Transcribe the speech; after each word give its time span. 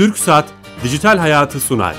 TürkSat 0.00 0.44
Dijital 0.84 1.18
Hayatı 1.18 1.60
sunar. 1.60 1.96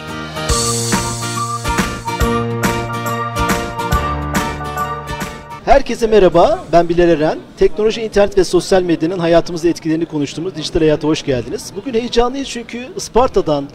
Herkese 5.65 6.07
merhaba, 6.07 6.65
ben 6.71 6.89
Bilal 6.89 7.09
Eren. 7.09 7.39
Teknoloji, 7.57 8.01
internet 8.01 8.37
ve 8.37 8.43
sosyal 8.43 8.83
medyanın 8.83 9.19
hayatımızda 9.19 9.67
etkilerini 9.67 10.05
konuştuğumuz 10.05 10.55
Dijital 10.55 10.79
Hayat'a 10.79 11.07
hoş 11.07 11.25
geldiniz. 11.25 11.73
Bugün 11.75 11.93
heyecanlıyız 11.93 12.47
çünkü 12.47 12.87
Isparta'dan 12.95 13.65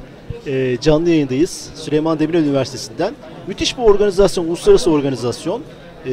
e, 0.47 0.77
canlı 0.81 1.11
yayındayız. 1.11 1.71
Süleyman 1.75 2.19
Demirel 2.19 2.45
Üniversitesi'nden. 2.45 3.15
Müthiş 3.47 3.79
bir 3.79 3.83
organizasyon, 3.83 4.45
uluslararası 4.45 4.91
organizasyon. 4.91 5.63
E, 6.07 6.13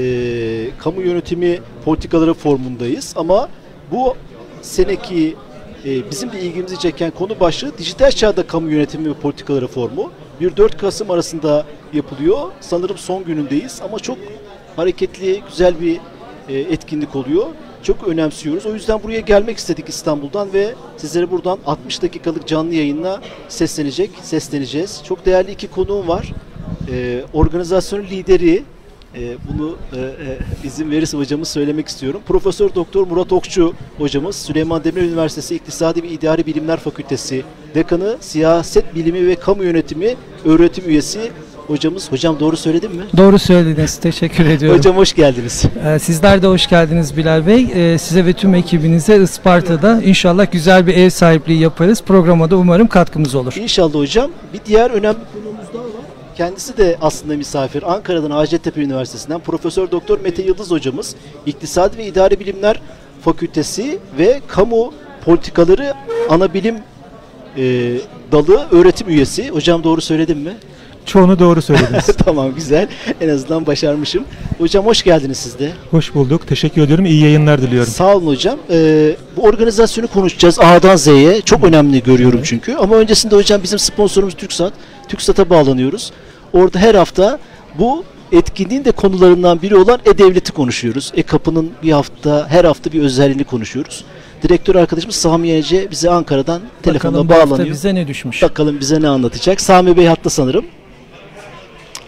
kamu 0.77 1.01
yönetimi 1.01 1.59
politikaları 1.85 2.33
formundayız 2.33 3.13
ama 3.17 3.49
bu 3.91 4.15
seneki 4.61 5.35
e, 5.85 6.11
bizim 6.11 6.31
de 6.31 6.39
ilgimizi 6.41 6.79
çeken 6.79 7.11
konu 7.11 7.39
başlığı 7.39 7.77
dijital 7.77 8.11
çağda 8.11 8.47
kamu 8.47 8.71
yönetimi 8.71 9.09
ve 9.09 9.13
politikaları 9.13 9.67
formu. 9.67 10.11
1-4 10.41 10.77
Kasım 10.77 11.11
arasında 11.11 11.65
yapılıyor. 11.93 12.51
Sanırım 12.59 12.97
son 12.97 13.23
günündeyiz 13.23 13.81
ama 13.83 13.99
çok 13.99 14.17
hareketli, 14.75 15.41
güzel 15.49 15.81
bir 15.81 15.99
e, 16.49 16.59
etkinlik 16.59 17.15
oluyor. 17.15 17.45
Çok 17.83 18.07
önemsiyoruz. 18.07 18.65
O 18.65 18.73
yüzden 18.73 19.03
buraya 19.03 19.19
gelmek 19.19 19.57
istedik 19.57 19.89
İstanbul'dan 19.89 20.53
ve 20.53 20.75
sizlere 20.97 21.31
buradan 21.31 21.59
60 21.65 22.01
dakikalık 22.01 22.47
canlı 22.47 22.73
yayınla 22.73 23.21
seslenecek, 23.49 24.11
sesleneceğiz. 24.21 25.01
Çok 25.03 25.25
değerli 25.25 25.51
iki 25.51 25.67
konuğum 25.67 26.07
var. 26.07 26.33
E, 26.91 27.23
organizasyonun 27.33 28.03
lideri, 28.03 28.63
e, 29.15 29.37
bunu 29.53 29.75
e, 29.93 29.99
e, 29.99 30.37
izin 30.67 30.91
verirse 30.91 31.17
hocamız 31.17 31.47
söylemek 31.47 31.87
istiyorum. 31.87 32.21
Profesör 32.27 32.75
Doktor 32.75 33.07
Murat 33.07 33.33
Okçu 33.33 33.73
hocamız, 33.97 34.35
Süleyman 34.35 34.83
Demirel 34.83 35.07
Üniversitesi 35.07 35.55
İktisadi 35.55 36.03
ve 36.03 36.07
İdari 36.07 36.45
Bilimler 36.45 36.77
Fakültesi 36.79 37.43
Dekanı, 37.75 38.17
Siyaset 38.19 38.95
Bilimi 38.95 39.27
ve 39.27 39.35
Kamu 39.35 39.63
Yönetimi 39.63 40.15
öğretim 40.45 40.89
üyesi 40.89 41.31
hocamız. 41.67 42.11
Hocam 42.11 42.39
doğru 42.39 42.57
söyledim 42.57 42.91
mi? 42.91 43.03
Doğru 43.17 43.39
söylediniz. 43.39 43.97
Teşekkür 43.97 44.45
ediyorum. 44.45 44.77
Hocam 44.77 44.97
hoş 44.97 45.13
geldiniz. 45.13 45.63
Ee, 45.85 45.99
Sizler 45.99 46.41
de 46.41 46.47
hoş 46.47 46.67
geldiniz 46.69 47.17
Bilal 47.17 47.47
Bey. 47.47 47.67
Ee, 47.75 47.97
Size 47.97 48.25
ve 48.25 48.33
tüm 48.33 48.55
ekibinize 48.55 49.17
Isparta'da 49.23 50.01
inşallah 50.01 50.51
güzel 50.51 50.87
bir 50.87 50.97
ev 50.97 51.09
sahipliği 51.09 51.59
yaparız. 51.59 52.01
Programa 52.01 52.51
da 52.51 52.57
umarım 52.57 52.87
katkımız 52.87 53.35
olur. 53.35 53.53
İnşallah 53.59 53.93
hocam. 53.93 54.31
Bir 54.53 54.59
diğer 54.65 54.89
önemli 54.89 55.17
var. 55.17 55.52
Kendisi 56.37 56.77
de 56.77 56.97
aslında 57.01 57.37
misafir. 57.37 57.93
Ankara'dan 57.93 58.31
Hacettepe 58.31 58.81
Üniversitesi'nden 58.81 59.39
Profesör 59.39 59.91
Doktor 59.91 60.19
Mete 60.19 60.43
Yıldız 60.43 60.71
hocamız. 60.71 61.15
İktisadi 61.45 61.97
ve 61.97 62.05
İdari 62.05 62.39
Bilimler 62.39 62.79
Fakültesi 63.21 63.99
ve 64.17 64.41
Kamu 64.47 64.93
Politikaları 65.25 65.93
Ana 66.29 66.53
Bilim 66.53 66.75
e, 67.57 67.93
Dalı 68.31 68.67
öğretim 68.71 69.09
üyesi. 69.09 69.49
Hocam 69.49 69.83
doğru 69.83 70.01
söyledim 70.01 70.39
mi? 70.39 70.53
Çoğunu 71.05 71.39
doğru 71.39 71.61
söylediniz. 71.61 72.05
tamam 72.25 72.55
güzel. 72.55 72.87
En 73.21 73.29
azından 73.29 73.65
başarmışım. 73.65 74.23
Hocam 74.57 74.85
hoş 74.85 75.03
geldiniz 75.03 75.37
siz 75.37 75.59
de. 75.59 75.71
Hoş 75.91 76.15
bulduk. 76.15 76.47
Teşekkür 76.47 76.81
ediyorum. 76.81 77.05
İyi 77.05 77.21
yayınlar 77.23 77.61
diliyorum. 77.61 77.93
Sağ 77.93 78.15
olun 78.15 78.27
hocam. 78.27 78.59
Ee, 78.69 79.15
bu 79.37 79.41
organizasyonu 79.41 80.07
konuşacağız 80.07 80.59
A'dan 80.59 80.95
Z'ye. 80.95 81.41
Çok 81.41 81.63
önemli 81.63 82.03
görüyorum 82.03 82.41
çünkü. 82.43 82.73
Ama 82.75 82.95
öncesinde 82.95 83.35
hocam 83.35 83.63
bizim 83.63 83.79
sponsorumuz 83.79 84.33
TürkSat. 84.33 84.73
TürkSat'a 85.07 85.49
bağlanıyoruz. 85.49 86.11
Orada 86.53 86.79
her 86.79 86.95
hafta 86.95 87.39
bu 87.79 88.03
etkinliğin 88.31 88.85
de 88.85 88.91
konularından 88.91 89.61
biri 89.61 89.75
olan 89.75 89.99
E-Devlet'i 90.05 90.51
konuşuyoruz. 90.51 91.11
E-Kapı'nın 91.15 91.71
bir 91.83 91.91
hafta, 91.91 92.47
her 92.49 92.65
hafta 92.65 92.91
bir 92.91 93.01
özelliğini 93.01 93.43
konuşuyoruz. 93.43 94.05
Direktör 94.43 94.75
arkadaşımız 94.75 95.15
Sami 95.15 95.47
Yenece 95.47 95.91
bize 95.91 96.09
Ankara'dan 96.09 96.61
telefonla 96.83 97.29
Bakalım 97.29 97.49
bağlanıyor. 97.49 97.69
bize 97.73 97.95
ne 97.95 98.07
düşmüş? 98.07 98.41
Bakalım 98.43 98.79
bize 98.79 99.01
ne 99.01 99.07
anlatacak. 99.07 99.61
Sami 99.61 99.97
Bey 99.97 100.05
hatta 100.05 100.29
sanırım. 100.29 100.65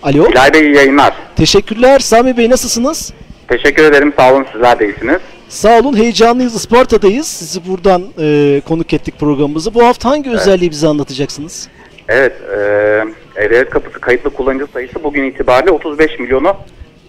Alo. 0.03 0.29
Bilal 0.29 0.53
Bey 0.53 0.61
iyi 0.61 0.75
yayınlar. 0.75 1.13
Teşekkürler. 1.35 1.99
Sami 1.99 2.37
Bey 2.37 2.49
nasılsınız? 2.49 3.13
Teşekkür 3.47 3.83
ederim. 3.83 4.13
Sağ 4.17 4.33
olun 4.33 4.45
sizler 4.53 4.79
de 4.79 4.85
iyisiniz. 4.85 5.21
Sağ 5.49 5.79
olun. 5.79 5.97
Heyecanlıyız. 5.97 6.55
Isparta'dayız. 6.55 7.27
Sizi 7.27 7.67
buradan 7.67 8.03
e, 8.19 8.61
konuk 8.67 8.93
ettik 8.93 9.19
programımızı. 9.19 9.73
Bu 9.73 9.85
hafta 9.85 10.09
hangi 10.09 10.29
özelliği 10.29 10.71
bize 10.71 10.87
anlatacaksınız? 10.87 11.67
Evet, 12.07 12.33
e, 12.57 13.03
E-Devlet 13.35 13.69
Kapısı 13.69 13.99
kayıtlı 13.99 14.29
kullanıcı 14.29 14.67
sayısı 14.67 15.03
bugün 15.03 15.23
itibariyle 15.23 15.71
35 15.71 16.19
milyonu 16.19 16.57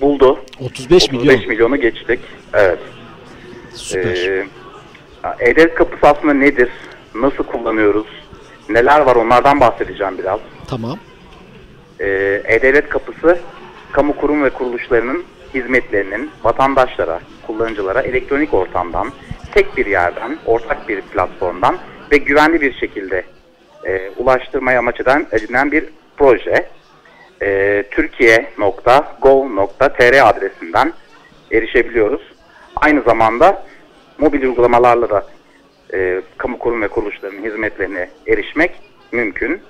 buldu. 0.00 0.38
35 0.60 1.04
35 1.04 1.12
milyon. 1.12 1.48
milyonu 1.48 1.76
geçtik. 1.80 2.20
Evet. 2.54 2.78
Süper. 3.74 4.16
E, 4.16 4.46
E-Devlet 5.40 5.74
Kapısı 5.74 6.06
aslında 6.06 6.34
nedir? 6.34 6.68
Nasıl 7.14 7.44
kullanıyoruz? 7.44 8.06
Neler 8.68 9.00
var 9.00 9.16
onlardan 9.16 9.60
bahsedeceğim 9.60 10.18
biraz. 10.18 10.40
tamam. 10.68 10.98
E, 12.00 12.06
E-Devlet 12.44 12.88
Kapısı 12.88 13.38
kamu 13.92 14.16
kurum 14.16 14.44
ve 14.44 14.50
kuruluşlarının 14.50 15.24
hizmetlerinin 15.54 16.30
vatandaşlara, 16.44 17.20
kullanıcılara 17.46 18.00
elektronik 18.02 18.54
ortamdan, 18.54 19.12
tek 19.54 19.76
bir 19.76 19.86
yerden, 19.86 20.38
ortak 20.46 20.88
bir 20.88 21.00
platformdan 21.00 21.78
ve 22.12 22.16
güvenli 22.16 22.60
bir 22.60 22.72
şekilde 22.72 23.24
e, 23.86 24.10
ulaştırmaya 24.16 24.78
amaç 24.78 25.00
eden, 25.00 25.26
edinen 25.32 25.72
bir 25.72 25.84
proje. 26.16 26.68
E, 27.42 27.84
Türkiye.gov.tr 27.90 30.28
adresinden 30.28 30.92
erişebiliyoruz. 31.52 32.22
Aynı 32.76 33.02
zamanda 33.02 33.66
mobil 34.18 34.42
uygulamalarla 34.42 35.10
da 35.10 35.26
e, 35.94 36.22
kamu 36.36 36.58
kurum 36.58 36.82
ve 36.82 36.88
kuruluşlarının 36.88 37.44
hizmetlerine 37.44 38.10
erişmek 38.26 38.70
mümkün. 39.12 39.60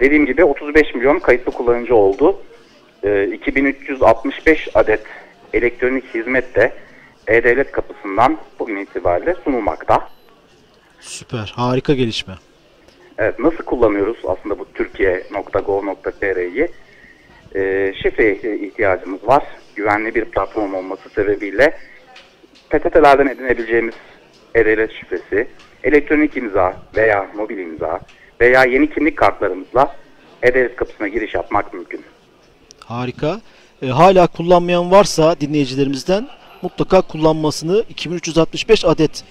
Dediğim 0.00 0.26
gibi 0.26 0.44
35 0.44 0.94
milyon 0.94 1.18
kayıtlı 1.18 1.52
kullanıcı 1.52 1.94
oldu. 1.94 2.42
E, 3.02 3.26
2365 3.26 4.68
adet 4.74 5.02
elektronik 5.52 6.14
hizmet 6.14 6.54
de 6.54 6.72
E-Devlet 7.26 7.72
kapısından 7.72 8.38
bugün 8.58 8.76
itibariyle 8.76 9.34
sunulmakta. 9.44 10.08
Süper. 11.00 11.52
Harika 11.56 11.94
gelişme. 11.94 12.34
Evet, 13.18 13.38
nasıl 13.38 13.64
kullanıyoruz 13.64 14.16
aslında 14.26 14.58
bu 14.58 14.66
Türkiye.gov.tr'yi? 14.74 16.68
E, 17.54 17.92
şifreye 18.02 18.58
ihtiyacımız 18.58 19.28
var. 19.28 19.42
Güvenli 19.76 20.14
bir 20.14 20.24
platform 20.24 20.74
olması 20.74 21.08
sebebiyle 21.08 21.76
PTT'lerden 22.70 23.26
edinebileceğimiz 23.26 23.94
E-Devlet 24.54 24.92
şifresi, 24.92 25.48
elektronik 25.84 26.36
imza 26.36 26.76
veya 26.96 27.30
mobil 27.36 27.58
imza 27.58 28.00
veya 28.40 28.64
yeni 28.64 28.90
kimlik 28.90 29.18
kartlarımızla 29.18 29.96
E-Devlet 30.42 30.76
kapısına 30.76 31.08
giriş 31.08 31.34
yapmak 31.34 31.74
mümkün. 31.74 32.00
Harika. 32.84 33.40
E, 33.82 33.86
hala 33.86 34.26
kullanmayan 34.26 34.90
varsa 34.90 35.40
dinleyicilerimizden 35.40 36.28
mutlaka 36.62 37.00
kullanmasını 37.00 37.84
2365 37.88 38.84
adet 38.84 39.24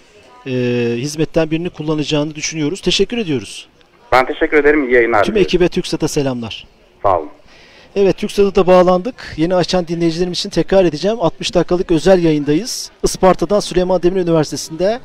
e, 0.45 0.51
hizmetten 0.97 1.51
birini 1.51 1.69
kullanacağını 1.69 2.35
düşünüyoruz. 2.35 2.81
Teşekkür 2.81 3.17
ediyoruz. 3.17 3.67
Ben 4.15 4.25
teşekkür 4.25 4.57
ederim. 4.57 4.89
İyi 4.89 4.93
yayınlar. 4.93 5.23
Tüm 5.23 5.37
ekibe 5.37 5.67
TürkSat'a 5.67 6.07
selamlar. 6.07 6.67
Sağ 7.03 7.19
olun. 7.19 7.29
Evet 7.95 8.17
TürkSat'a 8.17 8.55
da 8.55 8.67
bağlandık. 8.67 9.33
Yeni 9.37 9.55
açan 9.55 9.87
dinleyicilerim 9.87 10.31
için 10.33 10.49
tekrar 10.49 10.85
edeceğim. 10.85 11.17
60 11.21 11.55
dakikalık 11.55 11.91
özel 11.91 12.23
yayındayız. 12.23 12.91
Isparta'dan 13.03 13.59
Süleyman 13.59 14.03
Demirel 14.03 14.27
Üniversitesi'nde 14.27 14.99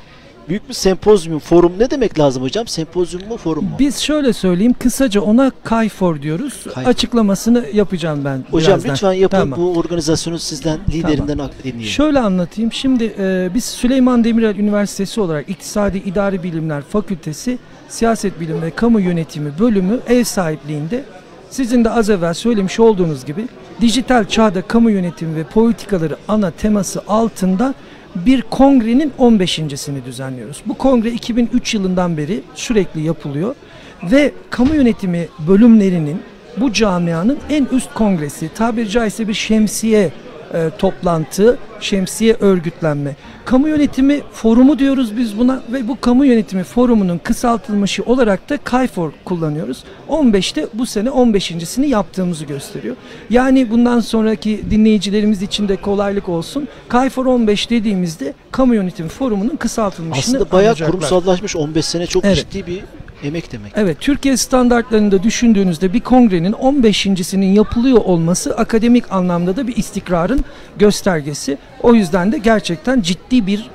büyük 0.49 0.69
bir 0.69 0.75
sempozyum, 0.75 1.38
forum. 1.38 1.72
Ne 1.78 1.91
demek 1.91 2.19
lazım 2.19 2.43
hocam? 2.43 2.66
Sempozyum 2.66 3.28
mu, 3.28 3.37
forum 3.37 3.65
mu? 3.65 3.70
Biz 3.78 3.99
şöyle 3.99 4.32
söyleyeyim 4.32 4.75
kısaca 4.78 5.20
ona 5.20 5.53
KAYFOR 5.65 6.22
diyoruz. 6.22 6.65
KAYFOR. 6.75 6.91
Açıklamasını 6.91 7.65
yapacağım 7.72 8.25
ben 8.25 8.44
Hocam 8.50 8.72
birazdan. 8.75 8.93
lütfen 8.93 9.12
yapın 9.12 9.38
Tamam. 9.38 9.59
bu 9.59 9.78
organizasyonu 9.78 10.38
sizden, 10.38 10.78
liderinden 10.93 11.38
dinleyelim. 11.65 11.82
Şöyle 11.82 12.19
anlatayım. 12.19 12.73
Şimdi 12.73 13.14
e, 13.19 13.49
biz 13.55 13.64
Süleyman 13.64 14.25
Demirel 14.25 14.56
Üniversitesi 14.56 15.20
olarak 15.20 15.49
İktisadi 15.49 15.99
İdari 15.99 16.43
Bilimler 16.43 16.82
Fakültesi 16.82 17.58
Siyaset 17.90 18.40
Bilimi 18.40 18.62
ve 18.62 18.70
Kamu 18.70 19.00
Yönetimi 19.00 19.58
bölümü 19.58 20.00
ev 20.08 20.25
sahipliğinde 20.25 21.04
sizin 21.50 21.84
de 21.84 21.90
az 21.90 22.10
evvel 22.10 22.34
söylemiş 22.34 22.81
olduğunuz 22.81 23.25
gibi 23.25 23.48
dijital 23.81 24.25
çağda 24.25 24.62
kamu 24.62 24.90
yönetimi 24.90 25.37
ve 25.37 25.44
politikaları 25.44 26.16
ana 26.28 26.50
teması 26.50 27.02
altında 27.08 27.75
bir 28.14 28.42
kongrenin 28.42 29.12
15.sini 29.19 30.04
düzenliyoruz. 30.04 30.62
Bu 30.66 30.75
kongre 30.75 31.10
2003 31.10 31.75
yılından 31.75 32.16
beri 32.16 32.40
sürekli 32.54 33.00
yapılıyor 33.00 33.54
ve 34.02 34.32
kamu 34.50 34.75
yönetimi 34.75 35.28
bölümlerinin 35.48 36.22
bu 36.56 36.72
camianın 36.72 37.38
en 37.50 37.64
üst 37.72 37.94
kongresi, 37.94 38.48
tabiri 38.54 38.88
caizse 38.88 39.28
bir 39.28 39.34
şemsiye 39.34 40.12
e, 40.55 40.70
toplantı, 40.79 41.58
şemsiye 41.81 42.35
örgütlenme. 42.41 43.17
Kamu 43.44 43.69
yönetimi 43.69 44.20
forumu 44.32 44.79
diyoruz 44.79 45.17
biz 45.17 45.38
buna 45.38 45.62
ve 45.73 45.88
bu 45.88 46.00
kamu 46.00 46.25
yönetimi 46.25 46.62
forumunun 46.64 47.19
kısaltılmışı 47.19 48.02
olarak 48.02 48.50
da 48.50 48.56
KAYFOR 48.56 49.11
kullanıyoruz. 49.25 49.85
15'te 50.08 50.67
bu 50.75 50.87
sene 50.87 51.08
15.sini 51.08 51.87
yaptığımızı 51.87 52.44
gösteriyor. 52.44 52.97
Yani 53.31 53.70
bundan 53.70 54.00
sonraki 54.00 54.61
dinleyicilerimiz 54.70 55.43
için 55.43 55.69
de 55.69 55.76
kolaylık 55.76 56.29
olsun. 56.29 56.69
KAYFOR 56.88 57.26
15 57.26 57.70
dediğimizde 57.70 58.35
kamu 58.53 58.75
yönetimi 58.75 59.08
forumunun 59.08 59.56
kısaltılmışını 59.56 60.37
Aslında 60.37 60.53
bayağı 60.53 60.61
anlayacaklar. 60.73 60.91
kurumsallaşmış 60.96 61.56
15 61.56 61.85
sene 61.87 62.06
çok 62.06 62.25
Evet. 62.25 62.37
ciddi 62.37 62.67
bir 62.67 62.82
Emek 63.25 63.52
demek. 63.52 63.72
Evet, 63.76 63.96
Türkiye 64.00 64.37
standartlarında 64.37 65.22
düşündüğünüzde 65.22 65.93
bir 65.93 66.00
kongrenin 66.00 66.52
15.sinin 66.52 67.52
yapılıyor 67.52 67.99
olması 67.99 68.56
akademik 68.56 69.12
anlamda 69.12 69.56
da 69.56 69.67
bir 69.69 69.76
istikrarın 69.76 70.44
göstergesi. 70.78 71.58
O 71.82 71.94
yüzden 71.94 72.32
de 72.32 72.38
gerçekten 72.38 73.00
ciddi 73.00 73.46
bir 73.46 73.70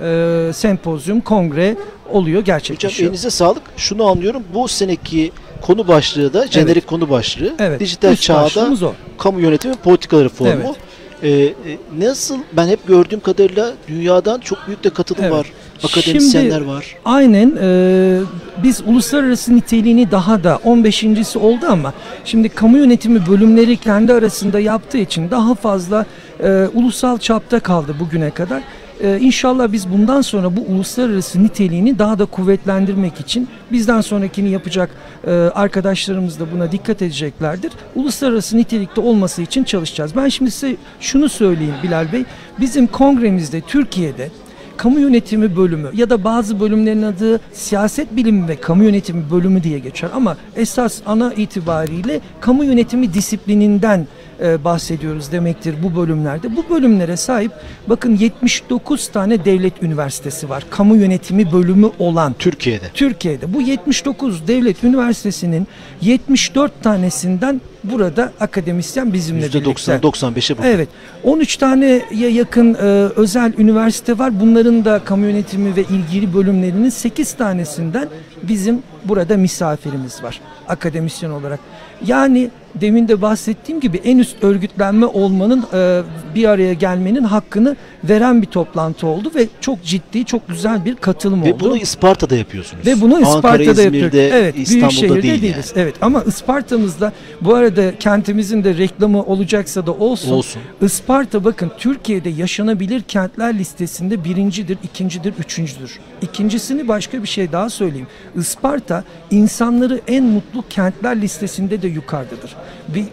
e, 0.50 0.54
sempozyum, 0.54 1.22
kongre 1.22 1.76
oluyor, 2.12 2.42
Hocam 2.42 2.56
gerçekleşiyor. 2.56 3.10
elinize 3.10 3.30
sağlık. 3.30 3.64
Şunu 3.78 4.04
anlıyorum. 4.06 4.44
Bu 4.54 4.68
seneki 4.68 5.32
konu 5.62 5.88
başlığı 5.88 6.34
da 6.34 6.48
jenerik 6.48 6.88
konu 6.88 7.10
başlığı. 7.10 7.56
Evet, 7.60 7.80
Dijital 7.80 8.14
üst 8.14 8.22
çağda 8.22 8.70
kamu 9.18 9.40
yönetimi 9.40 9.76
politikaları 9.76 10.30
forumu. 10.30 10.54
Evet. 10.66 10.76
Ee, 11.24 11.30
e, 11.30 11.54
nasıl 12.00 12.38
ben 12.54 12.68
hep 12.68 12.88
gördüğüm 12.88 13.20
kadarıyla 13.20 13.72
dünyadan 13.88 14.40
çok 14.40 14.68
büyük 14.68 14.84
de 14.84 14.90
katılım 14.90 15.24
Evet. 15.24 15.34
var. 15.34 15.48
Akademisyenler 15.84 16.52
Şimdi- 16.58 16.68
var. 16.68 16.96
Aynen. 17.06 17.58
e, 17.62 18.20
biz 18.64 18.82
uluslararası 18.88 19.56
niteliğini 19.56 20.12
daha 20.12 20.44
da 20.44 20.60
15.si 20.64 21.40
oldu 21.40 21.66
ama 21.70 21.94
şimdi 22.26 22.50
kamu 22.50 22.78
yönetimi 22.78 23.28
bölümleri 23.28 23.78
kendi 23.78 24.14
arasında 24.14 24.60
yaptığı 24.60 24.98
için 24.98 25.32
daha 25.32 25.56
fazla 25.56 26.06
e, 26.44 26.68
ulusal 26.74 27.18
çapta 27.18 27.60
kaldı 27.60 27.96
bugüne 28.00 28.30
kadar. 28.30 28.64
E, 29.04 29.20
inşallah 29.20 29.72
biz 29.72 29.92
bundan 29.92 30.22
sonra 30.22 30.56
bu 30.56 30.62
uluslararası 30.62 31.44
niteliğini 31.44 32.00
daha 32.00 32.20
da 32.20 32.26
kuvvetlendirmek 32.26 33.20
için 33.20 33.48
bizden 33.72 34.02
sonrakini 34.02 34.50
yapacak 34.50 34.90
e, 35.28 35.32
arkadaşlarımız 35.32 36.40
da 36.40 36.52
buna 36.52 36.72
dikkat 36.72 37.02
edeceklerdir. 37.02 37.72
Uluslararası 37.96 38.58
nitelikte 38.58 39.02
olması 39.02 39.42
için 39.42 39.64
çalışacağız. 39.64 40.16
Ben 40.16 40.30
şimdi 40.30 40.52
size 40.52 40.76
şunu 41.00 41.30
söyleyeyim 41.30 41.76
Bilal 41.84 42.12
Bey. 42.12 42.24
Bizim 42.60 42.88
kongremizde 42.88 43.62
Türkiye'de 43.62 44.30
kamu 44.78 45.00
yönetimi 45.00 45.56
bölümü 45.56 45.90
ya 45.94 46.10
da 46.10 46.24
bazı 46.24 46.60
bölümlerin 46.60 47.02
adı 47.02 47.40
siyaset 47.54 48.16
bilimi 48.16 48.48
ve 48.48 48.56
kamu 48.56 48.84
yönetimi 48.84 49.32
bölümü 49.32 49.64
diye 49.64 49.80
geçer 49.80 50.10
ama 50.16 50.38
esas 50.56 51.02
ana 51.06 51.34
itibariyle 51.34 52.22
kamu 52.42 52.64
yönetimi 52.64 53.14
disiplininden 53.14 54.08
e, 54.44 54.64
bahsediyoruz 54.64 55.32
demektir 55.32 55.76
bu 55.84 55.96
bölümlerde. 55.96 56.56
Bu 56.56 56.70
bölümlere 56.70 57.18
sahip 57.18 57.52
bakın 57.88 58.18
79 58.18 59.08
tane 59.08 59.46
devlet 59.46 59.84
üniversitesi 59.84 60.50
var. 60.50 60.64
Kamu 60.70 60.96
yönetimi 60.96 61.52
bölümü 61.52 61.90
olan 62.00 62.36
Türkiye'de. 62.40 62.86
Türkiye'de 62.94 63.54
bu 63.54 63.62
79 63.62 64.48
devlet 64.48 64.84
üniversitesinin 64.84 65.68
74 66.02 66.84
tanesinden 66.84 67.62
burada 67.84 68.32
akademisyen 68.40 69.14
bizimle 69.14 69.42
birlikte. 69.42 69.92
%90-95'e 69.92 70.58
bu. 70.58 70.62
Evet. 70.66 70.90
13 71.24 71.58
taneye 71.58 72.06
yakın 72.12 72.74
e, 72.74 72.78
özel 73.16 73.54
üniversite 73.58 74.18
var. 74.18 74.40
Bunların 74.40 74.86
da 74.86 75.02
kamu 75.06 75.26
yönetimi 75.26 75.76
ve 75.76 75.82
ilgili 75.82 76.34
bölümlerinin 76.34 76.90
8 76.90 77.34
tanesinden 77.34 78.08
bizim 78.44 78.84
burada 79.06 79.38
misafirimiz 79.38 80.24
var 80.24 80.42
akademisyen 80.68 81.30
olarak. 81.30 81.60
Yani 82.06 82.50
demin 82.82 83.08
de 83.08 83.22
bahsettiğim 83.22 83.82
gibi 83.82 83.98
en 83.98 84.18
üst 84.18 84.44
örgütlenme 84.44 85.06
olmanın 85.06 85.66
e, 85.74 86.02
bir 86.36 86.46
araya 86.46 86.74
gelmenin 86.74 87.24
hakkını 87.24 87.76
veren 88.04 88.42
bir 88.42 88.48
toplantı 88.48 89.08
oldu 89.08 89.32
ve 89.36 89.48
çok 89.62 89.84
ciddi, 89.84 90.26
çok 90.26 90.48
güzel 90.48 90.86
bir 90.86 90.96
katılım 90.96 91.44
Ve 91.44 91.54
oldu. 91.54 91.64
bunu 91.66 91.78
Isparta'da 91.78 92.36
yapıyorsunuz. 92.36 92.86
Ve 92.86 93.02
bunu 93.02 93.16
Ankara, 93.16 93.36
Isparta'da 93.36 93.72
İzmir'de, 93.82 94.18
yapıyoruz. 94.18 94.32
Evet, 94.34 94.56
İstanbul'da 94.58 95.24
değil 95.24 95.42
değiliz. 95.42 95.74
yani. 95.76 95.84
Evet 95.84 95.96
ama 96.02 96.24
Isparta'mızda 96.24 97.14
bu 97.42 97.56
arada 97.56 97.98
kentimizin 98.00 98.64
de 98.64 98.78
reklamı 98.78 99.24
olacaksa 99.24 99.86
da 99.86 99.92
olsun. 99.92 100.32
Olsun. 100.32 100.62
Isparta 100.82 101.44
bakın 101.44 101.72
Türkiye'de 101.78 102.30
yaşanabilir 102.30 103.02
kentler 103.02 103.58
listesinde 103.58 104.24
birincidir, 104.24 104.78
ikincidir, 104.84 105.34
üçüncüdür. 105.40 106.00
İkincisini 106.22 106.88
başka 106.88 107.24
bir 107.24 107.28
şey 107.28 107.52
daha 107.52 107.70
söyleyeyim. 107.70 108.08
Isparta 108.40 109.04
insanları 109.32 110.02
en 110.08 110.24
mutlu 110.24 110.64
kentler 110.70 111.22
listesinde 111.22 111.82
de 111.82 111.88
yukarıdadır. 111.88 112.56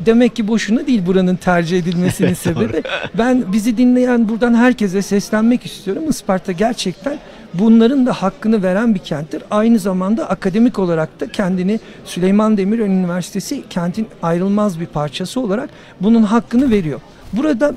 Demek 0.07 0.37
ki 0.37 0.49
boşuna 0.49 0.87
değil 0.87 1.07
buranın 1.07 1.37
tercih 1.37 1.79
edilmesinin 1.79 2.35
sebebi. 2.45 2.83
Ben 3.15 3.53
bizi 3.53 3.77
dinleyen 3.77 4.29
buradan 4.29 4.55
herkese 4.55 5.03
seslenmek 5.03 5.67
istiyorum. 5.67 6.11
Isparta 6.11 6.53
gerçekten 6.53 7.19
bunların 7.55 8.07
da 8.07 8.13
hakkını 8.13 8.63
veren 8.63 8.95
bir 8.95 9.01
kenttir. 9.01 9.43
Aynı 9.51 9.79
zamanda 9.79 10.31
akademik 10.31 10.79
olarak 10.79 11.21
da 11.21 11.29
kendini 11.29 11.81
Süleyman 12.05 12.57
Demirel 12.57 12.87
Üniversitesi 12.87 13.63
kentin 13.71 14.07
ayrılmaz 14.23 14.81
bir 14.81 14.87
parçası 14.87 15.41
olarak 15.41 15.71
bunun 16.01 16.23
hakkını 16.23 16.71
veriyor. 16.71 17.01
Burada 17.33 17.75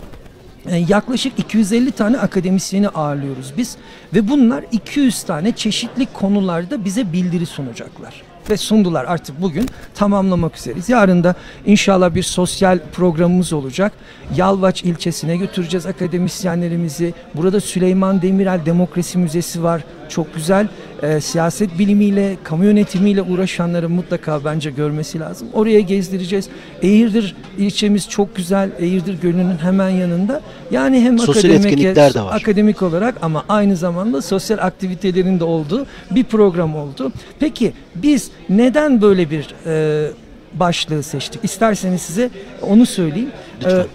e, 0.65 0.77
yaklaşık 0.77 1.39
250 1.39 1.91
tane 1.91 2.17
akademisyeni 2.17 2.89
ağırlıyoruz 2.89 3.53
biz 3.57 3.77
ve 4.13 4.27
bunlar 4.27 4.63
200 4.71 5.23
tane 5.23 5.51
çeşitli 5.51 6.05
konularda 6.05 6.85
bize 6.85 7.13
bildiri 7.13 7.45
sunacaklar 7.45 8.34
ve 8.49 8.57
sundular 8.57 9.05
artık 9.05 9.41
bugün 9.41 9.69
tamamlamak 9.95 10.57
üzereyiz. 10.57 10.89
Yarın 10.89 11.23
da 11.23 11.35
inşallah 11.65 12.15
bir 12.15 12.23
sosyal 12.23 12.79
programımız 12.93 13.53
olacak. 13.53 13.91
Yalvaç 14.35 14.83
ilçesine 14.83 15.37
götüreceğiz 15.37 15.85
akademisyenlerimizi. 15.85 17.13
Burada 17.33 17.59
Süleyman 17.59 18.21
Demirel 18.21 18.65
Demokrasi 18.65 19.17
Müzesi 19.17 19.63
var. 19.63 19.81
Çok 20.09 20.35
güzel. 20.35 20.67
Ee, 21.03 21.21
siyaset 21.21 21.79
bilimiyle, 21.79 22.37
kamu 22.43 22.65
yönetimiyle 22.65 23.21
uğraşanların 23.21 23.91
mutlaka 23.91 24.45
bence 24.45 24.71
görmesi 24.71 25.19
lazım. 25.19 25.47
Oraya 25.53 25.79
gezdireceğiz. 25.79 26.49
Eğirdir 26.81 27.35
ilçemiz 27.57 28.09
çok 28.09 28.35
güzel. 28.35 28.69
Eğirdir 28.79 29.21
Gölü'nün 29.21 29.57
hemen 29.57 29.89
yanında. 29.89 30.41
Yani 30.71 31.01
hem 31.01 31.19
Sosyal 31.19 31.51
akademik, 31.53 31.95
de 31.95 32.19
var. 32.21 32.35
akademik 32.35 32.81
olarak 32.81 33.15
ama 33.21 33.45
aynı 33.49 33.75
zamanda 33.75 34.21
sosyal 34.21 34.57
aktivitelerin 34.57 35.39
de 35.39 35.43
olduğu 35.43 35.85
bir 36.11 36.23
program 36.23 36.75
oldu. 36.75 37.11
Peki 37.39 37.73
biz 37.95 38.31
neden 38.49 39.01
böyle 39.01 39.29
bir 39.29 39.55
e, 39.65 40.07
başlığı 40.53 41.03
seçtik? 41.03 41.43
İsterseniz 41.43 42.01
size 42.01 42.29
onu 42.61 42.85
söyleyeyim. 42.85 43.29
Lütfen. 43.57 43.79
E, 43.79 43.85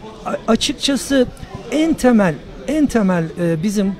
açıkçası 0.48 1.26
en 1.72 1.94
temel 1.94 2.34
en 2.70 2.86
temel 2.86 3.24
e, 3.40 3.62
bizim 3.62 3.86
e, 3.86 3.92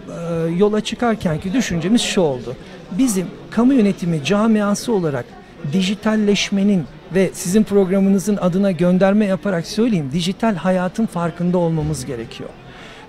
yola 0.59 0.81
çıkarkenki 0.81 1.53
düşüncemiz 1.53 2.01
şu 2.01 2.21
oldu. 2.21 2.57
Bizim 2.99 3.27
kamu 3.51 3.75
yönetimi 3.75 4.25
camiası 4.25 4.93
olarak 4.93 5.25
dijitalleşmenin 5.73 6.85
ve 7.15 7.31
sizin 7.33 7.63
programınızın 7.63 8.37
adına 8.37 8.71
gönderme 8.71 9.27
yaparak 9.27 9.67
söyleyeyim 9.67 10.11
dijital 10.13 10.55
hayatın 10.55 11.07
farkında 11.07 11.59
olmamız 11.59 12.07
gerekiyor. 12.07 12.51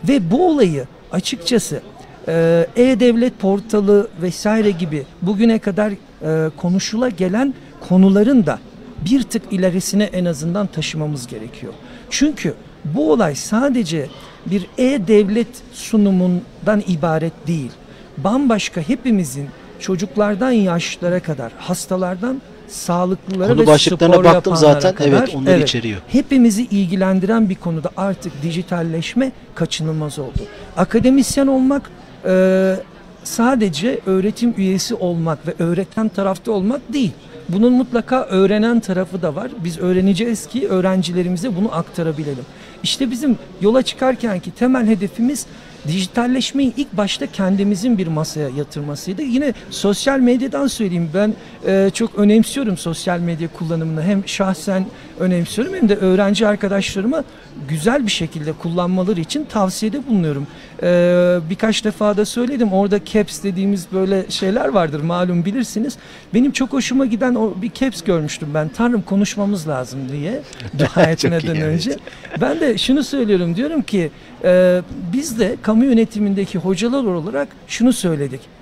Ve 0.07 0.31
bu 0.31 0.49
olayı 0.49 0.85
açıkçası 1.11 1.81
e, 2.27 2.65
e-devlet 2.75 3.39
portalı 3.39 4.07
vesaire 4.21 4.71
gibi 4.71 5.03
bugüne 5.21 5.59
kadar 5.59 5.91
e, 5.91 6.49
konuşula 6.57 7.09
gelen 7.09 7.53
konuların 7.89 8.45
da 8.45 8.59
bir 9.05 9.23
tık 9.23 9.53
ilerisine 9.53 10.03
en 10.03 10.25
azından 10.25 10.67
taşımamız 10.67 11.27
gerekiyor. 11.27 11.73
Çünkü 12.09 12.53
bu 12.85 13.11
olay 13.11 13.35
sadece 13.35 14.07
bir 14.45 14.67
e-devlet 14.77 15.47
sunumundan 15.73 16.83
ibaret 16.87 17.47
değil. 17.47 17.71
Bambaşka 18.17 18.81
hepimizin 18.81 19.47
çocuklardan 19.79 20.51
yaşlılara 20.51 21.19
kadar, 21.19 21.51
hastalardan 21.57 22.41
sağlıklılara 22.67 23.47
Konu 23.53 23.61
ve 23.61 23.67
başlıklarına 23.67 24.15
spor 24.15 24.23
baktım 24.23 24.55
zaten. 24.55 24.95
kadar, 24.95 25.09
Evet, 25.09 25.35
onları 25.35 25.59
içeriyor. 25.59 26.01
Hepimizi 26.07 26.63
ilgilendiren 26.63 27.49
bir 27.49 27.55
konuda 27.55 27.89
artık 27.97 28.41
dijitalleşme 28.43 29.31
kaçınılmaz 29.55 30.19
oldu. 30.19 30.39
Akademisyen 30.77 31.47
olmak 31.47 31.91
e, 32.25 32.75
sadece 33.23 33.99
öğretim 34.05 34.53
üyesi 34.57 34.95
olmak 34.95 35.47
ve 35.47 35.53
öğreten 35.63 36.09
tarafta 36.09 36.51
olmak 36.51 36.93
değil. 36.93 37.11
Bunun 37.49 37.73
mutlaka 37.73 38.23
öğrenen 38.23 38.79
tarafı 38.79 39.21
da 39.21 39.35
var. 39.35 39.51
Biz 39.63 39.79
öğreneceğiz 39.79 40.47
ki 40.47 40.67
öğrencilerimize 40.67 41.55
bunu 41.55 41.75
aktarabilelim. 41.75 42.45
İşte 42.83 43.11
bizim 43.11 43.37
yola 43.61 43.81
çıkarkenki 43.81 44.51
temel 44.51 44.87
hedefimiz 44.87 45.45
dijitalleşmeyi 45.87 46.73
ilk 46.77 46.97
başta 46.97 47.27
kendimizin 47.27 47.97
bir 47.97 48.07
masaya 48.07 48.49
yatırmasıydı. 48.49 49.21
Yine 49.21 49.53
sosyal 49.69 50.19
medyadan 50.19 50.67
söyleyeyim 50.67 51.09
ben 51.13 51.33
e, 51.67 51.89
çok 51.93 52.15
önemsiyorum 52.15 52.77
sosyal 52.77 53.19
medya 53.19 53.47
kullanımını. 53.47 54.03
Hem 54.03 54.27
şahsen 54.27 54.85
önemsiyorum 55.19 55.75
hem 55.75 55.89
de 55.89 55.95
öğrenci 55.95 56.47
arkadaşlarıma 56.47 57.23
güzel 57.67 58.05
bir 58.05 58.11
şekilde 58.11 58.53
kullanmaları 58.53 59.19
için 59.19 59.45
tavsiyede 59.45 60.07
bulunuyorum. 60.07 60.47
E, 60.83 61.39
birkaç 61.49 61.85
defa 61.85 62.17
da 62.17 62.25
söyledim 62.25 62.73
orada 62.73 63.05
caps 63.05 63.43
dediğimiz 63.43 63.87
böyle 63.93 64.25
şeyler 64.29 64.67
vardır 64.67 65.01
malum 65.01 65.45
bilirsiniz. 65.45 65.97
Benim 66.33 66.51
çok 66.51 66.73
hoşuma 66.73 67.05
giden 67.05 67.35
o 67.35 67.53
bir 67.61 67.71
caps 67.71 68.01
görmüştüm 68.01 68.49
ben. 68.53 68.69
Tanrım 68.69 69.01
konuşmamız 69.01 69.67
lazım 69.67 69.99
diye 70.11 70.41
dua 70.79 71.03
etmeden 71.11 71.55
iyi, 71.55 71.61
evet. 71.61 71.73
önce. 71.73 71.97
Ben 72.41 72.59
de 72.59 72.77
şunu 72.77 73.03
söylüyorum 73.03 73.55
diyorum 73.55 73.81
ki 73.81 74.11
e, 74.43 74.81
biz 75.13 75.39
de 75.39 75.55
kamu 75.61 75.85
yönetimindeki 75.85 76.57
hocalar 76.57 77.03
olarak 77.03 77.47
şunu 77.67 77.93
söyledik. 77.93 78.60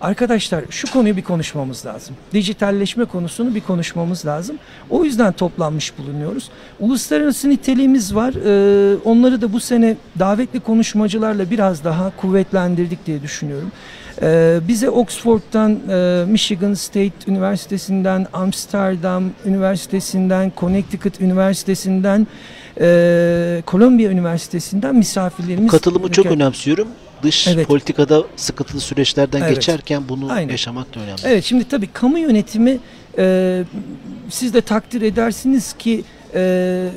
Arkadaşlar 0.00 0.64
şu 0.70 0.92
konuyu 0.92 1.16
bir 1.16 1.22
konuşmamız 1.22 1.86
lazım. 1.86 2.16
Dijitalleşme 2.32 3.04
konusunu 3.04 3.54
bir 3.54 3.60
konuşmamız 3.60 4.26
lazım. 4.26 4.56
O 4.90 5.04
yüzden 5.04 5.32
toplanmış 5.32 5.98
bulunuyoruz. 5.98 6.50
Uluslararası 6.80 7.50
niteliğimiz 7.50 8.14
var. 8.14 8.34
Ee, 8.34 8.96
onları 9.04 9.42
da 9.42 9.52
bu 9.52 9.60
sene 9.60 9.96
davetli 10.18 10.60
konuşmacılarla 10.60 11.50
biraz 11.50 11.84
daha 11.84 12.12
kuvvetlendirdik 12.16 13.06
diye 13.06 13.22
düşünüyorum. 13.22 13.72
Ee, 14.22 14.58
bize 14.68 14.90
Oxford'dan, 14.90 15.78
e, 15.90 16.24
Michigan 16.28 16.74
State 16.74 17.12
Üniversitesi'nden, 17.26 18.26
Amsterdam 18.32 19.24
Üniversitesi'nden, 19.44 20.52
Connecticut 20.56 21.20
Üniversitesi'nden, 21.20 22.26
e, 22.80 23.62
Columbia 23.66 24.10
Üniversitesi'nden 24.10 24.96
misafirlerimiz... 24.96 25.70
Katılımı 25.70 26.10
çok 26.10 26.26
önemsiyorum. 26.26 26.88
Dış 27.22 27.48
Evet. 27.48 27.66
politikada 27.68 28.24
sıkıntılı 28.36 28.80
süreçlerden 28.80 29.40
Evet. 29.40 29.54
geçerken 29.54 30.02
bunu 30.08 30.32
Aynen. 30.32 30.50
yaşamak 30.52 30.94
da 30.94 31.00
önemli. 31.00 31.20
Evet 31.24 31.44
şimdi 31.44 31.68
tabii 31.68 31.86
kamu 31.86 32.18
yönetimi 32.18 32.78
e, 33.18 33.64
siz 34.30 34.54
de 34.54 34.60
takdir 34.60 35.02
edersiniz 35.02 35.72
ki 35.72 36.04
e, 36.34 36.88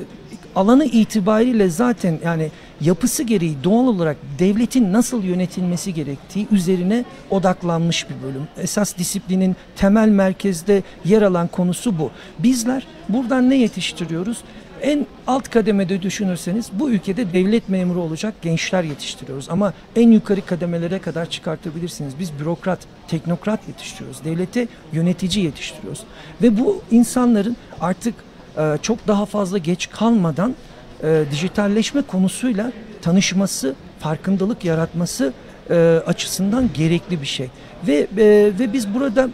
alanı 0.55 0.85
itibariyle 0.85 1.69
zaten 1.69 2.19
yani 2.25 2.51
yapısı 2.81 3.23
gereği 3.23 3.55
doğal 3.63 3.87
olarak 3.87 4.17
devletin 4.39 4.93
nasıl 4.93 5.23
yönetilmesi 5.23 5.93
gerektiği 5.93 6.47
üzerine 6.51 7.05
odaklanmış 7.29 8.05
bir 8.09 8.27
bölüm. 8.27 8.47
Esas 8.57 8.97
disiplinin 8.97 9.55
temel 9.75 10.07
merkezde 10.07 10.83
yer 11.05 11.21
alan 11.21 11.47
konusu 11.47 11.99
bu. 11.99 12.11
Bizler 12.39 12.87
buradan 13.09 13.49
ne 13.49 13.55
yetiştiriyoruz? 13.55 14.37
En 14.81 15.07
alt 15.27 15.49
kademede 15.49 16.01
düşünürseniz 16.01 16.69
bu 16.73 16.89
ülkede 16.89 17.33
devlet 17.33 17.69
memuru 17.69 18.01
olacak 18.01 18.33
gençler 18.41 18.83
yetiştiriyoruz. 18.83 19.49
Ama 19.49 19.73
en 19.95 20.11
yukarı 20.11 20.45
kademelere 20.45 20.99
kadar 20.99 21.29
çıkartabilirsiniz. 21.29 22.13
Biz 22.19 22.39
bürokrat, 22.39 22.79
teknokrat 23.07 23.67
yetiştiriyoruz. 23.67 24.23
Devlete 24.25 24.67
yönetici 24.93 25.45
yetiştiriyoruz. 25.45 26.03
Ve 26.41 26.59
bu 26.59 26.81
insanların 26.91 27.57
artık 27.81 28.15
e, 28.57 28.77
çok 28.81 29.07
daha 29.07 29.25
fazla 29.25 29.57
geç 29.57 29.89
kalmadan 29.89 30.55
e, 31.03 31.23
dijitalleşme 31.31 32.01
konusuyla 32.01 32.71
tanışması, 33.01 33.75
farkındalık 33.99 34.65
yaratması 34.65 35.33
e, 35.69 36.01
açısından 36.05 36.69
gerekli 36.73 37.21
bir 37.21 37.27
şey. 37.27 37.49
Ve 37.87 38.07
ve 38.59 38.73
biz 38.73 38.93
burada 38.93 39.29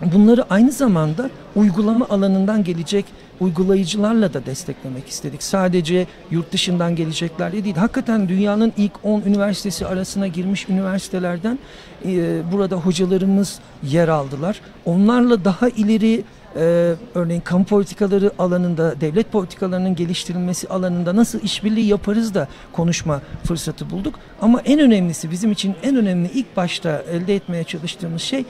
bunları 0.00 0.44
aynı 0.50 0.72
zamanda 0.72 1.30
uygulama 1.56 2.06
alanından 2.08 2.64
gelecek 2.64 3.04
uygulayıcılarla 3.42 4.34
da 4.34 4.46
desteklemek 4.46 5.08
istedik. 5.08 5.42
Sadece 5.42 6.06
yurt 6.30 6.52
dışından 6.52 6.96
geleceklerle 6.96 7.64
değil. 7.64 7.76
Hakikaten 7.76 8.28
dünyanın 8.28 8.72
ilk 8.76 8.92
10 9.02 9.20
üniversitesi 9.20 9.86
arasına 9.86 10.26
girmiş 10.26 10.68
üniversitelerden 10.68 11.58
e, 12.04 12.42
burada 12.52 12.76
hocalarımız 12.76 13.58
yer 13.82 14.08
aldılar. 14.08 14.60
Onlarla 14.84 15.44
daha 15.44 15.68
ileri 15.68 16.24
e, 16.56 16.94
örneğin 17.14 17.40
kamu 17.40 17.64
politikaları 17.64 18.30
alanında, 18.38 19.00
devlet 19.00 19.32
politikalarının 19.32 19.94
geliştirilmesi 19.94 20.68
alanında 20.68 21.16
nasıl 21.16 21.40
işbirliği 21.40 21.86
yaparız 21.86 22.34
da 22.34 22.48
konuşma 22.72 23.20
fırsatı 23.44 23.90
bulduk. 23.90 24.14
Ama 24.40 24.60
en 24.60 24.80
önemlisi 24.80 25.30
bizim 25.30 25.52
için 25.52 25.74
en 25.82 25.96
önemli 25.96 26.30
ilk 26.34 26.56
başta 26.56 27.02
elde 27.10 27.34
etmeye 27.34 27.64
çalıştığımız 27.64 28.22
şey 28.22 28.40
e, 28.40 28.44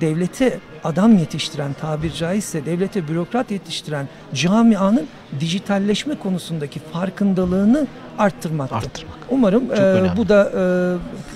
devlete 0.00 0.58
adam 0.84 1.18
yetiştiren 1.18 1.72
tabir 1.72 2.12
caizse 2.12 2.66
devlete 2.66 3.08
bürokrat 3.08 3.50
yetiştiren 3.50 4.08
camianın 4.34 5.06
dijitalleşme 5.40 6.14
konusundaki 6.14 6.80
farkındalığını 6.92 7.86
arttırmaktı. 8.18 8.74
Arttırmak. 8.74 9.18
Umarım 9.30 9.68
Çok 9.68 9.78
e, 9.78 9.82
önemli. 9.82 10.16
bu 10.16 10.28
da 10.28 10.52
e, 10.56 10.62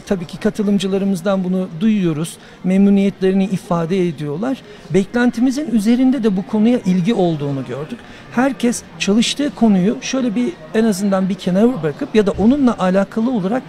tabii 0.07 0.27
ki 0.27 0.41
katılımcılarımızdan 0.41 1.45
bunu 1.45 1.69
duyuyoruz. 1.81 2.37
Memnuniyetlerini 2.65 3.45
ifade 3.45 4.09
ediyorlar. 4.09 4.63
Beklentimizin 4.91 5.71
üzerinde 5.71 6.23
de 6.23 6.37
bu 6.37 6.47
konuya 6.47 6.79
ilgi 6.79 7.15
olduğunu 7.15 7.65
gördük. 7.69 7.99
Herkes 8.33 8.83
çalıştığı 8.99 9.55
konuyu 9.55 9.97
şöyle 10.01 10.35
bir 10.35 10.53
en 10.75 10.85
azından 10.85 11.29
bir 11.29 11.35
kenara 11.35 11.83
bırakıp 11.83 12.15
ya 12.15 12.27
da 12.27 12.31
onunla 12.31 12.79
alakalı 12.79 13.31
olarak 13.31 13.63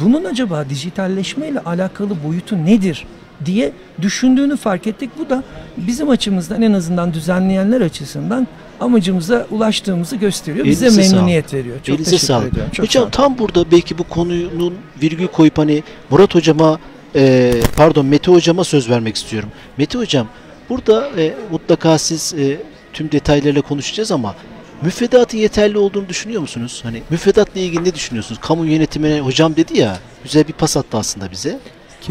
bunun 0.00 0.24
acaba 0.24 0.68
dijitalleşmeyle 0.70 1.60
alakalı 1.60 2.10
boyutu 2.24 2.66
nedir 2.66 3.06
diye 3.44 3.72
düşündüğünü 4.02 4.56
fark 4.56 4.86
ettik. 4.86 5.10
Bu 5.18 5.30
da 5.30 5.42
bizim 5.76 6.10
açımızdan 6.10 6.62
en 6.62 6.72
azından 6.72 7.14
düzenleyenler 7.14 7.80
açısından 7.80 8.46
amacımıza 8.80 9.46
ulaştığımızı 9.50 10.16
gösteriyor. 10.16 10.66
Bize 10.66 10.86
Elinize 10.86 11.02
sağlık. 11.02 11.14
memnuniyet 11.16 11.54
veriyor. 11.54 11.76
Çok 11.76 11.88
Elinize 11.88 12.10
teşekkür 12.10 12.26
sağlık. 12.26 12.48
ediyorum. 12.52 12.70
Çok 12.72 12.86
sağ 12.86 12.88
Hocam 12.90 13.02
olun. 13.02 13.10
tam 13.10 13.38
burada 13.38 13.70
belki 13.70 13.98
bu 13.98 14.04
konunun 14.04 14.74
virgül 15.02 15.26
koyup 15.26 15.58
hani 15.58 15.82
Murat 16.10 16.34
hocama 16.34 16.78
e, 17.14 17.52
pardon 17.76 18.06
Mete 18.06 18.32
hocama 18.32 18.64
söz 18.64 18.90
vermek 18.90 19.16
istiyorum. 19.16 19.48
Mete 19.78 19.98
hocam 19.98 20.26
burada 20.68 21.10
e, 21.18 21.34
mutlaka 21.52 21.98
siz 21.98 22.34
e, 22.38 22.56
tüm 22.92 23.12
detaylarıyla 23.12 23.62
konuşacağız 23.62 24.12
ama 24.12 24.34
müfredatın 24.82 25.38
yeterli 25.38 25.78
olduğunu 25.78 26.08
düşünüyor 26.08 26.40
musunuz? 26.40 26.80
Hani 26.82 27.02
müfredatla 27.10 27.60
ilgili 27.60 27.84
ne 27.84 27.94
düşünüyorsunuz? 27.94 28.40
Kamu 28.40 28.66
yönetimine 28.66 29.20
hocam 29.20 29.56
dedi 29.56 29.78
ya 29.78 29.98
güzel 30.24 30.48
bir 30.48 30.52
pas 30.52 30.76
attı 30.76 30.96
aslında 30.98 31.30
bize. 31.30 31.58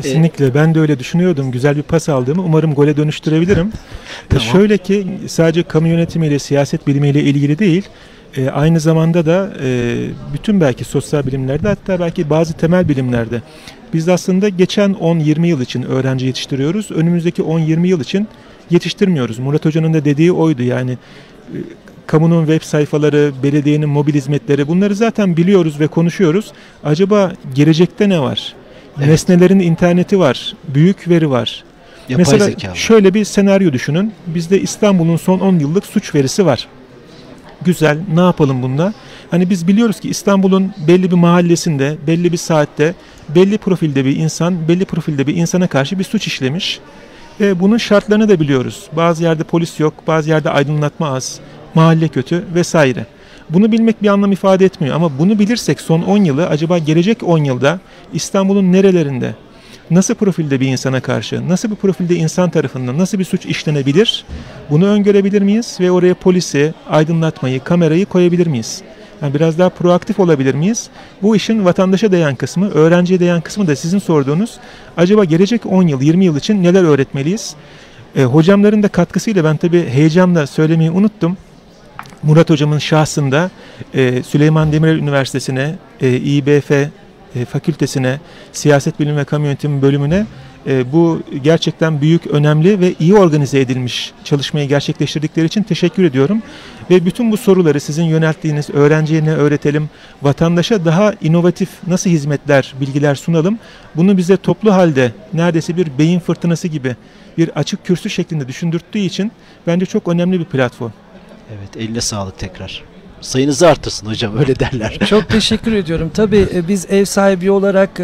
Kesinlikle 0.02 0.54
ben 0.54 0.76
de 0.76 0.80
öyle 0.80 1.00
düşünüyordum. 1.00 1.52
Güzel 1.52 1.78
bir 1.78 1.82
pas 1.82 2.10
aldığımı 2.10 2.44
umarım 2.44 2.74
gole 2.74 2.98
dönüştürebilirim. 2.98 3.72
E, 4.28 4.30
Tamam. 4.30 4.46
Şöyle 4.46 4.78
ki 4.78 5.08
sadece 5.28 5.64
kamu 5.64 5.88
yönetimiyle, 5.88 6.40
siyaset 6.40 6.88
bilimiyle 6.88 7.24
ilgili 7.24 7.60
değil, 7.60 7.90
e, 8.38 8.50
aynı 8.50 8.80
zamanda 8.80 9.26
da 9.26 9.54
e, 9.64 9.96
bütün 10.34 10.62
belki 10.62 10.84
sosyal 10.84 11.26
bilimlerde 11.26 11.68
hatta 11.68 12.00
belki 12.00 12.30
bazı 12.30 12.54
temel 12.54 12.90
bilimlerde 12.90 13.42
biz 13.94 14.10
aslında 14.10 14.50
geçen 14.50 14.94
10-20 14.94 15.48
yıl 15.48 15.62
için 15.62 15.84
öğrenci 15.84 16.26
yetiştiriyoruz. 16.26 16.92
Önümüzdeki 16.92 17.42
10-20 17.42 17.88
yıl 17.88 18.02
için 18.02 18.28
yetiştirmiyoruz. 18.70 19.40
Murat 19.40 19.66
Hoca'nın 19.66 19.94
da 19.94 20.06
dediği 20.06 20.32
oydu 20.32 20.64
yani 20.64 20.92
e, 20.92 21.58
kamunun 22.08 22.46
web 22.46 22.62
sayfaları, 22.62 23.32
belediyenin 23.44 23.90
mobil 23.90 24.14
hizmetleri 24.14 24.68
bunları 24.68 24.96
zaten 24.96 25.38
biliyoruz 25.38 25.80
ve 25.80 25.88
konuşuyoruz. 25.88 26.52
Acaba 26.84 27.34
gelecekte 27.56 28.10
ne 28.10 28.20
var? 28.20 28.56
Evet. 28.98 29.08
Nesnelerin 29.08 29.60
interneti 29.60 30.20
var, 30.20 30.54
büyük 30.68 31.10
veri 31.10 31.30
var. 31.30 31.64
Yapay 32.10 32.26
Mesela 32.26 32.46
zeka. 32.46 32.76
şöyle 32.76 33.14
bir 33.14 33.26
senaryo 33.26 33.74
düşünün. 33.74 34.14
Bizde 34.28 34.62
İstanbul'un 34.62 35.18
son 35.18 35.40
10 35.40 35.60
yıllık 35.60 35.86
suç 35.86 36.16
verisi 36.16 36.46
var. 36.46 36.68
Güzel, 37.66 37.98
ne 38.14 38.22
yapalım 38.22 38.62
bunda? 38.64 38.94
Hani 39.32 39.50
biz 39.50 39.68
biliyoruz 39.68 40.00
ki 40.00 40.10
İstanbul'un 40.10 40.74
belli 40.88 41.12
bir 41.12 41.16
mahallesinde, 41.16 41.98
belli 42.08 42.32
bir 42.32 42.38
saatte, 42.38 42.96
belli 43.30 43.58
profilde 43.58 44.06
bir 44.06 44.16
insan, 44.16 44.68
belli 44.68 44.86
profilde 44.86 45.28
bir 45.28 45.36
insana 45.36 45.68
karşı 45.68 46.00
bir 46.00 46.04
suç 46.04 46.28
işlemiş. 46.28 46.80
Ve 47.40 47.60
bunun 47.60 47.78
şartlarını 47.78 48.30
da 48.30 48.40
biliyoruz. 48.40 48.88
Bazı 48.96 49.24
yerde 49.24 49.44
polis 49.44 49.80
yok, 49.80 49.94
bazı 50.08 50.30
yerde 50.30 50.50
aydınlatma 50.50 51.16
az, 51.16 51.40
mahalle 51.76 52.08
kötü 52.08 52.44
vesaire. 52.56 53.06
Bunu 53.50 53.72
bilmek 53.72 54.04
bir 54.04 54.08
anlam 54.08 54.32
ifade 54.32 54.66
etmiyor 54.66 54.96
ama 54.96 55.20
bunu 55.20 55.40
bilirsek 55.40 55.82
son 55.82 56.02
10 56.02 56.18
yılı 56.24 56.48
acaba 56.48 56.78
gelecek 56.78 57.24
10 57.24 57.38
yılda 57.38 57.80
İstanbul'un 58.14 58.72
nerelerinde, 58.72 59.36
nasıl 59.92 60.16
profilde 60.16 60.60
bir 60.60 60.68
insana 60.68 61.00
karşı, 61.00 61.50
nasıl 61.50 61.72
bir 61.72 61.76
profilde 61.76 62.16
insan 62.16 62.50
tarafından 62.50 62.98
nasıl 62.98 63.20
bir 63.20 63.24
suç 63.24 63.46
işlenebilir? 63.46 64.26
Bunu 64.70 64.88
öngörebilir 64.88 65.42
miyiz 65.42 65.78
ve 65.80 65.92
oraya 65.92 66.14
polisi, 66.14 66.74
aydınlatmayı, 66.90 67.64
kamerayı 67.64 68.06
koyabilir 68.06 68.48
miyiz? 68.48 68.82
Yani 69.22 69.34
biraz 69.34 69.60
daha 69.60 69.70
proaktif 69.70 70.20
olabilir 70.20 70.56
miyiz? 70.56 70.90
Bu 71.22 71.36
işin 71.36 71.66
vatandaşa 71.66 72.12
değen 72.12 72.36
kısmı, 72.36 72.70
öğrenciye 72.70 73.20
değen 73.20 73.42
kısmı 73.42 73.68
da 73.68 73.76
sizin 73.76 74.00
sorduğunuz. 74.00 74.58
Acaba 74.98 75.26
gelecek 75.26 75.66
10 75.66 75.88
yıl, 75.88 76.02
20 76.02 76.26
yıl 76.26 76.38
için 76.38 76.64
neler 76.64 76.84
öğretmeliyiz? 76.84 77.56
E, 78.16 78.24
hocamların 78.24 78.84
da 78.84 78.88
katkısıyla 78.88 79.44
ben 79.44 79.58
tabii 79.58 79.90
heyecanla 79.90 80.48
söylemeyi 80.48 80.92
unuttum. 80.92 81.38
Murat 82.24 82.50
hocamın 82.50 82.78
şahsında 82.78 83.52
e, 83.94 84.24
Süleyman 84.24 84.72
Demirel 84.72 84.98
Üniversitesi'ne, 84.98 85.76
e, 86.02 86.16
İBF 86.16 86.72
e, 86.72 86.90
fakültesine, 87.46 88.20
siyaset 88.52 89.00
bilimi 89.00 89.18
ve 89.18 89.24
kamu 89.24 89.46
yönetimi 89.46 89.82
bölümüne 89.82 90.26
e, 90.68 90.92
bu 90.92 91.22
gerçekten 91.44 92.02
büyük, 92.02 92.28
önemli 92.28 92.80
ve 92.80 92.94
iyi 93.00 93.16
organize 93.16 93.60
edilmiş 93.60 94.14
çalışmayı 94.24 94.68
gerçekleştirdikleri 94.68 95.46
için 95.46 95.64
teşekkür 95.64 96.04
ediyorum. 96.04 96.42
Ve 96.90 97.06
bütün 97.06 97.32
bu 97.32 97.38
soruları 97.38 97.80
sizin 97.80 98.04
yönelttiğiniz 98.04 98.70
öğrenciye 98.70 99.22
öğretelim, 99.22 99.90
vatandaşa 100.22 100.86
daha 100.86 101.14
inovatif 101.22 101.70
nasıl 101.88 102.10
hizmetler, 102.10 102.74
bilgiler 102.82 103.16
sunalım, 103.16 103.60
bunu 103.96 104.18
bize 104.18 104.38
toplu 104.38 104.74
halde 104.74 105.12
neredeyse 105.34 105.78
bir 105.78 105.88
beyin 105.98 106.20
fırtınası 106.20 106.68
gibi 106.68 106.96
bir 107.38 107.50
açık 107.60 107.86
kürsü 107.86 108.10
şeklinde 108.10 108.48
düşündürttüğü 108.48 109.00
için 109.00 109.32
bence 109.68 109.86
çok 109.86 110.08
önemli 110.08 110.40
bir 110.40 110.46
platform. 110.46 110.92
Evet 111.56 111.78
eline 111.78 112.02
sağlık 112.02 112.40
tekrar. 112.40 112.84
sayınızı 113.22 113.68
artırsın 113.68 114.08
hocam 114.08 114.38
öyle 114.38 114.60
derler. 114.60 115.00
Çok 115.10 115.30
teşekkür 115.30 115.74
ediyorum. 115.74 116.12
Tabii 116.14 116.48
e, 116.54 116.68
biz 116.68 116.86
ev 116.92 117.06
sahibi 117.06 117.52
olarak 117.52 118.00
e, 118.00 118.04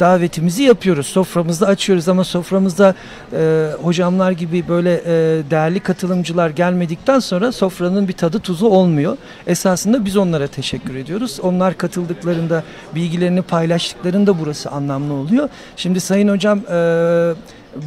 davetimizi 0.00 0.62
yapıyoruz. 0.62 1.06
Soframızda 1.06 1.66
açıyoruz 1.66 2.08
ama 2.08 2.24
soframızda 2.24 2.94
e, 3.32 3.70
hocamlar 3.82 4.30
gibi 4.30 4.68
böyle 4.68 5.04
değerli 5.50 5.80
katılımcılar 5.80 6.50
gelmedikten 6.50 7.18
sonra 7.18 7.52
sofranın 7.52 8.08
bir 8.08 8.12
tadı 8.12 8.38
tuzu 8.38 8.66
olmuyor. 8.66 9.16
Esasında 9.46 10.04
biz 10.04 10.16
onlara 10.16 10.46
teşekkür 10.46 10.94
ediyoruz. 10.94 11.40
Onlar 11.42 11.78
katıldıklarında, 11.78 12.64
bilgilerini 12.94 13.42
paylaştıklarında 13.42 14.38
burası 14.38 14.70
anlamlı 14.70 15.14
oluyor. 15.14 15.48
Şimdi 15.76 16.00
Sayın 16.00 16.28
Hocam 16.28 16.60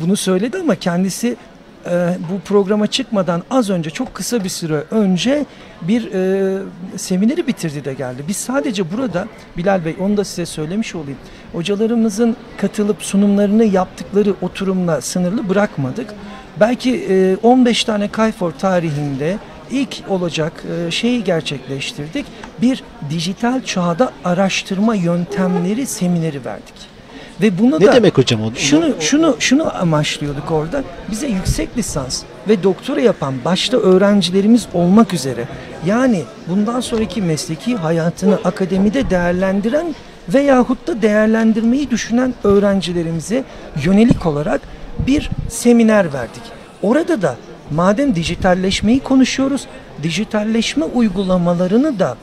bunu 0.01 0.17
söyledi 0.17 0.57
ama 0.57 0.75
kendisi 0.75 1.37
e, 1.85 2.17
bu 2.31 2.39
programa 2.39 2.87
çıkmadan 2.87 3.43
az 3.51 3.69
önce 3.69 3.89
çok 3.89 4.13
kısa 4.13 4.43
bir 4.43 4.49
süre 4.49 4.83
önce 4.91 5.45
bir 5.81 6.13
e, 6.13 6.61
semineri 6.97 7.47
bitirdi 7.47 7.85
de 7.85 7.93
geldi. 7.93 8.23
Biz 8.27 8.37
sadece 8.37 8.91
burada 8.91 9.27
Bilal 9.57 9.85
Bey 9.85 9.95
onu 9.99 10.17
da 10.17 10.23
size 10.23 10.45
söylemiş 10.45 10.95
olayım. 10.95 11.17
Hocalarımızın 11.53 12.35
katılıp 12.57 13.03
sunumlarını 13.03 13.65
yaptıkları 13.65 14.33
oturumla 14.41 15.01
sınırlı 15.01 15.49
bırakmadık. 15.49 16.13
Belki 16.59 17.05
e, 17.09 17.37
15 17.43 17.83
tane 17.83 18.07
Kayfor 18.07 18.51
tarihinde 18.51 19.37
ilk 19.71 20.01
olacak 20.09 20.63
e, 20.87 20.91
şeyi 20.91 21.23
gerçekleştirdik. 21.23 22.25
Bir 22.61 22.83
dijital 23.09 23.63
çağda 23.63 24.11
araştırma 24.25 24.95
yöntemleri 24.95 25.85
semineri 25.85 26.45
verdik. 26.45 26.92
Ve 27.41 27.57
bunu 27.59 27.79
Ne 27.79 27.85
da 27.85 27.93
demek 27.93 28.17
hocam 28.17 28.41
o? 28.41 28.51
şunu 28.55 28.93
şunu 28.99 29.35
şunu 29.39 29.77
amaçlıyorduk 29.77 30.51
orada. 30.51 30.83
Bize 31.11 31.27
yüksek 31.27 31.77
lisans 31.77 32.23
ve 32.47 32.63
doktora 32.63 33.01
yapan 33.01 33.33
başta 33.45 33.77
öğrencilerimiz 33.77 34.67
olmak 34.73 35.13
üzere 35.13 35.47
yani 35.85 36.23
bundan 36.47 36.79
sonraki 36.79 37.21
mesleki 37.21 37.75
hayatını 37.75 38.39
akademide 38.43 39.09
değerlendiren 39.09 39.95
veyahut 40.29 40.87
da 40.87 41.01
değerlendirmeyi 41.01 41.91
düşünen 41.91 42.33
öğrencilerimize 42.43 43.43
yönelik 43.83 44.25
olarak 44.25 44.61
bir 45.07 45.29
seminer 45.49 46.13
verdik. 46.13 46.43
Orada 46.81 47.21
da 47.21 47.35
madem 47.71 48.15
dijitalleşmeyi 48.15 48.99
konuşuyoruz, 48.99 49.67
dijitalleşme 50.03 50.85
uygulamalarını 50.85 51.99
da 51.99 52.17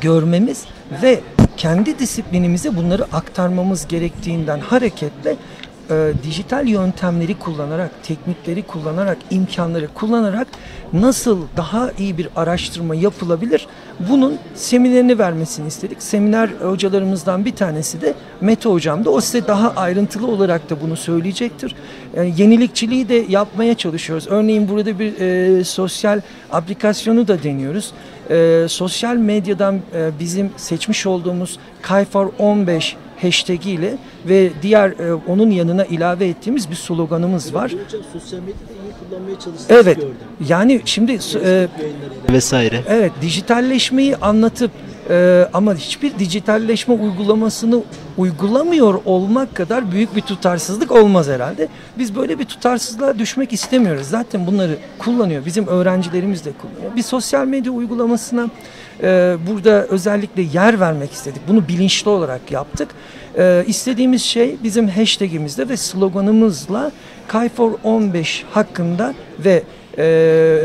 görmemiz 0.00 0.64
ve 1.02 1.20
kendi 1.56 1.98
disiplinimize 1.98 2.76
bunları 2.76 3.04
aktarmamız 3.04 3.88
gerektiğinden 3.88 4.60
hareketle 4.60 5.36
e, 5.90 6.12
dijital 6.22 6.68
yöntemleri 6.68 7.38
kullanarak, 7.38 7.90
teknikleri 8.02 8.62
kullanarak, 8.62 9.18
imkanları 9.30 9.88
kullanarak 9.94 10.48
nasıl 10.92 11.42
daha 11.56 11.90
iyi 11.98 12.18
bir 12.18 12.28
araştırma 12.36 12.94
yapılabilir? 12.94 13.66
Bunun 14.00 14.38
seminerini 14.54 15.18
vermesini 15.18 15.68
istedik. 15.68 16.02
Seminer 16.02 16.48
hocalarımızdan 16.48 17.44
bir 17.44 17.56
tanesi 17.56 18.00
de 18.00 18.14
Mete 18.40 18.68
hocam 18.68 19.04
da 19.04 19.10
o 19.10 19.20
size 19.20 19.46
daha 19.46 19.72
ayrıntılı 19.76 20.26
olarak 20.26 20.70
da 20.70 20.80
bunu 20.80 20.96
söyleyecektir. 20.96 21.74
E, 22.14 22.22
yenilikçiliği 22.22 23.08
de 23.08 23.24
yapmaya 23.28 23.74
çalışıyoruz. 23.74 24.26
Örneğin 24.30 24.68
burada 24.68 24.98
bir 24.98 25.20
e, 25.20 25.64
sosyal 25.64 26.20
aplikasyonu 26.52 27.28
da 27.28 27.42
deniyoruz. 27.42 27.92
E, 28.30 28.66
sosyal 28.68 29.16
medyadan 29.16 29.80
e, 29.94 30.10
bizim 30.20 30.50
seçmiş 30.56 31.06
olduğumuz 31.06 31.58
Kayfor 31.82 32.28
15 32.38 32.96
hashtag 33.22 33.66
ile 33.66 33.98
ve 34.28 34.50
diğer 34.62 34.90
e, 34.90 35.14
onun 35.14 35.50
yanına 35.50 35.84
ilave 35.84 36.28
ettiğimiz 36.28 36.70
bir 36.70 36.74
sloganımız 36.74 37.54
var. 37.54 37.72
Hocam 37.72 38.02
sosyal 38.12 38.40
medyada 38.40 38.75
kullanmaya 39.10 39.38
çalıştığınızı 39.38 39.74
Evet. 39.74 39.96
gördüm. 39.96 40.14
Yani 40.48 40.82
şimdi 40.84 41.18
e, 41.44 41.68
Vesaire. 42.32 42.82
Evet, 42.88 43.12
dijitalleşmeyi 43.22 44.16
anlatıp 44.16 44.70
e, 45.10 45.48
ama 45.52 45.74
hiçbir 45.74 46.18
dijitalleşme 46.18 46.94
uygulamasını 46.94 47.82
uygulamıyor 48.16 49.00
olmak 49.04 49.54
kadar 49.54 49.92
büyük 49.92 50.16
bir 50.16 50.20
tutarsızlık 50.20 50.92
olmaz 50.92 51.28
herhalde. 51.28 51.68
Biz 51.98 52.16
böyle 52.16 52.38
bir 52.38 52.44
tutarsızlığa 52.44 53.18
düşmek 53.18 53.52
istemiyoruz. 53.52 54.06
Zaten 54.06 54.46
bunları 54.46 54.76
kullanıyor. 54.98 55.44
Bizim 55.46 55.66
öğrencilerimiz 55.66 56.44
de 56.44 56.50
kullanıyor. 56.52 56.96
Bir 56.96 57.02
sosyal 57.02 57.46
medya 57.46 57.72
uygulamasına 57.72 58.48
e, 59.02 59.36
burada 59.50 59.86
özellikle 59.86 60.42
yer 60.42 60.80
vermek 60.80 61.12
istedik. 61.12 61.42
Bunu 61.48 61.68
bilinçli 61.68 62.10
olarak 62.10 62.52
yaptık. 62.52 62.88
E, 63.38 63.64
istediğimiz 63.66 64.22
şey 64.22 64.56
bizim 64.62 64.88
hashtagimizde 64.88 65.68
ve 65.68 65.76
sloganımızla 65.76 66.92
Kayfor 67.28 67.72
15 67.84 68.44
hakkında 68.50 69.14
ve 69.38 69.62
e, 69.98 70.58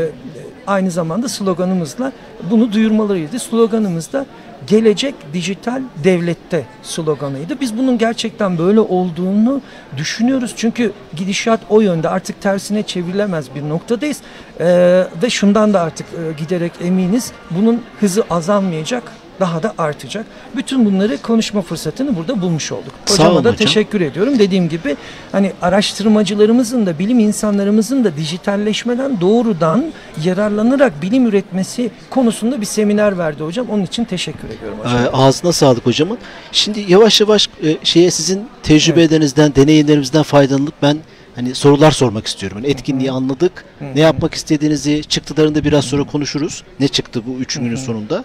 aynı 0.66 0.90
zamanda 0.90 1.28
sloganımızla 1.28 2.12
bunu 2.50 2.72
duyurmalarıydı. 2.72 3.38
Sloganımız 3.38 4.12
da 4.12 4.26
gelecek 4.66 5.14
dijital 5.32 5.82
devlette 6.04 6.64
sloganıydı. 6.82 7.60
Biz 7.60 7.78
bunun 7.78 7.98
gerçekten 7.98 8.58
böyle 8.58 8.80
olduğunu 8.80 9.60
düşünüyoruz. 9.96 10.54
Çünkü 10.56 10.92
gidişat 11.16 11.60
o 11.68 11.80
yönde 11.80 12.08
artık 12.08 12.40
tersine 12.40 12.82
çevrilemez 12.82 13.54
bir 13.54 13.68
noktadayız. 13.68 14.20
Ee, 14.60 15.06
ve 15.22 15.30
şundan 15.30 15.74
da 15.74 15.80
artık 15.80 16.06
e, 16.06 16.42
giderek 16.42 16.72
eminiz. 16.84 17.32
Bunun 17.50 17.82
hızı 18.00 18.24
azalmayacak 18.30 19.02
daha 19.42 19.62
da 19.62 19.74
artacak. 19.78 20.26
Bütün 20.56 20.84
bunları 20.84 21.22
konuşma 21.22 21.62
fırsatını 21.62 22.16
burada 22.16 22.42
bulmuş 22.42 22.72
olduk. 22.72 22.92
Sağ 23.06 23.12
Hocama 23.14 23.30
olun 23.30 23.44
da 23.44 23.48
hocam. 23.48 23.66
teşekkür 23.66 24.00
ediyorum. 24.00 24.38
Dediğim 24.38 24.68
gibi 24.68 24.96
hani 25.32 25.52
araştırmacılarımızın 25.62 26.86
da 26.86 26.98
bilim 26.98 27.18
insanlarımızın 27.18 28.04
da 28.04 28.16
dijitalleşmeden 28.16 29.20
doğrudan 29.20 29.84
yararlanarak 30.24 31.02
bilim 31.02 31.26
üretmesi 31.26 31.90
konusunda 32.10 32.60
bir 32.60 32.66
seminer 32.66 33.18
verdi 33.18 33.42
hocam. 33.42 33.66
Onun 33.70 33.82
için 33.82 34.04
teşekkür 34.04 34.48
ediyorum 34.48 34.78
hocam. 34.78 35.04
Ee, 35.04 35.08
ağzına 35.12 35.52
sağlık 35.52 35.86
hocamın. 35.86 36.18
Şimdi 36.52 36.84
yavaş 36.88 37.20
yavaş 37.20 37.48
e, 37.64 37.76
şeye 37.84 38.10
sizin 38.10 38.48
tecrübelerinizden, 38.62 39.54
deneyimlerinizden 39.54 40.22
faydalanıp 40.22 40.74
ben 40.82 40.96
hani 41.34 41.54
sorular 41.54 41.90
sormak 41.90 42.26
istiyorum. 42.26 42.58
Yani 42.58 42.70
etkinliği 42.72 43.10
anladık. 43.10 43.64
Ne 43.94 44.00
yapmak 44.00 44.34
istediğinizi 44.34 45.04
çıktılarında 45.04 45.64
biraz 45.64 45.84
sonra 45.84 46.04
konuşuruz. 46.04 46.62
Ne 46.80 46.88
çıktı 46.88 47.22
bu 47.26 47.38
üç 47.40 47.56
günün 47.58 47.76
sonunda. 47.76 48.24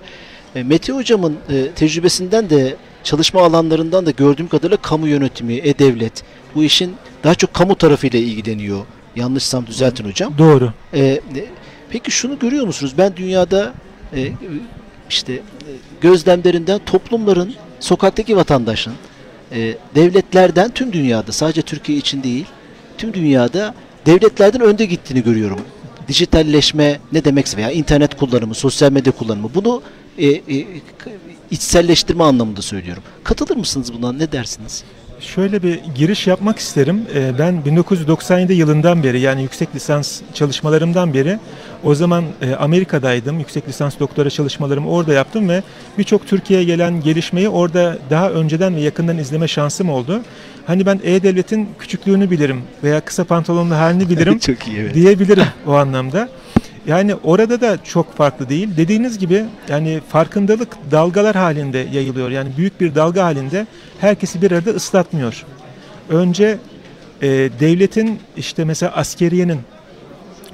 E, 0.58 0.64
Mete 0.64 0.94
hocamın 0.94 1.38
e, 1.50 1.72
tecrübesinden 1.72 2.50
de 2.50 2.76
çalışma 3.04 3.42
alanlarından 3.42 4.06
da 4.06 4.12
gördüğüm 4.12 4.48
kadarıyla 4.48 4.78
kamu 4.78 5.08
yönetimi, 5.08 5.54
e-devlet 5.54 6.24
bu 6.56 6.64
işin 6.64 6.96
daha 7.24 7.36
çok 7.36 7.54
kamu 7.54 7.76
tarafıyla 7.76 8.20
ilgileniyor. 8.20 8.86
Yanlışsam 9.16 9.68
düzeltin 9.68 10.06
hocam. 10.06 10.38
Doğru. 10.38 10.74
Ee, 10.94 11.00
e, 11.04 11.22
peki 11.90 12.12
şunu 12.12 12.40
görüyor 12.40 12.66
musunuz? 12.66 12.94
Ben 12.98 13.16
dünyada 13.16 13.74
e, 14.16 14.32
işte 15.10 15.42
gözlemlerinden 16.02 16.80
toplumların, 16.86 17.54
sokaktaki 17.80 18.38
vatandaşın, 18.38 18.94
e, 19.52 19.74
devletlerden 19.96 20.70
tüm 20.70 20.94
dünyada, 20.94 21.32
sadece 21.32 21.62
Türkiye 21.62 21.98
için 21.98 22.24
değil, 22.24 22.46
tüm 22.98 23.14
dünyada 23.14 23.76
devletlerden 24.06 24.62
önde 24.62 24.86
gittiğini 24.86 25.24
görüyorum. 25.24 25.60
Dijitalleşme 26.08 27.00
ne 27.12 27.24
demekse 27.24 27.58
veya 27.58 27.72
internet 27.72 28.18
kullanımı, 28.18 28.56
sosyal 28.56 28.92
medya 28.92 29.12
kullanımı 29.12 29.50
bunu 29.56 29.82
e, 30.18 30.28
e, 30.28 30.66
içselleştirme 31.52 32.24
anlamında 32.24 32.62
söylüyorum. 32.62 33.04
Katılır 33.24 33.56
mısınız 33.56 33.94
buna? 33.94 34.12
Ne 34.12 34.32
dersiniz? 34.32 34.84
Şöyle 35.20 35.64
bir 35.64 35.80
giriş 35.96 36.28
yapmak 36.28 36.60
isterim. 36.60 37.02
Ee, 37.16 37.32
Ben 37.40 37.66
1997 37.66 38.54
yılından 38.54 39.04
beri 39.04 39.20
yani 39.20 39.42
yüksek 39.42 39.76
lisans 39.76 40.22
çalışmalarımdan 40.34 41.14
beri 41.14 41.40
o 41.84 41.96
zaman 41.96 42.24
e, 42.42 42.56
Amerika'daydım. 42.56 43.40
Yüksek 43.40 43.68
lisans 43.68 44.00
doktora 44.00 44.30
çalışmalarımı 44.30 44.90
orada 44.90 45.14
yaptım 45.14 45.50
ve 45.50 45.64
birçok 45.98 46.28
Türkiye'ye 46.28 46.66
gelen 46.66 47.02
gelişmeyi 47.02 47.50
orada 47.50 47.98
daha 48.10 48.30
önceden 48.30 48.76
ve 48.76 48.82
yakından 48.82 49.18
izleme 49.18 49.48
şansım 49.48 49.90
oldu. 49.90 50.22
Hani 50.68 50.86
ben 50.86 51.00
E-Devlet'in 51.04 51.70
küçüklüğünü 51.80 52.32
bilirim 52.32 52.62
veya 52.84 53.00
kısa 53.02 53.24
pantolonlu 53.24 53.76
halini 53.76 54.10
bilirim 54.10 54.40
Çok 54.46 54.68
iyi 54.68 54.78
evet. 54.78 54.94
diyebilirim 54.94 55.48
o 55.68 55.72
anlamda. 55.74 56.30
Yani 56.88 57.16
orada 57.16 57.62
da 57.62 57.84
çok 57.84 58.18
farklı 58.18 58.50
değil. 58.50 58.70
Dediğiniz 58.78 59.18
gibi 59.18 59.46
yani 59.70 60.02
farkındalık 60.10 60.78
dalgalar 60.92 61.36
halinde 61.36 61.88
yayılıyor. 61.94 62.30
Yani 62.30 62.50
büyük 62.58 62.82
bir 62.82 62.96
dalga 62.96 63.24
halinde 63.24 63.68
herkesi 64.00 64.42
bir 64.42 64.52
arada 64.52 64.70
ıslatmıyor. 64.70 65.46
Önce 66.10 66.58
e, 67.22 67.28
devletin 67.60 68.20
işte 68.38 68.66
mesela 68.66 68.92
askeriyenin 68.92 69.60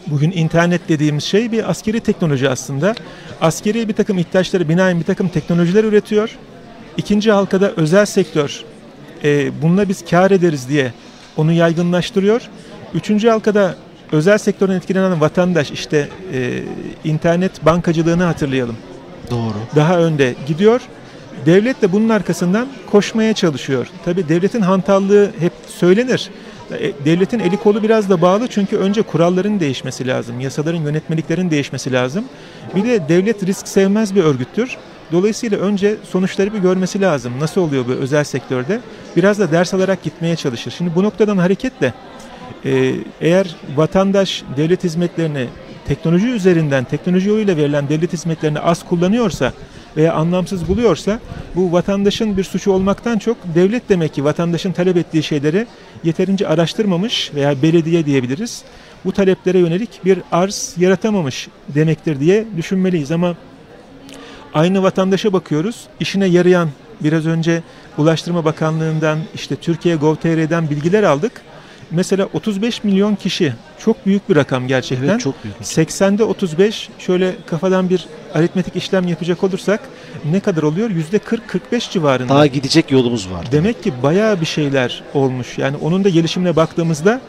bugün 0.07 0.31
internet 0.31 0.89
dediğimiz 0.89 1.23
şey 1.23 1.51
bir 1.51 1.69
askeri 1.69 1.99
teknoloji 1.99 2.49
aslında. 2.49 2.95
Askeri 3.41 3.87
bir 3.89 3.93
takım 3.93 4.17
ihtiyaçları 4.17 4.69
binaen 4.69 4.99
bir 4.99 5.05
takım 5.05 5.29
teknolojiler 5.29 5.83
üretiyor. 5.83 6.37
İkinci 6.97 7.31
halkada 7.31 7.71
özel 7.71 8.05
sektör 8.05 8.63
e, 9.23 9.61
bununla 9.61 9.89
biz 9.89 10.05
kar 10.05 10.31
ederiz 10.31 10.69
diye 10.69 10.93
onu 11.37 11.51
yaygınlaştırıyor. 11.51 12.41
Üçüncü 12.93 13.29
halkada 13.29 13.75
özel 14.13 14.37
sektörden 14.37 14.75
etkilenen 14.75 15.21
vatandaş 15.21 15.71
işte 15.71 16.09
e, 16.33 16.63
internet 17.03 17.65
bankacılığını 17.65 18.23
hatırlayalım 18.23 18.77
Doğru. 19.31 19.53
daha 19.75 19.99
önde 19.99 20.35
gidiyor 20.47 20.81
devlet 21.45 21.81
de 21.81 21.91
bunun 21.91 22.09
arkasından 22.09 22.67
koşmaya 22.91 23.33
çalışıyor. 23.33 23.87
Tabii 24.05 24.29
devletin 24.29 24.61
hantallığı 24.61 25.31
hep 25.39 25.51
söylenir. 25.67 26.29
E, 26.79 27.05
Devletin 27.05 27.39
eli 27.39 27.57
kolu 27.57 27.83
biraz 27.83 28.09
da 28.09 28.21
bağlı 28.21 28.47
çünkü 28.47 28.77
önce 28.77 29.01
kuralların 29.01 29.59
değişmesi 29.59 30.07
lazım, 30.07 30.39
yasaların, 30.39 30.81
yönetmeliklerin 30.81 31.51
değişmesi 31.51 31.91
lazım. 31.93 32.25
Bir 32.75 32.83
de 32.83 33.09
devlet 33.09 33.45
risk 33.45 33.67
sevmez 33.67 34.15
bir 34.15 34.23
örgüttür. 34.23 34.77
Dolayısıyla 35.11 35.57
önce 35.57 35.95
sonuçları 36.03 36.53
bir 36.53 36.59
görmesi 36.59 37.01
lazım. 37.01 37.33
Nasıl 37.39 37.61
oluyor 37.61 37.87
bu 37.87 37.91
özel 37.91 38.23
sektörde? 38.23 38.79
Biraz 39.15 39.39
da 39.39 39.51
ders 39.51 39.73
alarak 39.73 40.03
gitmeye 40.03 40.35
çalışır. 40.35 40.73
Şimdi 40.77 40.95
bu 40.95 41.03
noktadan 41.03 41.37
hareketle 41.37 41.93
e, 42.65 42.95
eğer 43.21 43.55
vatandaş 43.75 44.43
devlet 44.57 44.83
hizmetlerini 44.83 45.47
teknoloji 45.87 46.27
üzerinden, 46.27 46.83
teknoloji 46.83 47.29
yoluyla 47.29 47.57
verilen 47.57 47.89
devlet 47.89 48.13
hizmetlerini 48.13 48.59
az 48.59 48.85
kullanıyorsa 48.85 49.53
veya 49.97 50.13
anlamsız 50.13 50.67
buluyorsa 50.67 51.19
bu 51.55 51.71
vatandaşın 51.71 52.37
bir 52.37 52.43
suçu 52.43 52.71
olmaktan 52.71 53.17
çok 53.17 53.37
devlet 53.55 53.89
demek 53.89 54.13
ki 54.13 54.23
vatandaşın 54.23 54.71
talep 54.71 54.97
ettiği 54.97 55.23
şeyleri 55.23 55.67
yeterince 56.03 56.47
araştırmamış 56.47 57.31
veya 57.35 57.61
belediye 57.61 58.05
diyebiliriz. 58.05 58.63
Bu 59.05 59.11
taleplere 59.11 59.59
yönelik 59.59 60.05
bir 60.05 60.19
arz 60.31 60.75
yaratamamış 60.77 61.47
demektir 61.69 62.19
diye 62.19 62.45
düşünmeliyiz 62.57 63.11
ama 63.11 63.35
aynı 64.53 64.83
vatandaşa 64.83 65.33
bakıyoruz. 65.33 65.87
İşine 65.99 66.25
yarayan 66.25 66.69
biraz 67.01 67.25
önce 67.25 67.63
Ulaştırma 67.97 68.45
Bakanlığı'ndan 68.45 69.19
işte 69.35 69.55
Türkiye 69.55 69.95
Gov.tr'den 69.95 70.69
bilgiler 70.69 71.03
aldık. 71.03 71.41
Mesela 71.91 72.27
35 72.33 72.83
milyon 72.83 73.15
kişi 73.15 73.53
çok 73.79 74.05
büyük 74.05 74.29
bir 74.29 74.35
rakam 74.35 74.67
gerçekten. 74.67 75.07
Evet 75.07 75.21
çok 75.21 75.43
büyük. 75.43 75.57
80'de 75.57 76.23
35 76.23 76.89
şöyle 76.99 77.35
kafadan 77.45 77.89
bir 77.89 78.05
aritmetik 78.33 78.75
işlem 78.75 79.07
yapacak 79.07 79.43
olursak 79.43 79.79
ne 80.31 80.39
kadar 80.39 80.63
oluyor? 80.63 80.89
Yüzde 80.89 81.17
40-45 81.17 81.91
civarında. 81.91 82.29
Daha 82.29 82.47
gidecek 82.47 82.91
yolumuz 82.91 83.31
var. 83.31 83.51
Demek 83.51 83.83
ki 83.83 83.93
bayağı 84.03 84.41
bir 84.41 84.45
şeyler 84.45 85.03
olmuş. 85.13 85.57
Yani 85.57 85.77
onun 85.81 86.03
da 86.03 86.09
gelişimine 86.09 86.55
baktığımızda 86.55 87.21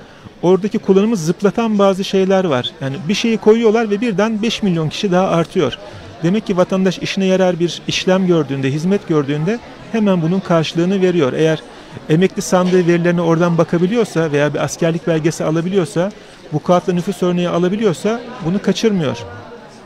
oradaki 0.43 0.79
kullanımı 0.79 1.17
zıplatan 1.17 1.79
bazı 1.79 2.05
şeyler 2.05 2.45
var. 2.45 2.71
Yani 2.81 2.97
bir 3.09 3.15
şeyi 3.15 3.39
koyuyorlar 3.39 3.91
ve 3.91 4.01
birden 4.01 4.43
5 4.43 4.63
milyon 4.63 4.89
kişi 4.89 5.13
daha 5.13 5.29
artıyor. 5.29 5.79
Demek 6.23 6.47
ki 6.47 6.57
vatandaş 6.57 6.99
işine 6.99 7.25
yarar 7.25 7.61
bir 7.61 7.83
işlem 7.89 8.27
gördüğünde, 8.27 8.73
hizmet 8.73 9.09
gördüğünde 9.09 9.59
hemen 9.93 10.23
bunun 10.23 10.41
karşılığını 10.41 11.01
veriyor. 11.03 11.33
Eğer 11.33 11.63
emekli 12.09 12.43
sandığı 12.43 12.87
verilerine 12.87 13.21
oradan 13.21 13.59
bakabiliyorsa 13.59 14.33
veya 14.33 14.55
bir 14.55 14.65
askerlik 14.65 15.07
belgesi 15.07 15.45
alabiliyorsa, 15.45 16.13
bu 16.53 16.63
kağıtla 16.63 16.93
nüfus 16.93 17.23
örneği 17.23 17.49
alabiliyorsa 17.49 18.21
bunu 18.45 18.63
kaçırmıyor. 18.63 19.19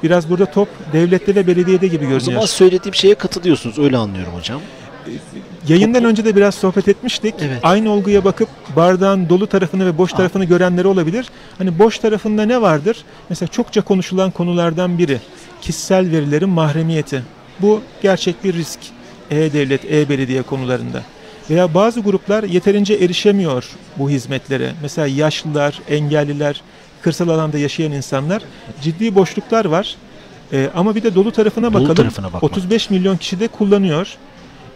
Biraz 0.02 0.30
burada 0.30 0.46
top 0.46 0.68
devlette 0.92 1.34
ve 1.34 1.46
belediyede 1.46 1.86
gibi 1.86 1.96
O 1.96 2.08
görünüyor. 2.08 2.20
zaman 2.20 2.46
söylediğim 2.46 2.94
şeye 2.94 3.14
katılıyorsunuz. 3.14 3.78
Öyle 3.78 3.96
anlıyorum 3.96 4.32
hocam. 4.32 4.60
Yayından 5.68 6.04
önce 6.04 6.24
de 6.24 6.36
biraz 6.36 6.54
sohbet 6.54 6.88
etmiştik. 6.88 7.34
Evet. 7.40 7.58
Aynı 7.62 7.90
olguya 7.90 8.24
bakıp 8.24 8.48
bardağın 8.76 9.28
dolu 9.28 9.46
tarafını 9.46 9.86
ve 9.86 9.98
boş 9.98 10.14
Aa. 10.14 10.16
tarafını 10.16 10.44
görenleri 10.44 10.86
olabilir. 10.86 11.26
Hani 11.58 11.78
boş 11.78 11.98
tarafında 11.98 12.42
ne 12.42 12.62
vardır? 12.62 13.04
Mesela 13.28 13.48
çokça 13.48 13.80
konuşulan 13.82 14.30
konulardan 14.30 14.98
biri 14.98 15.18
kişisel 15.60 16.10
verilerin 16.10 16.48
mahremiyeti. 16.48 17.22
Bu 17.60 17.80
gerçek 18.02 18.44
bir 18.44 18.54
risk. 18.54 18.78
E-devlet, 19.30 19.84
e-belediye 19.92 20.42
konularında. 20.42 21.02
Veya 21.50 21.74
bazı 21.74 22.00
gruplar 22.00 22.44
yeterince 22.44 22.94
erişemiyor 22.94 23.64
bu 23.98 24.10
hizmetlere. 24.10 24.72
Mesela 24.82 25.06
yaşlılar, 25.06 25.80
engelliler, 25.88 26.62
kırsal 27.02 27.28
alanda 27.28 27.58
yaşayan 27.58 27.92
insanlar 27.92 28.42
ciddi 28.82 29.14
boşluklar 29.14 29.64
var. 29.64 29.96
Ee, 30.52 30.68
ama 30.74 30.94
bir 30.94 31.02
de 31.02 31.14
dolu 31.14 31.32
tarafına 31.32 31.66
Dolu 31.66 31.74
bakalım. 31.74 31.94
tarafına 31.94 32.26
bakmak. 32.26 32.42
35 32.44 32.90
milyon 32.90 33.16
kişi 33.16 33.40
de 33.40 33.48
kullanıyor. 33.48 34.16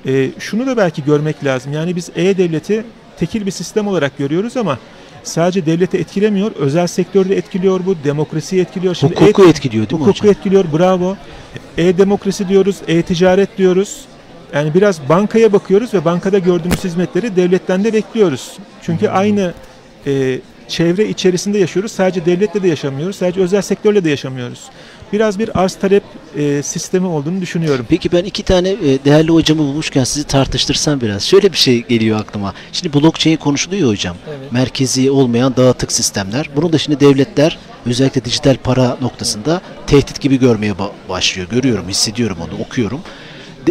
Ee, 0.07 0.31
şunu 0.39 0.67
da 0.67 0.77
belki 0.77 1.05
görmek 1.05 1.45
lazım. 1.45 1.73
Yani 1.73 1.97
biz 1.97 2.11
e-devleti 2.17 2.85
tekil 3.19 3.47
bir 3.47 3.51
sistem 3.51 3.87
olarak 3.89 4.19
görüyoruz 4.19 4.57
ama 4.57 4.79
sadece 5.23 5.67
devleti 5.67 5.99
etkilemiyor. 5.99 6.53
Özel 6.53 6.87
sektörde 6.87 7.37
etkiliyor 7.37 7.81
bu. 7.87 7.97
Demokrasiyi 8.05 8.63
etkiliyor. 8.63 8.95
Şimdi 8.95 9.15
Hukuku 9.15 9.45
etkiliyor 9.45 9.89
değil 9.91 10.01
mi 10.01 10.07
Hukuku 10.07 10.21
hocam? 10.21 10.31
etkiliyor. 10.33 10.65
Bravo. 10.79 11.17
E-demokrasi 11.79 12.49
diyoruz. 12.49 12.77
E-ticaret 12.89 13.59
diyoruz. 13.59 14.01
Yani 14.55 14.75
biraz 14.75 15.09
bankaya 15.09 15.53
bakıyoruz 15.53 15.95
ve 15.95 16.05
bankada 16.05 16.39
gördüğümüz 16.39 16.85
hizmetleri 16.85 17.37
devletten 17.37 17.85
de 17.85 17.93
bekliyoruz. 17.93 18.53
Çünkü 18.83 19.07
Hmm. 19.07 19.17
aynı 19.17 19.55
e, 20.07 20.39
çevre 20.69 21.09
içerisinde 21.09 21.59
yaşıyoruz. 21.59 21.93
Sadece 21.93 22.27
devletle 22.27 22.63
de 22.63 22.69
yaşamıyoruz. 22.69 23.17
Sadece 23.17 23.41
özel 23.41 23.63
sektörle 23.63 24.05
de 24.05 24.11
yaşamıyoruz. 24.11 24.61
Biraz 25.13 25.39
bir 25.39 25.61
arz 25.63 25.75
talep 25.75 26.03
e, 26.37 26.63
sistemi 26.63 27.07
olduğunu 27.07 27.41
düşünüyorum. 27.41 27.87
Peki 27.89 28.13
ben 28.13 28.25
iki 28.25 28.43
tane 28.43 28.69
e, 28.69 29.05
değerli 29.05 29.29
hocamı 29.33 29.61
bulmuşken 29.61 30.05
sizi 30.05 30.27
tartıştırsam 30.27 31.01
biraz. 31.01 31.23
Şöyle 31.25 31.53
bir 31.53 31.57
şey 31.57 31.83
geliyor 31.87 32.21
aklıma. 32.21 32.55
Şimdi 32.73 32.95
blockchain 33.01 33.37
konuşuluyor 33.37 33.89
hocam. 33.91 34.17
Evet. 34.29 34.53
Merkezi 34.53 35.11
olmayan 35.11 35.57
dağıtık 35.57 35.93
sistemler. 35.93 36.49
Bunu 36.57 36.73
da 36.73 36.79
şimdi 36.79 37.01
devletler 37.01 37.59
özellikle 37.87 38.25
dijital 38.25 38.57
para 38.57 38.97
noktasında 39.01 39.61
tehdit 39.87 40.21
gibi 40.21 40.39
görmeye 40.39 40.73
ba- 40.73 40.91
başlıyor. 41.09 41.49
Görüyorum, 41.51 41.89
hissediyorum 41.89 42.37
onu, 42.41 42.63
okuyorum. 42.63 43.01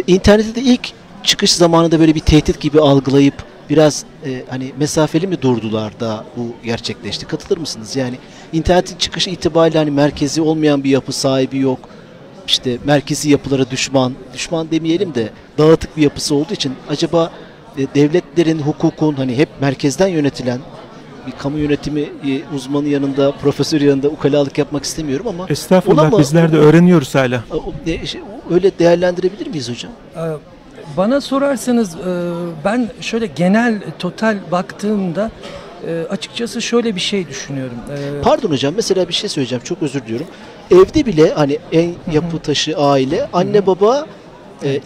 De, 0.08 0.12
internette 0.12 0.54
de 0.54 0.60
ilk 0.60 0.92
çıkış 1.22 1.52
zamanında 1.52 2.00
böyle 2.00 2.14
bir 2.14 2.20
tehdit 2.20 2.60
gibi 2.60 2.80
algılayıp 2.80 3.34
biraz 3.70 4.04
e, 4.26 4.42
hani 4.50 4.72
mesafeli 4.78 5.26
mi 5.26 5.42
durdular 5.42 6.00
da 6.00 6.24
bu 6.36 6.54
gerçekleşti? 6.64 7.26
Katılır 7.26 7.58
mısınız? 7.58 7.96
Yani 7.96 8.14
internetin 8.52 8.96
çıkışı 8.96 9.30
itibariyle 9.30 9.78
hani 9.78 9.90
merkezi 9.90 10.42
olmayan 10.42 10.84
bir 10.84 10.90
yapı 10.90 11.12
sahibi 11.12 11.58
yok 11.58 11.78
işte 12.46 12.78
merkezi 12.84 13.30
yapılara 13.30 13.70
düşman, 13.70 14.12
düşman 14.34 14.70
demeyelim 14.70 15.14
de 15.14 15.30
dağıtık 15.58 15.96
bir 15.96 16.02
yapısı 16.02 16.34
olduğu 16.34 16.52
için 16.52 16.72
acaba 16.88 17.32
e, 17.78 17.86
devletlerin, 17.94 18.58
hukukun 18.58 19.14
hani 19.14 19.36
hep 19.36 19.48
merkezden 19.60 20.08
yönetilen 20.08 20.60
bir 21.26 21.32
kamu 21.32 21.58
yönetimi 21.58 22.00
e, 22.00 22.54
uzmanı 22.56 22.88
yanında, 22.88 23.32
profesör 23.32 23.80
yanında 23.80 24.08
ukalalık 24.08 24.58
yapmak 24.58 24.84
istemiyorum 24.84 25.26
ama 25.28 25.46
Estağfurullah 25.48 26.12
mı- 26.12 26.18
bizler 26.18 26.52
de 26.52 26.56
öğreniyoruz 26.58 27.14
hala. 27.14 27.44
şey, 28.06 28.20
öyle 28.50 28.78
değerlendirebilir 28.78 29.46
miyiz 29.46 29.70
hocam? 29.70 29.92
Ee, 30.16 30.20
Bana 30.96 31.20
sorarsanız 31.20 31.94
e, 31.94 32.00
ben 32.64 32.90
şöyle 33.00 33.26
genel 33.26 33.80
total 33.98 34.36
baktığımda 34.52 35.30
e, 35.88 36.02
açıkçası 36.10 36.62
şöyle 36.62 36.94
bir 36.96 37.00
şey 37.00 37.28
düşünüyorum. 37.28 37.74
Pardon 38.22 38.50
hocam 38.50 38.74
mesela 38.76 39.08
bir 39.08 39.14
şey 39.14 39.28
söyleyeceğim 39.28 39.64
çok 39.64 39.82
özür 39.82 40.02
diliyorum. 40.02 40.26
Evde 40.70 41.06
bile 41.06 41.32
hani 41.34 41.58
en 41.72 41.94
yapı 42.12 42.38
taşı 42.38 42.76
aile 42.78 43.28
anne 43.32 43.66
baba 43.66 44.06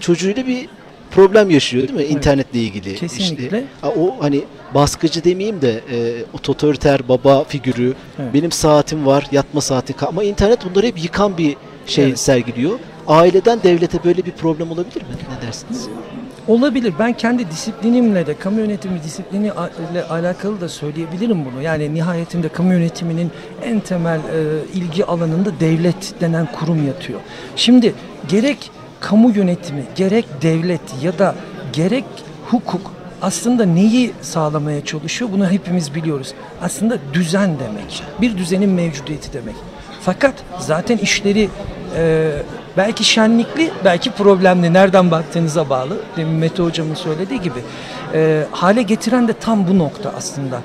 çocuğuyla 0.01 0.47
bir 0.47 0.69
problem 1.17 1.51
yaşıyor 1.51 1.83
değil 1.89 1.95
mi 1.99 2.03
Evet. 2.03 2.15
internetle 2.17 2.61
ilgili? 2.61 2.95
Kesinlikle. 2.95 3.45
İşte, 3.45 3.65
o 4.01 4.17
hani 4.21 4.45
baskıcı 4.75 5.25
demeyeyim 5.25 5.63
de 5.63 5.81
e, 5.93 6.25
otoriter 6.33 7.09
baba 7.09 7.45
figürü 7.45 7.95
Evet. 8.19 8.35
benim 8.35 8.53
saatim 8.53 9.07
var 9.07 9.27
yatma 9.33 9.61
saati 9.61 10.07
ama 10.07 10.25
internet 10.25 10.59
bunları 10.65 10.87
hep 10.87 11.05
yıkan 11.05 11.39
bir 11.39 11.57
şey 11.87 12.05
Evet. 12.05 12.19
sergiliyor. 12.19 12.79
Aileden 13.09 13.63
devlete 13.63 14.05
böyle 14.05 14.25
bir 14.25 14.33
problem 14.33 14.71
olabilir 14.71 15.03
mi? 15.03 15.09
Ne 15.41 15.47
dersiniz? 15.47 15.89
Olabilir. 16.49 16.95
Ben 16.99 17.13
kendi 17.13 17.51
disiplinimle 17.51 18.27
de 18.27 18.39
kamu 18.39 18.61
yönetimi 18.61 19.03
disiplini 19.03 19.51
ile 19.93 20.05
alakalı 20.05 20.61
da 20.61 20.69
söyleyebilirim 20.69 21.45
bunu. 21.45 21.63
Yani 21.63 21.95
nihayetinde 21.95 22.49
kamu 22.49 22.73
yönetiminin 22.73 23.31
en 23.65 23.81
temel 23.81 24.19
e, 24.19 24.21
ilgi 24.75 25.05
alanında 25.05 25.51
devlet 25.61 26.21
denen 26.21 26.49
kurum 26.53 26.87
yatıyor. 26.87 27.21
Şimdi 27.57 27.95
gerek 28.29 28.71
kamu 29.01 29.31
yönetimi, 29.31 29.83
gerek 29.97 30.27
devlet 30.43 30.81
ya 31.03 31.19
da 31.19 31.35
gerek 31.73 32.05
hukuk 32.51 32.93
aslında 33.23 33.65
neyi 33.65 34.13
sağlamaya 34.23 34.85
çalışıyor? 34.85 35.31
Bunu 35.33 35.51
hepimiz 35.51 35.95
biliyoruz. 35.95 36.35
Aslında 36.63 36.99
düzen 37.13 37.51
demek. 37.59 38.03
Bir 38.21 38.39
düzenin 38.39 38.71
mevcudiyeti 38.71 39.33
demek. 39.33 39.55
Fakat 40.03 40.35
zaten 40.59 40.97
işleri 40.97 41.49
e, 41.97 42.33
belki 42.77 43.05
şenlikli, 43.05 43.71
belki 43.85 44.11
problemli. 44.11 44.73
Nereden 44.73 45.11
baktığınıza 45.11 45.71
bağlı. 45.71 45.97
Demin 46.17 46.35
Mete 46.35 46.63
Hocam'ın 46.63 46.95
söylediği 46.95 47.41
gibi. 47.41 47.59
E, 48.15 48.45
hale 48.51 48.83
getiren 48.83 49.29
de 49.29 49.33
tam 49.33 49.69
bu 49.69 49.79
nokta 49.79 50.13
aslında. 50.17 50.61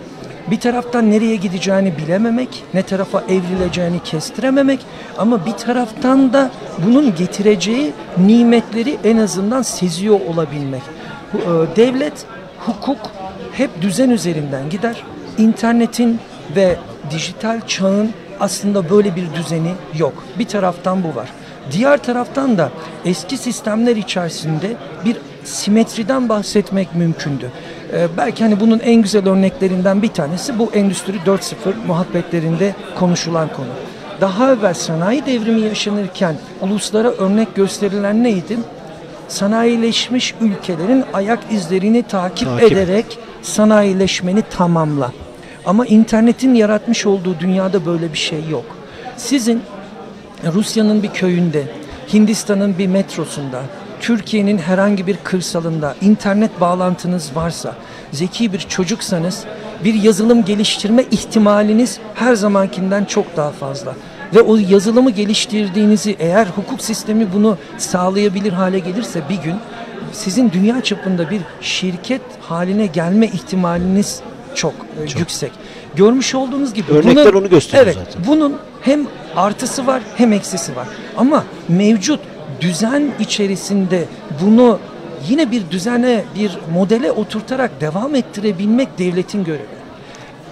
Bir 0.48 0.60
taraftan 0.60 1.12
nereye 1.12 1.36
gideceğini 1.36 1.98
bilememek, 1.98 2.64
ne 2.74 2.84
tarafa 2.84 3.22
evrileceğini 3.22 4.04
kestirememek 4.04 4.80
ama 5.18 5.46
bir 5.46 5.52
taraftan 5.52 6.34
da 6.34 6.52
bunun 6.86 7.16
getireceği 7.16 7.94
nimetleri 8.18 8.98
en 9.04 9.18
azından 9.18 9.62
seziyor 9.62 10.20
olabilmek. 10.28 10.82
E, 11.34 11.76
Devlet, 11.76 12.26
hukuk 12.60 13.00
hep 13.54 13.82
düzen 13.82 14.10
üzerinden 14.10 14.70
gider. 14.70 15.04
İnternetin 15.38 16.20
ve 16.56 16.76
dijital 17.12 17.62
çağın 17.68 18.10
aslında 18.40 18.90
böyle 18.90 19.16
bir 19.16 19.34
düzeni 19.34 19.72
yok. 19.98 20.14
Bir 20.40 20.46
taraftan 20.46 21.04
bu 21.04 21.16
var. 21.16 21.30
Diğer 21.72 22.04
taraftan 22.04 22.58
da 22.58 22.70
eski 23.06 23.38
sistemler 23.38 23.96
içerisinde 23.96 24.74
bir 25.06 25.18
simetriden 25.44 26.30
bahsetmek 26.30 26.96
mümkündü. 26.96 27.52
Ee, 27.94 28.08
belki 28.18 28.44
hani 28.44 28.60
bunun 28.60 28.80
en 28.80 29.02
güzel 29.02 29.30
örneklerinden 29.30 30.02
bir 30.02 30.08
tanesi 30.08 30.60
bu 30.60 30.72
Endüstri 30.74 31.18
4.0 31.18 31.54
muhabbetlerinde 31.88 32.76
konuşulan 33.00 33.48
konu. 33.48 33.68
Daha 34.22 34.54
evvel 34.54 34.74
sanayi 34.74 35.26
devrimi 35.26 35.62
yaşanırken 35.62 36.36
uluslara 36.62 37.12
örnek 37.12 37.56
gösterilen 37.56 38.24
neydi? 38.24 38.58
sanayileşmiş 39.32 40.34
ülkelerin 40.42 41.06
ayak 41.14 41.40
izlerini 41.52 42.04
takip, 42.04 42.48
Takip. 42.48 42.72
ederek 42.72 43.20
sanayileşmeni 43.42 44.42
tamamla. 44.42 45.12
Ama 45.66 45.86
internetin 45.86 46.54
yaratmış 46.54 47.06
olduğu 47.06 47.40
dünyada 47.40 47.86
böyle 47.86 48.14
bir 48.14 48.18
şey 48.18 48.40
yok. 48.50 48.66
Sizin 49.18 49.62
Rusya'nın 50.54 51.04
bir 51.04 51.08
köyünde, 51.08 51.64
Hindistan'ın 52.14 52.78
bir 52.78 52.88
metrosunda, 52.88 53.62
Türkiye'nin 54.02 54.58
herhangi 54.58 55.08
bir 55.08 55.18
kırsalında 55.24 55.96
internet 56.02 56.62
bağlantınız 56.62 57.32
varsa, 57.36 57.76
zeki 58.12 58.54
bir 58.54 58.60
çocuksanız 58.60 59.44
bir 59.84 59.94
yazılım 59.94 60.46
geliştirme 60.46 61.04
ihtimaliniz 61.12 62.00
her 62.16 62.36
zamankinden 62.36 63.06
çok 63.06 63.38
daha 63.38 63.52
fazla. 63.52 63.96
Ve 64.36 64.42
o 64.42 64.58
yazılımı 64.58 65.12
geliştirdiğinizi 65.12 66.16
eğer 66.20 66.46
hukuk 66.46 66.82
sistemi 66.82 67.34
bunu 67.34 67.58
sağlayabilir 67.78 68.54
hale 68.54 68.80
gelirse 68.80 69.22
bir 69.30 69.36
gün 69.36 69.56
sizin 70.12 70.52
dünya 70.52 70.84
çapında 70.84 71.30
bir 71.30 71.42
şirket 71.62 72.22
haline 72.42 72.86
gelme 72.86 73.26
ihtimaliniz 73.26 74.22
çok, 74.56 74.74
e, 74.74 75.20
yüksek. 75.20 75.52
Görmüş 75.96 76.36
olduğunuz 76.36 76.74
gibi 76.74 76.92
Örnekler 76.92 77.34
onu 77.34 77.50
gösteriyor 77.50 77.86
evet, 77.86 77.98
zaten. 78.06 78.24
bunun 78.28 78.58
hem 78.82 79.08
artısı 79.36 79.88
var 79.88 80.02
hem 80.16 80.34
eksisi 80.34 80.76
var. 80.76 80.88
Ama 81.18 81.44
mevcut 81.70 82.20
düzen 82.62 83.12
içerisinde 83.20 84.06
bunu 84.42 84.80
yine 85.30 85.52
bir 85.52 85.72
düzene, 85.72 86.24
bir 86.36 86.58
modele 86.74 87.12
oturtarak 87.12 87.82
devam 87.82 88.16
ettirebilmek 88.16 88.98
devletin 89.00 89.44
görevi. 89.44 89.82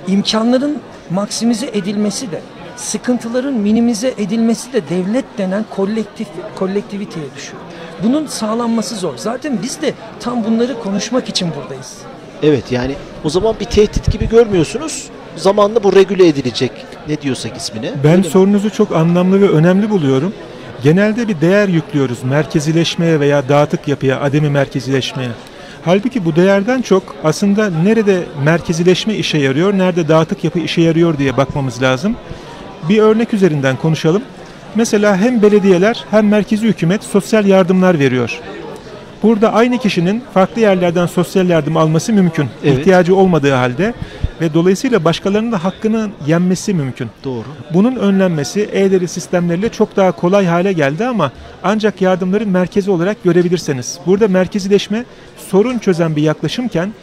İmkanların 0.07 0.77
maksimize 1.09 1.65
edilmesi 1.73 2.31
de, 2.31 2.41
sıkıntıların 2.75 3.53
minimize 3.53 4.13
edilmesi 4.17 4.73
de 4.73 4.81
devlet 4.89 5.25
denen 5.37 5.65
kolektif 5.69 6.27
kolektiviteye 6.55 7.25
düşüyor. 7.35 7.61
Bunun 8.03 8.27
sağlanması 8.27 8.95
zor. 8.95 9.13
Zaten 9.17 9.59
biz 9.63 9.81
de 9.81 9.93
tam 10.19 10.43
bunları 10.43 10.79
konuşmak 10.79 11.29
için 11.29 11.49
buradayız. 11.55 11.97
Evet 12.43 12.71
yani 12.71 12.95
o 13.23 13.29
zaman 13.29 13.55
bir 13.59 13.65
tehdit 13.65 14.11
gibi 14.11 14.29
görmüyorsunuz. 14.29 15.09
Zamanla 15.35 15.83
bu 15.83 15.95
regüle 15.95 16.27
edilecek. 16.27 16.71
Ne 17.07 17.21
diyorsak 17.21 17.57
ismine. 17.57 17.91
Ben 18.03 18.11
Öyle 18.11 18.17
mi? 18.17 18.25
sorunuzu 18.25 18.69
çok 18.69 18.95
anlamlı 18.95 19.41
ve 19.41 19.49
önemli 19.49 19.89
buluyorum. 19.89 20.33
Genelde 20.83 21.27
bir 21.27 21.41
değer 21.41 21.67
yüklüyoruz 21.67 22.23
merkezileşmeye 22.23 23.19
veya 23.19 23.49
dağıtık 23.49 23.87
yapıya, 23.87 24.21
ademi 24.21 24.49
merkezileşmeye. 24.49 25.29
Halbuki 25.85 26.25
bu 26.25 26.35
değerden 26.35 26.81
çok 26.81 27.15
aslında 27.23 27.69
nerede 27.69 28.23
merkezileşme 28.43 29.13
işe 29.13 29.37
yarıyor, 29.37 29.77
nerede 29.77 30.07
dağıtık 30.07 30.43
yapı 30.43 30.59
işe 30.59 30.81
yarıyor 30.81 31.17
diye 31.17 31.37
bakmamız 31.37 31.81
lazım. 31.81 32.15
Bir 32.89 32.99
örnek 32.99 33.33
üzerinden 33.33 33.75
konuşalım. 33.75 34.21
Mesela 34.75 35.17
hem 35.17 35.41
belediyeler 35.41 36.05
hem 36.11 36.27
merkezi 36.27 36.67
hükümet 36.67 37.03
sosyal 37.03 37.45
yardımlar 37.45 37.99
veriyor. 37.99 38.39
Burada 39.23 39.53
aynı 39.53 39.77
kişinin 39.77 40.23
farklı 40.33 40.61
yerlerden 40.61 41.05
sosyal 41.05 41.49
yardım 41.49 41.77
alması 41.77 42.13
mümkün. 42.13 42.49
Evet. 42.63 42.79
İhtiyacı 42.79 43.15
olmadığı 43.15 43.53
halde 43.53 43.93
ve 44.41 44.53
dolayısıyla 44.53 45.03
başkalarının 45.03 45.51
da 45.51 45.63
hakkını 45.63 46.09
yenmesi 46.27 46.73
mümkün. 46.73 47.09
Doğru. 47.23 47.45
Bunun 47.73 47.95
önlenmesi 47.95 48.69
e-devlet 48.73 49.11
sistemleriyle 49.11 49.69
çok 49.69 49.95
daha 49.95 50.11
kolay 50.11 50.45
hale 50.45 50.73
geldi 50.73 51.05
ama 51.05 51.31
ancak 51.63 52.01
yardımların 52.01 52.49
merkezi 52.49 52.91
olarak 52.91 53.23
görebilirseniz. 53.23 53.99
Burada 54.05 54.27
merkezileşme 54.27 55.05
sorun 55.49 55.79
çözen 55.79 56.15
bir 56.15 56.21
yaklaşımken 56.21 56.93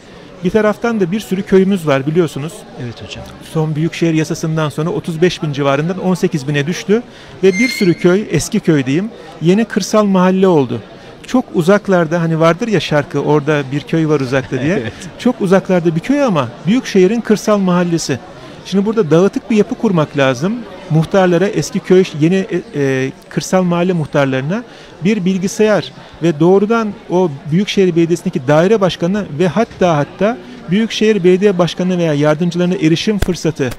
bir 0.43 0.49
taraftan 0.49 0.99
da 0.99 1.11
bir 1.11 1.19
sürü 1.19 1.43
köyümüz 1.43 1.87
var 1.87 2.07
biliyorsunuz. 2.07 2.53
Evet 2.83 3.03
hocam. 3.03 3.23
Son 3.53 3.75
büyükşehir 3.75 4.13
yasasından 4.13 4.69
sonra 4.69 4.89
35 4.89 5.43
bin 5.43 5.53
civarından 5.53 5.99
18 5.99 6.47
bine 6.47 6.67
düştü 6.67 7.03
ve 7.43 7.53
bir 7.53 7.67
sürü 7.67 7.93
köy, 7.93 8.25
eski 8.31 8.59
köy 8.59 8.85
diyeyim, 8.85 9.09
yeni 9.41 9.65
kırsal 9.65 10.05
mahalle 10.05 10.47
oldu. 10.47 10.81
Çok 11.27 11.45
uzaklarda 11.53 12.21
hani 12.21 12.39
vardır 12.39 12.67
ya 12.67 12.79
şarkı 12.79 13.21
orada 13.21 13.63
bir 13.71 13.81
köy 13.81 14.07
var 14.07 14.19
uzakta 14.19 14.61
diye. 14.61 14.77
Evet. 14.81 14.93
Çok 15.19 15.41
uzaklarda 15.41 15.95
bir 15.95 15.99
köy 15.99 16.23
ama 16.23 16.47
büyük 16.67 16.85
şehrin 16.85 17.21
kırsal 17.21 17.57
mahallesi. 17.57 18.19
Şimdi 18.65 18.85
burada 18.85 19.11
dağıtık 19.11 19.51
bir 19.51 19.55
yapı 19.55 19.75
kurmak 19.75 20.17
lazım. 20.17 20.55
Muhtarlara, 20.89 21.47
eski 21.47 21.79
köy, 21.79 22.03
yeni 22.19 22.35
e, 22.35 22.61
e, 22.75 23.11
kırsal 23.29 23.63
mahalle 23.63 23.93
muhtarlarına 23.93 24.63
bir 25.03 25.25
bilgisayar 25.25 25.91
ve 26.23 26.39
doğrudan 26.39 26.93
o 27.09 27.29
Büyükşehir 27.51 27.95
Belediyesi'ndeki 27.95 28.47
daire 28.47 28.81
başkanı 28.81 29.25
ve 29.39 29.47
hatta 29.47 29.97
hatta 29.97 30.37
Büyükşehir 30.69 31.23
Belediye 31.23 31.57
Başkanı 31.57 31.97
veya 31.97 32.13
yardımcılarına 32.13 32.75
erişim 32.75 33.19
fırsatı, 33.19 33.69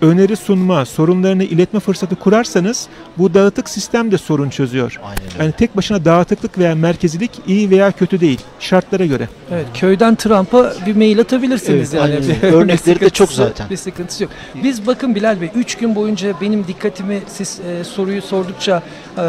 öneri 0.00 0.36
sunma, 0.36 0.84
sorunlarını 0.84 1.44
iletme 1.44 1.80
fırsatı 1.80 2.16
kurarsanız 2.16 2.88
bu 3.18 3.34
dağıtık 3.34 3.68
sistem 3.68 4.10
de 4.10 4.18
sorun 4.18 4.50
çözüyor. 4.50 5.00
Aynen 5.04 5.22
öyle. 5.22 5.42
Yani 5.42 5.52
tek 5.52 5.76
başına 5.76 6.04
dağıtıklık 6.04 6.58
veya 6.58 6.74
merkezilik 6.74 7.30
iyi 7.46 7.70
veya 7.70 7.92
kötü 7.92 8.20
değil. 8.20 8.40
Şartlara 8.60 9.06
göre. 9.06 9.28
Evet, 9.50 9.66
köyden 9.74 10.14
Trump'a 10.14 10.72
bir 10.86 10.96
mail 10.96 11.20
atabilirsiniz 11.20 11.94
Evet, 11.94 12.10
yani. 12.10 12.42
Bir 12.42 12.48
Örnekleri 12.52 13.00
de 13.00 13.10
çok 13.10 13.32
zaten. 13.32 13.70
Bir 13.70 13.76
sıkıntısı 13.76 14.22
yok. 14.22 14.32
Biz 14.62 14.86
bakın 14.86 15.14
Bilal 15.14 15.40
Bey 15.40 15.50
3 15.54 15.74
gün 15.74 15.94
boyunca 15.94 16.34
benim 16.40 16.66
dikkatimi 16.66 17.20
siz 17.28 17.60
e, 17.60 17.84
soruyu 17.84 18.22
sordukça 18.22 18.82
e, 19.18 19.22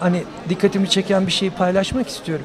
hani 0.00 0.22
dikkatimi 0.48 0.90
çeken 0.90 1.26
bir 1.26 1.32
şeyi 1.32 1.50
paylaşmak 1.50 2.08
istiyorum. 2.08 2.44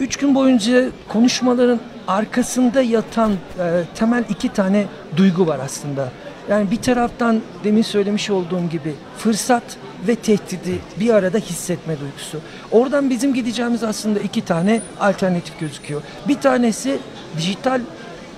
3 0.00 0.16
gün 0.16 0.34
boyunca 0.34 0.84
konuşmaların 1.08 1.80
arkasında 2.08 2.82
yatan 2.82 3.32
e, 3.32 3.82
temel 3.94 4.24
iki 4.28 4.52
tane 4.52 4.86
duygu 5.16 5.46
var 5.46 5.60
aslında. 5.64 6.12
Yani 6.50 6.70
bir 6.70 6.76
taraftan 6.76 7.40
demin 7.64 7.82
söylemiş 7.82 8.30
olduğum 8.30 8.68
gibi 8.70 8.94
fırsat 9.18 9.62
ve 10.08 10.14
tehdidi 10.14 10.78
bir 11.00 11.14
arada 11.14 11.38
hissetme 11.38 12.00
duygusu. 12.00 12.38
Oradan 12.72 13.10
bizim 13.10 13.34
gideceğimiz 13.34 13.82
aslında 13.82 14.20
iki 14.20 14.44
tane 14.44 14.80
alternatif 15.00 15.60
gözüküyor. 15.60 16.02
Bir 16.28 16.40
tanesi 16.40 16.98
dijital 17.36 17.80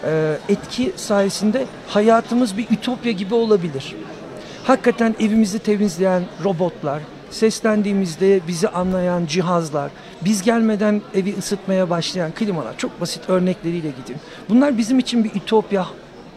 e, 0.04 0.38
etki 0.48 0.92
sayesinde 0.96 1.64
hayatımız 1.88 2.56
bir 2.56 2.66
ütopya 2.70 3.12
gibi 3.12 3.34
olabilir. 3.34 3.96
Hakikaten 4.64 5.14
evimizi 5.20 5.58
temizleyen 5.58 6.22
robotlar, 6.44 7.02
seslendiğimizde 7.30 8.40
bizi 8.48 8.68
anlayan 8.68 9.26
cihazlar, 9.26 9.90
biz 10.24 10.42
gelmeden 10.42 11.02
evi 11.14 11.34
ısıtmaya 11.38 11.90
başlayan 11.90 12.32
klimalar, 12.32 12.78
çok 12.78 13.00
basit 13.00 13.30
örnekleriyle 13.30 13.88
gideyim. 13.88 14.20
Bunlar 14.48 14.78
bizim 14.78 14.98
için 14.98 15.24
bir 15.24 15.30
ütopya 15.34 15.86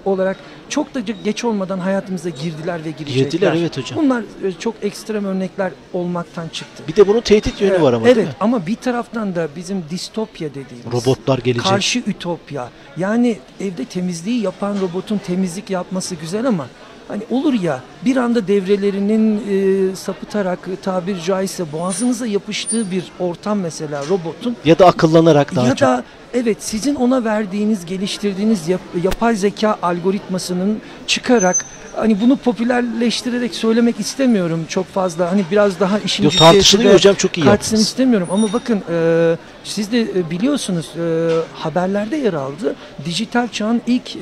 olarak 0.05 0.37
çok 0.69 0.95
da 0.95 0.99
geç 1.23 1.45
olmadan 1.45 1.79
hayatımıza 1.79 2.29
girdiler 2.29 2.85
ve 2.85 2.91
girecekler. 2.91 3.31
Girdiler, 3.31 3.53
evet 3.53 3.77
hocam. 3.77 3.99
Bunlar 4.03 4.21
e, 4.21 4.51
çok 4.59 4.75
ekstrem 4.81 5.25
örnekler 5.25 5.71
olmaktan 5.93 6.47
çıktı. 6.47 6.83
Bir 6.87 6.95
de 6.95 7.07
bunun 7.07 7.21
tehdit 7.21 7.61
yönü 7.61 7.81
var 7.81 7.93
ama 7.93 8.05
evet, 8.05 8.15
değil 8.15 8.27
mi? 8.27 8.33
ama 8.39 8.67
bir 8.67 8.75
taraftan 8.75 9.35
da 9.35 9.47
bizim 9.55 9.83
distopya 9.89 10.49
dediğimiz 10.49 10.85
Robotlar 10.93 11.37
gelecek. 11.37 11.65
karşı 11.65 11.99
ütopya. 11.99 12.69
Yani 12.97 13.37
evde 13.59 13.85
temizliği 13.85 14.41
yapan 14.41 14.75
robotun 14.81 15.17
temizlik 15.17 15.69
yapması 15.69 16.15
güzel 16.15 16.45
ama 16.47 16.67
hani 17.07 17.23
olur 17.29 17.53
ya 17.53 17.79
bir 18.05 18.17
anda 18.17 18.47
devrelerinin 18.47 19.41
e, 19.91 19.95
sapıtarak 19.95 20.59
tabir 20.83 21.19
caizse 21.21 21.71
boğazınıza 21.71 22.27
yapıştığı 22.27 22.91
bir 22.91 23.03
ortam 23.19 23.59
mesela 23.59 24.03
robotun 24.09 24.55
Ya 24.65 24.79
da 24.79 24.85
akıllanarak 24.87 25.55
daha 25.55 25.67
ya 25.67 25.75
çok. 25.75 25.87
da 25.89 26.03
evet 26.33 26.57
sizin 26.63 26.95
ona 26.95 27.23
verdiğiniz, 27.23 27.85
geliştirdiğiniz 27.85 28.67
yap- 28.67 28.81
yapay 29.03 29.35
zeka 29.35 29.77
algoritmasının 29.81 30.81
çıkarak 31.07 31.65
hani 31.95 32.21
bunu 32.21 32.35
popülerleştirerek 32.37 33.55
söylemek 33.55 33.99
istemiyorum 33.99 34.65
çok 34.69 34.85
fazla. 34.87 35.31
Hani 35.31 35.43
biraz 35.51 35.79
daha 35.79 35.99
işin 35.99 36.23
Yo, 36.23 36.29
tartışılıyor 36.29 36.93
hocam, 36.93 37.15
çok 37.15 37.37
iyi 37.37 37.41
kaçsın 37.41 37.51
yaptınız. 37.51 37.81
istemiyorum 37.81 38.27
ama 38.31 38.53
bakın 38.53 38.81
e, 38.91 39.35
siz 39.63 39.91
de 39.91 40.01
e, 40.01 40.29
biliyorsunuz 40.29 40.89
e, 40.97 41.29
haberlerde 41.53 42.15
yer 42.17 42.33
aldı. 42.33 42.75
Dijital 43.05 43.47
çağın 43.47 43.81
ilk 43.87 44.15
e, 44.15 44.19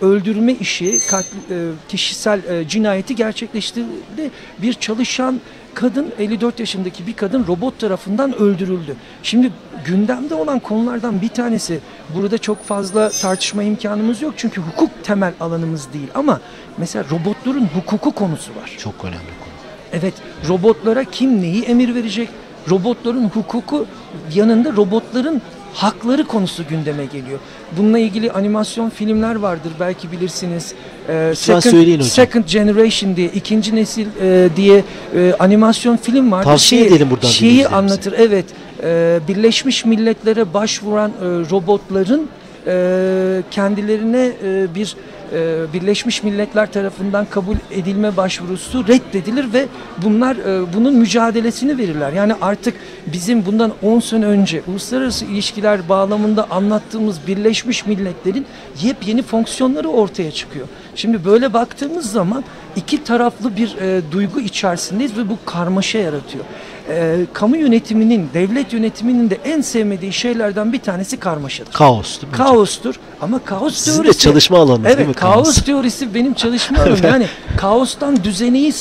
öldürme 0.00 0.52
işi, 0.52 0.86
katl- 1.10 1.50
e, 1.50 1.72
kişisel 1.88 2.40
e, 2.44 2.68
cinayeti 2.68 3.16
gerçekleştirdi. 3.16 4.30
Bir 4.62 4.72
çalışan 4.72 5.40
kadın 5.76 6.12
54 6.18 6.60
yaşındaki 6.60 7.06
bir 7.06 7.12
kadın 7.12 7.46
robot 7.46 7.78
tarafından 7.78 8.38
öldürüldü. 8.38 8.96
Şimdi 9.22 9.52
gündemde 9.84 10.34
olan 10.34 10.58
konulardan 10.58 11.22
bir 11.22 11.28
tanesi 11.28 11.80
burada 12.16 12.38
çok 12.38 12.64
fazla 12.64 13.10
tartışma 13.10 13.62
imkanımız 13.62 14.22
yok 14.22 14.34
çünkü 14.36 14.60
hukuk 14.60 14.90
temel 15.04 15.34
alanımız 15.40 15.92
değil 15.92 16.08
ama 16.14 16.40
mesela 16.78 17.04
robotların 17.10 17.66
hukuku 17.74 18.12
konusu 18.12 18.50
var. 18.50 18.76
Çok 18.78 18.94
önemli 19.04 19.18
konu. 19.18 19.52
Evet, 19.92 20.14
robotlara 20.48 21.04
kim 21.04 21.42
neyi 21.42 21.62
emir 21.62 21.94
verecek? 21.94 22.28
Robotların 22.70 23.28
hukuku 23.28 23.86
yanında 24.34 24.72
robotların 24.72 25.42
hakları 25.76 26.24
konusu 26.24 26.62
gündeme 26.68 27.04
geliyor. 27.04 27.38
Bununla 27.78 27.98
ilgili 27.98 28.32
animasyon 28.32 28.90
filmler 28.90 29.34
vardır 29.34 29.72
belki 29.80 30.12
bilirsiniz. 30.12 30.74
Ee, 31.08 31.34
hocam. 31.46 32.02
Second 32.02 32.44
Generation 32.46 33.16
diye 33.16 33.28
ikinci 33.28 33.76
nesil 33.76 34.06
e, 34.22 34.48
diye 34.56 34.84
e, 35.16 35.34
animasyon 35.38 35.96
film 35.96 36.32
vardır. 36.32 36.44
Tavsiye 36.50 36.80
Şeyi- 36.80 36.92
edelim 36.92 37.10
buradan 37.10 37.28
Şeyi 37.28 37.68
anlatır. 37.68 38.14
Evet. 38.18 38.44
e, 38.82 39.18
Birleşmiş 39.28 39.84
Milletler'e 39.84 40.54
başvuran 40.54 41.10
e, 41.10 41.24
robotların 41.24 42.28
e, 42.66 43.42
kendilerine 43.50 44.32
e, 44.44 44.74
bir 44.74 44.96
e, 45.32 45.72
Birleşmiş 45.72 46.22
Milletler 46.22 46.72
tarafından 46.72 47.26
kabul 47.30 47.56
edilme 47.70 48.16
başvurusu 48.16 48.88
reddedilir 48.88 49.52
ve 49.52 49.66
bunlar 49.98 50.36
e, 50.36 50.74
bunun 50.74 50.94
mücadelesini 50.94 51.78
verirler. 51.78 52.12
Yani 52.12 52.32
artık 52.40 52.74
bizim 53.06 53.46
bundan 53.46 53.72
10 53.82 54.00
sene 54.00 54.26
önce 54.26 54.62
uluslararası 54.66 55.24
ilişkiler 55.24 55.88
bağlamında 55.88 56.46
anlattığımız 56.50 57.26
Birleşmiş 57.26 57.86
Milletler'in 57.86 58.46
yepyeni 58.82 59.22
fonksiyonları 59.22 59.88
ortaya 59.88 60.30
çıkıyor. 60.30 60.66
Şimdi 60.94 61.24
böyle 61.24 61.52
baktığımız 61.52 62.12
zaman 62.12 62.44
iki 62.76 63.04
taraflı 63.04 63.56
bir 63.56 63.76
e, 63.76 64.00
duygu 64.12 64.40
içerisindeyiz 64.40 65.18
ve 65.18 65.28
bu 65.28 65.38
karmaşa 65.46 65.98
yaratıyor. 65.98 66.44
E, 66.88 67.26
kamu 67.32 67.56
yönetiminin, 67.56 68.28
devlet 68.34 68.72
yönetiminin 68.72 69.30
de 69.30 69.38
en 69.44 69.60
sevmediği 69.60 70.12
şeylerden 70.12 70.72
bir 70.72 70.78
tanesi 70.78 71.16
karmaşadır. 71.16 71.72
Kaos 71.72 72.20
değil 72.20 72.32
mi? 72.32 72.36
Kaostur 72.36 72.94
ama 73.20 73.38
kaos 73.44 73.74
Sizin 73.74 73.98
de 73.98 74.02
teorisi... 74.02 74.20
çalışma 74.20 74.58
alanınız 74.58 74.84
değil 74.84 74.98
mi? 74.98 75.04
Evet, 75.04 75.16
kaos 75.16 75.62
teorisi 75.62 76.14
benim 76.14 76.34
çalışma 76.34 76.78
alanım. 76.78 76.96
Yani 77.06 77.26
kaostan 77.56 78.24
düzeni, 78.24 78.68
e, 78.68 78.72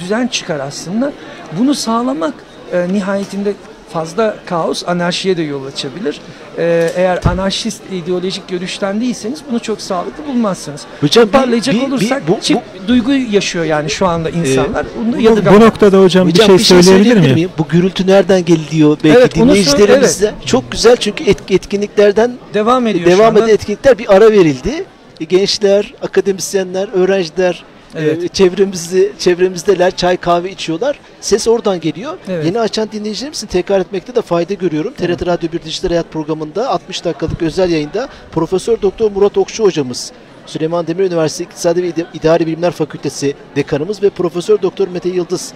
düzen 0.00 0.26
çıkar 0.26 0.60
aslında. 0.60 1.12
Bunu 1.58 1.74
sağlamak 1.74 2.34
e, 2.72 2.88
nihayetinde 2.92 3.54
fazla 3.98 4.36
kaos 4.46 4.82
anarşiye 4.86 5.36
de 5.36 5.42
yol 5.42 5.64
açabilir. 5.66 6.20
E, 6.58 6.90
eğer 6.96 7.20
anarşist 7.24 7.82
ideolojik 7.92 8.48
görüşten 8.48 9.00
değilseniz 9.00 9.38
bunu 9.50 9.60
çok 9.60 9.80
sağlıklı 9.80 10.26
bulmazsınız. 10.26 10.80
Hocam 11.00 11.26
bir- 11.26 11.32
Toparlayacak 11.32 11.74
bir- 11.74 11.80
bir- 11.80 11.86
olursak 11.86 12.28
bu- 12.28 12.38
çift 12.40 12.60
duygu 12.88 13.12
yaşıyor 13.12 13.64
yani 13.64 13.90
şu 13.90 14.06
anda 14.06 14.30
insanlar. 14.30 14.86
Bunu 15.06 15.36
Bu, 15.36 15.54
bu 15.54 15.60
noktada 15.60 16.00
hocam, 16.02 16.28
Hocam 16.28 16.58
bir 16.58 16.64
şey 16.64 16.82
söyleyebilir 16.82 17.34
miyim? 17.34 17.50
Bu 17.58 17.68
gürültü 17.68 18.06
nereden 18.06 18.44
geliyor 18.44 18.98
belki 19.04 19.18
Evet, 19.18 19.36
onu 19.36 19.48
dinleyicilerimizde? 19.48 20.34
Çok 20.46 20.72
güzel 20.72 20.96
çünkü 20.96 21.24
et- 21.24 21.50
etkinliklerden 21.50 22.32
devam 22.54 22.86
ediyor 22.86 23.04
şu 23.04 23.10
devam 23.18 23.36
eden 23.36 23.48
etkinlikler 23.48 23.98
bir 23.98 24.14
ara 24.16 24.30
verildi. 24.32 24.84
E, 25.20 25.24
Gençler, 25.24 25.94
akademisyenler, 26.02 26.88
öğrenciler 26.94 27.64
e, 27.96 28.00
Evet. 28.02 28.34
çevremizde 28.34 29.12
çevremizdeler, 29.18 29.96
çay 29.96 30.16
kahve 30.16 30.50
içiyorlar. 30.50 30.98
Ses 31.20 31.48
oradan 31.48 31.80
geliyor. 31.80 32.18
Evet. 32.28 32.46
Yeni 32.46 32.60
açan 32.60 32.88
dinleyicilerimizin 32.92 33.46
tekrar 33.46 33.80
etmekte 33.80 34.14
de 34.14 34.22
fayda 34.22 34.54
görüyorum. 34.54 34.92
TRT 34.94 35.26
Radyo 35.26 35.52
1 35.52 35.62
Dijital 35.62 35.88
Hayat 35.88 36.12
programında 36.12 36.68
60 36.70 37.04
dakikalık 37.04 37.42
özel 37.42 37.70
yayında 37.70 38.08
Profesör 38.32 38.82
Doktor 38.82 39.10
Murat 39.10 39.38
Okçu 39.38 39.64
hocamız 39.64 40.12
Süleyman 40.46 40.86
Demirel 40.86 41.06
Üniversitesi 41.06 41.44
İktisadi 41.44 41.82
ve 41.82 41.92
İdari 42.14 42.46
Bilimler 42.46 42.70
Fakültesi 42.70 43.34
dekanımız 43.56 44.02
ve 44.02 44.10
Profesör 44.10 44.62
Doktor 44.62 44.88
Mete 44.88 45.08
Yıldız 45.08 45.52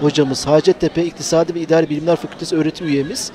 hocamız 0.00 0.46
Hacettepe 0.46 1.04
İktisadi 1.04 1.54
ve 1.54 1.60
İdari 1.60 1.90
Bilimler 1.90 2.16
Fakültesi 2.16 2.56
öğretim 2.56 2.86
üyemiz 2.88 3.32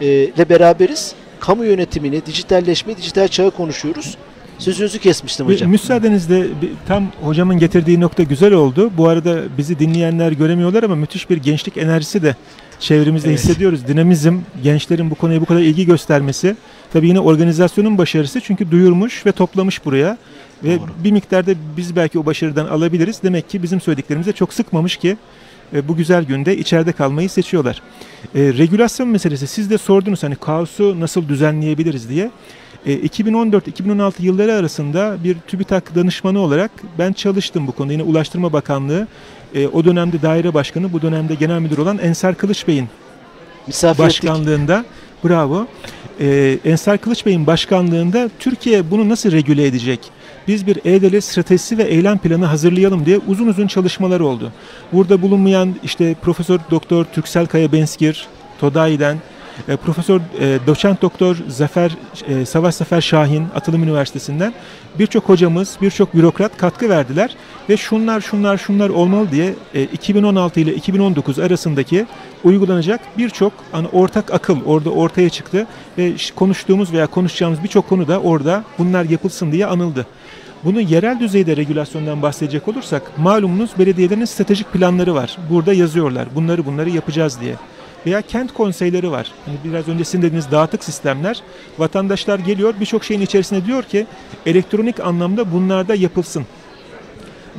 e, 0.00 0.06
ile 0.06 0.48
beraberiz. 0.48 1.14
Kamu 1.40 1.64
yönetimini, 1.64 2.26
dijitalleşmeyi, 2.26 2.96
dijital 2.96 3.28
çağı 3.28 3.50
konuşuyoruz. 3.50 4.16
Sözünüzü 4.58 4.98
kesmiştim 4.98 5.46
hocam. 5.46 5.70
Müsaadenizle 5.70 6.46
tam 6.88 7.12
hocamın 7.22 7.58
getirdiği 7.58 8.00
nokta 8.00 8.22
güzel 8.22 8.52
oldu. 8.52 8.90
Bu 8.96 9.08
arada 9.08 9.42
bizi 9.58 9.78
dinleyenler 9.78 10.32
göremiyorlar 10.32 10.82
ama 10.82 10.94
müthiş 10.94 11.30
bir 11.30 11.36
gençlik 11.36 11.76
enerjisi 11.76 12.22
de 12.22 12.36
çevremizde 12.80 13.28
Evet. 13.28 13.38
hissediyoruz. 13.38 13.88
Dinamizm, 13.88 14.38
gençlerin 14.62 15.10
bu 15.10 15.14
konuya 15.14 15.40
bu 15.40 15.44
kadar 15.44 15.60
ilgi 15.60 15.86
göstermesi. 15.86 16.56
Tabii 16.92 17.08
yine 17.08 17.20
organizasyonun 17.20 17.98
başarısı 17.98 18.40
çünkü 18.40 18.70
duyurmuş 18.70 19.26
ve 19.26 19.32
toplamış 19.32 19.84
buraya. 19.84 20.18
Ve 20.64 20.80
Doğru. 20.80 20.88
bir 21.04 21.10
miktarda 21.12 21.50
biz 21.76 21.96
belki 21.96 22.18
o 22.18 22.26
başarıdan 22.26 22.66
alabiliriz. 22.66 23.22
Demek 23.22 23.50
ki 23.50 23.62
bizim 23.62 23.80
söylediklerimize 23.80 24.32
çok 24.32 24.52
sıkmamış 24.52 24.96
ki 24.96 25.16
e, 25.74 25.88
bu 25.88 25.96
güzel 25.96 26.24
günde 26.24 26.56
içeride 26.56 26.92
kalmayı 26.92 27.30
seçiyorlar. 27.30 27.82
E, 28.34 28.40
regülasyon 28.40 29.08
meselesi 29.08 29.46
siz 29.46 29.70
de 29.70 29.78
sordunuz 29.78 30.22
hani 30.22 30.36
kaosu 30.36 31.00
nasıl 31.00 31.28
düzenleyebiliriz 31.28 32.08
diye. 32.08 32.30
E, 32.86 32.94
2014-2016 32.94 34.12
yılları 34.18 34.54
arasında 34.54 35.16
bir 35.24 35.36
TÜBİTAK 35.46 35.94
danışmanı 35.94 36.38
olarak 36.38 36.70
ben 36.98 37.12
çalıştım 37.12 37.66
bu 37.66 37.72
konuda. 37.72 37.92
Yine 37.92 38.02
Ulaştırma 38.02 38.52
Bakanlığı 38.52 39.06
e, 39.54 39.66
o 39.66 39.84
dönemde 39.84 40.22
daire 40.22 40.54
başkanı, 40.54 40.92
bu 40.92 41.02
dönemde 41.02 41.34
genel 41.34 41.60
müdür 41.60 41.78
olan 41.78 41.98
Ensar 41.98 42.34
Kılıç 42.34 42.68
Bey'in 42.68 42.88
Misafir 43.66 44.04
ettik. 44.04 44.24
başkanlığında 44.24 44.84
bravo. 45.24 45.66
Ee, 46.20 46.58
Ensar 46.64 46.98
Kılıç 46.98 47.26
Bey'in 47.26 47.46
başkanlığında 47.46 48.30
Türkiye 48.38 48.90
bunu 48.90 49.08
nasıl 49.08 49.32
regüle 49.32 49.66
edecek? 49.66 50.00
Biz 50.48 50.66
bir 50.66 50.76
E-Devlet 50.84 51.24
stratejisi 51.24 51.78
ve 51.78 51.82
eylem 51.82 52.18
planı 52.18 52.44
hazırlayalım 52.44 53.06
diye 53.06 53.20
uzun 53.26 53.46
uzun 53.46 53.66
çalışmalar 53.66 54.20
oldu. 54.20 54.52
Burada 54.92 55.22
bulunmayan 55.22 55.74
işte 55.84 56.14
Profesör 56.22 56.60
Doktor 56.70 57.04
Türksel 57.04 57.46
Kaya 57.46 57.72
Benskir, 57.72 58.26
TODAİ'den, 58.60 59.18
e, 59.68 59.76
Profesör 59.76 60.20
e, 60.40 60.58
Doçent 60.66 61.02
Doktor 61.02 61.36
Zafer 61.48 61.96
e, 62.28 62.46
Savaş 62.46 62.74
Zafer 62.74 63.00
Şahin 63.00 63.46
Atılım 63.54 63.82
Üniversitesi'nden 63.82 64.54
birçok 64.98 65.28
hocamız, 65.28 65.76
birçok 65.82 66.14
bürokrat 66.14 66.56
katkı 66.56 66.88
verdiler 66.88 67.36
ve 67.68 67.76
şunlar 67.76 68.20
şunlar 68.20 68.58
şunlar 68.58 68.88
olmalı 68.88 69.30
diye 69.30 69.54
e, 69.74 69.82
2016 69.82 70.60
ile 70.60 70.74
2019 70.74 71.38
arasındaki 71.38 72.06
uygulanacak 72.44 73.00
birçok 73.18 73.52
hani 73.72 73.88
ortak 73.88 74.34
akıl 74.34 74.64
orada 74.64 74.90
ortaya 74.90 75.28
çıktı 75.28 75.66
ve 75.98 76.12
konuştuğumuz 76.36 76.92
veya 76.92 77.06
konuşacağımız 77.06 77.62
birçok 77.62 77.88
konu 77.88 78.08
da 78.08 78.20
orada 78.20 78.64
bunlar 78.78 79.04
yapılsın 79.04 79.52
diye 79.52 79.66
anıldı. 79.66 80.06
Bunu 80.66 80.80
yerel 80.80 81.20
düzeyde 81.20 81.56
regülasyondan 81.56 82.22
bahsedecek 82.22 82.68
olursak 82.68 83.18
malumunuz 83.18 83.70
belediyelerin 83.78 84.24
stratejik 84.24 84.72
planları 84.72 85.14
var. 85.14 85.38
Burada 85.50 85.72
yazıyorlar 85.72 86.28
bunları 86.34 86.66
bunları 86.66 86.90
yapacağız 86.90 87.40
diye. 87.40 87.54
Veya 88.06 88.22
kent 88.22 88.54
konseyleri 88.54 89.10
var. 89.10 89.32
Hani 89.46 89.56
biraz 89.64 89.88
önce 89.88 90.04
sizin 90.04 90.22
dediğiniz 90.22 90.50
dağıtık 90.50 90.84
sistemler. 90.84 91.42
Vatandaşlar 91.78 92.38
geliyor 92.38 92.74
birçok 92.80 93.04
şeyin 93.04 93.20
içerisine 93.20 93.66
diyor 93.66 93.82
ki 93.82 94.06
elektronik 94.46 95.00
anlamda 95.00 95.52
bunlar 95.52 95.88
da 95.88 95.94
yapılsın. 95.94 96.46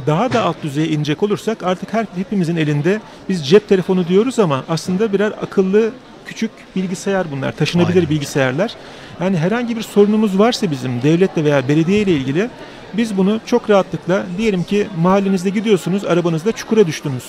Daha 0.08 0.34
da 0.34 0.44
alt 0.44 0.64
düzeye 0.64 0.88
inecek 0.88 1.24
olursak 1.24 1.64
artık 1.64 1.94
her 1.94 2.06
hepimizin 2.16 2.56
elinde 2.56 3.02
biz 3.30 3.50
cep 3.50 3.70
telefonu 3.70 4.08
diyoruz 4.08 4.40
ama 4.40 4.64
aslında 4.70 5.14
birer 5.14 5.32
akıllı 5.42 5.92
küçük 6.26 6.52
bilgisayar 6.76 7.32
bunlar. 7.32 7.52
Taşınabilir 7.52 7.96
Aynen. 7.96 8.10
bilgisayarlar. 8.10 8.76
Yani 9.22 9.38
herhangi 9.38 9.78
bir 9.78 9.82
sorunumuz 9.82 10.40
varsa 10.40 10.72
bizim 10.72 11.02
devletle 11.02 11.44
veya 11.44 11.68
belediye 11.68 12.02
ile 12.02 12.12
ilgili 12.12 12.50
biz 12.94 13.18
bunu 13.18 13.40
çok 13.46 13.70
rahatlıkla 13.70 14.26
diyelim 14.38 14.64
ki 14.64 14.88
mahallenizde 15.02 15.50
gidiyorsunuz 15.50 16.06
arabanızda 16.06 16.52
çukura 16.52 16.88
düştünüz. 16.88 17.24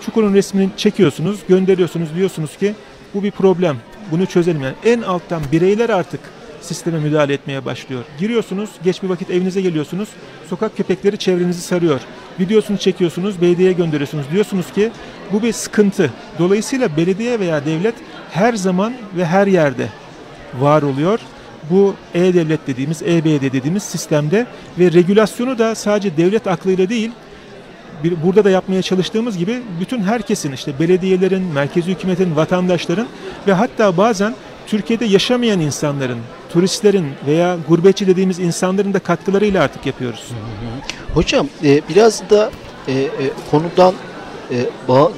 Çukurun 0.00 0.34
resmini 0.34 0.70
çekiyorsunuz, 0.76 1.40
gönderiyorsunuz 1.48 2.08
diyorsunuz 2.16 2.56
ki 2.56 2.74
bu 3.14 3.22
bir 3.22 3.30
problem. 3.30 3.76
Bunu 4.10 4.26
çözelim 4.26 4.62
yani. 4.62 4.74
En 4.84 5.02
alttan 5.02 5.42
bireyler 5.52 5.88
artık 5.88 6.20
sisteme 6.60 6.98
müdahale 6.98 7.32
etmeye 7.32 7.64
başlıyor. 7.64 8.04
Giriyorsunuz, 8.18 8.70
geç 8.84 9.02
bir 9.02 9.08
vakit 9.08 9.30
evinize 9.30 9.60
geliyorsunuz. 9.60 10.08
Sokak 10.50 10.76
köpekleri 10.76 11.18
çevrenizi 11.18 11.60
sarıyor. 11.60 12.00
Videosunu 12.40 12.78
çekiyorsunuz, 12.78 13.40
belediyeye 13.40 13.72
gönderiyorsunuz. 13.72 14.26
Diyorsunuz 14.32 14.72
ki 14.72 14.90
bu 15.32 15.42
bir 15.42 15.52
sıkıntı. 15.52 16.10
Dolayısıyla 16.38 16.96
belediye 16.96 17.40
veya 17.40 17.66
devlet 17.66 17.94
her 18.30 18.54
zaman 18.54 18.94
ve 19.16 19.24
her 19.26 19.46
yerde 19.46 19.88
var 20.60 20.82
oluyor. 20.82 21.20
Bu 21.72 21.94
e-devlet 22.14 22.66
dediğimiz, 22.66 23.02
EBD 23.02 23.52
dediğimiz 23.52 23.82
sistemde 23.82 24.46
ve 24.78 24.92
regülasyonu 24.92 25.58
da 25.58 25.74
sadece 25.74 26.16
devlet 26.16 26.46
aklıyla 26.46 26.88
değil, 26.88 27.10
bir, 28.04 28.22
burada 28.22 28.44
da 28.44 28.50
yapmaya 28.50 28.82
çalıştığımız 28.82 29.38
gibi 29.38 29.62
bütün 29.80 30.02
herkesin 30.02 30.52
işte 30.52 30.72
belediyelerin, 30.80 31.42
merkezi 31.42 31.90
hükümetin, 31.90 32.36
vatandaşların 32.36 33.06
ve 33.46 33.52
hatta 33.52 33.96
bazen 33.96 34.34
Türkiye'de 34.66 35.04
yaşamayan 35.04 35.60
insanların, 35.60 36.18
turistlerin 36.52 37.06
veya 37.26 37.56
gurbetçi 37.68 38.06
dediğimiz 38.06 38.38
insanların 38.38 38.94
da 38.94 38.98
katkılarıyla 38.98 39.62
artık 39.62 39.86
yapıyoruz. 39.86 40.30
Hocam 41.14 41.48
e, 41.64 41.80
biraz 41.88 42.30
da 42.30 42.50
e, 42.88 42.92
e, 42.92 43.08
konudan 43.50 43.94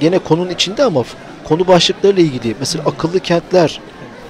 gene 0.01 0.19
konunun 0.19 0.49
içinde 0.49 0.83
ama 0.83 1.03
konu 1.43 1.67
başlıklarıyla 1.67 2.23
ilgili 2.23 2.55
mesela 2.59 2.83
akıllı 2.85 3.19
kentler, 3.19 3.79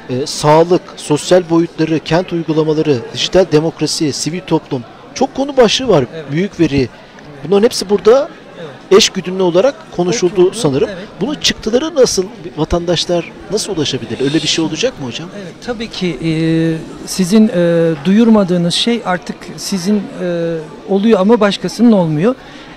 e, 0.09 0.25
sağlık, 0.27 0.81
sosyal 0.95 1.49
boyutları, 1.49 1.99
kent 1.99 2.33
uygulamaları, 2.33 2.97
dijital 3.13 3.45
demokrasi, 3.51 4.13
sivil 4.13 4.41
toplum 4.41 4.83
çok 5.13 5.35
konu 5.35 5.57
başlığı 5.57 5.87
var. 5.87 6.05
Evet. 6.13 6.25
Büyük 6.31 6.59
veri. 6.59 6.89
Bunların 7.43 7.63
hepsi 7.63 7.89
burada 7.89 8.29
eş 8.91 9.09
güdümlü 9.09 9.43
olarak 9.43 9.75
konuşuldu 9.95 10.41
Oturdu, 10.41 10.57
sanırım. 10.57 10.89
evet. 10.89 11.07
Bunun 11.21 11.35
çıktıları 11.35 11.95
nasıl 11.95 12.25
vatandaşlar 12.57 13.31
nasıl 13.51 13.75
ulaşabilir? 13.75 14.19
Öyle 14.21 14.33
bir 14.33 14.47
şey 14.47 14.65
olacak 14.65 14.99
mı 14.99 15.07
hocam? 15.07 15.29
Evet, 15.43 15.53
tabii 15.65 15.89
ki 15.89 16.17
e, 16.23 16.31
sizin 17.07 17.47
e, 17.55 17.91
duyurmadığınız 18.05 18.73
şey 18.73 19.01
artık 19.05 19.35
sizin 19.57 20.03
e, 20.21 20.57
oluyor 20.89 21.19
ama 21.19 21.39
başkasının 21.39 21.91
olmuyor. 21.91 22.35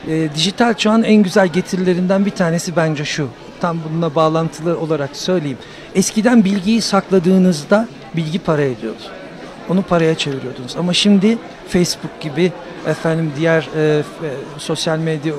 E, 0.08 0.34
dijital 0.34 0.74
çağın 0.74 1.02
en 1.02 1.22
güzel 1.22 1.48
getirilerinden 1.48 2.26
bir 2.26 2.30
tanesi 2.30 2.76
bence 2.76 3.04
şu. 3.04 3.28
Tam 3.60 3.78
bununla 3.88 4.14
bağlantılı 4.14 4.78
olarak 4.78 5.16
söyleyeyim. 5.16 5.58
Eskiden 5.94 6.44
bilgiyi 6.44 6.82
sakladığınızda 6.82 7.88
bilgi 8.16 8.38
para 8.38 8.62
ediyordu. 8.62 9.02
Onu 9.68 9.82
paraya 9.82 10.14
çeviriyordunuz. 10.14 10.76
Ama 10.76 10.94
şimdi 10.94 11.38
Facebook 11.68 12.20
gibi 12.20 12.52
efendim 12.86 13.32
diğer 13.36 13.68
e, 13.76 13.80
e, 13.80 14.02
sosyal 14.58 14.98
medya 14.98 15.32
e, 15.32 15.36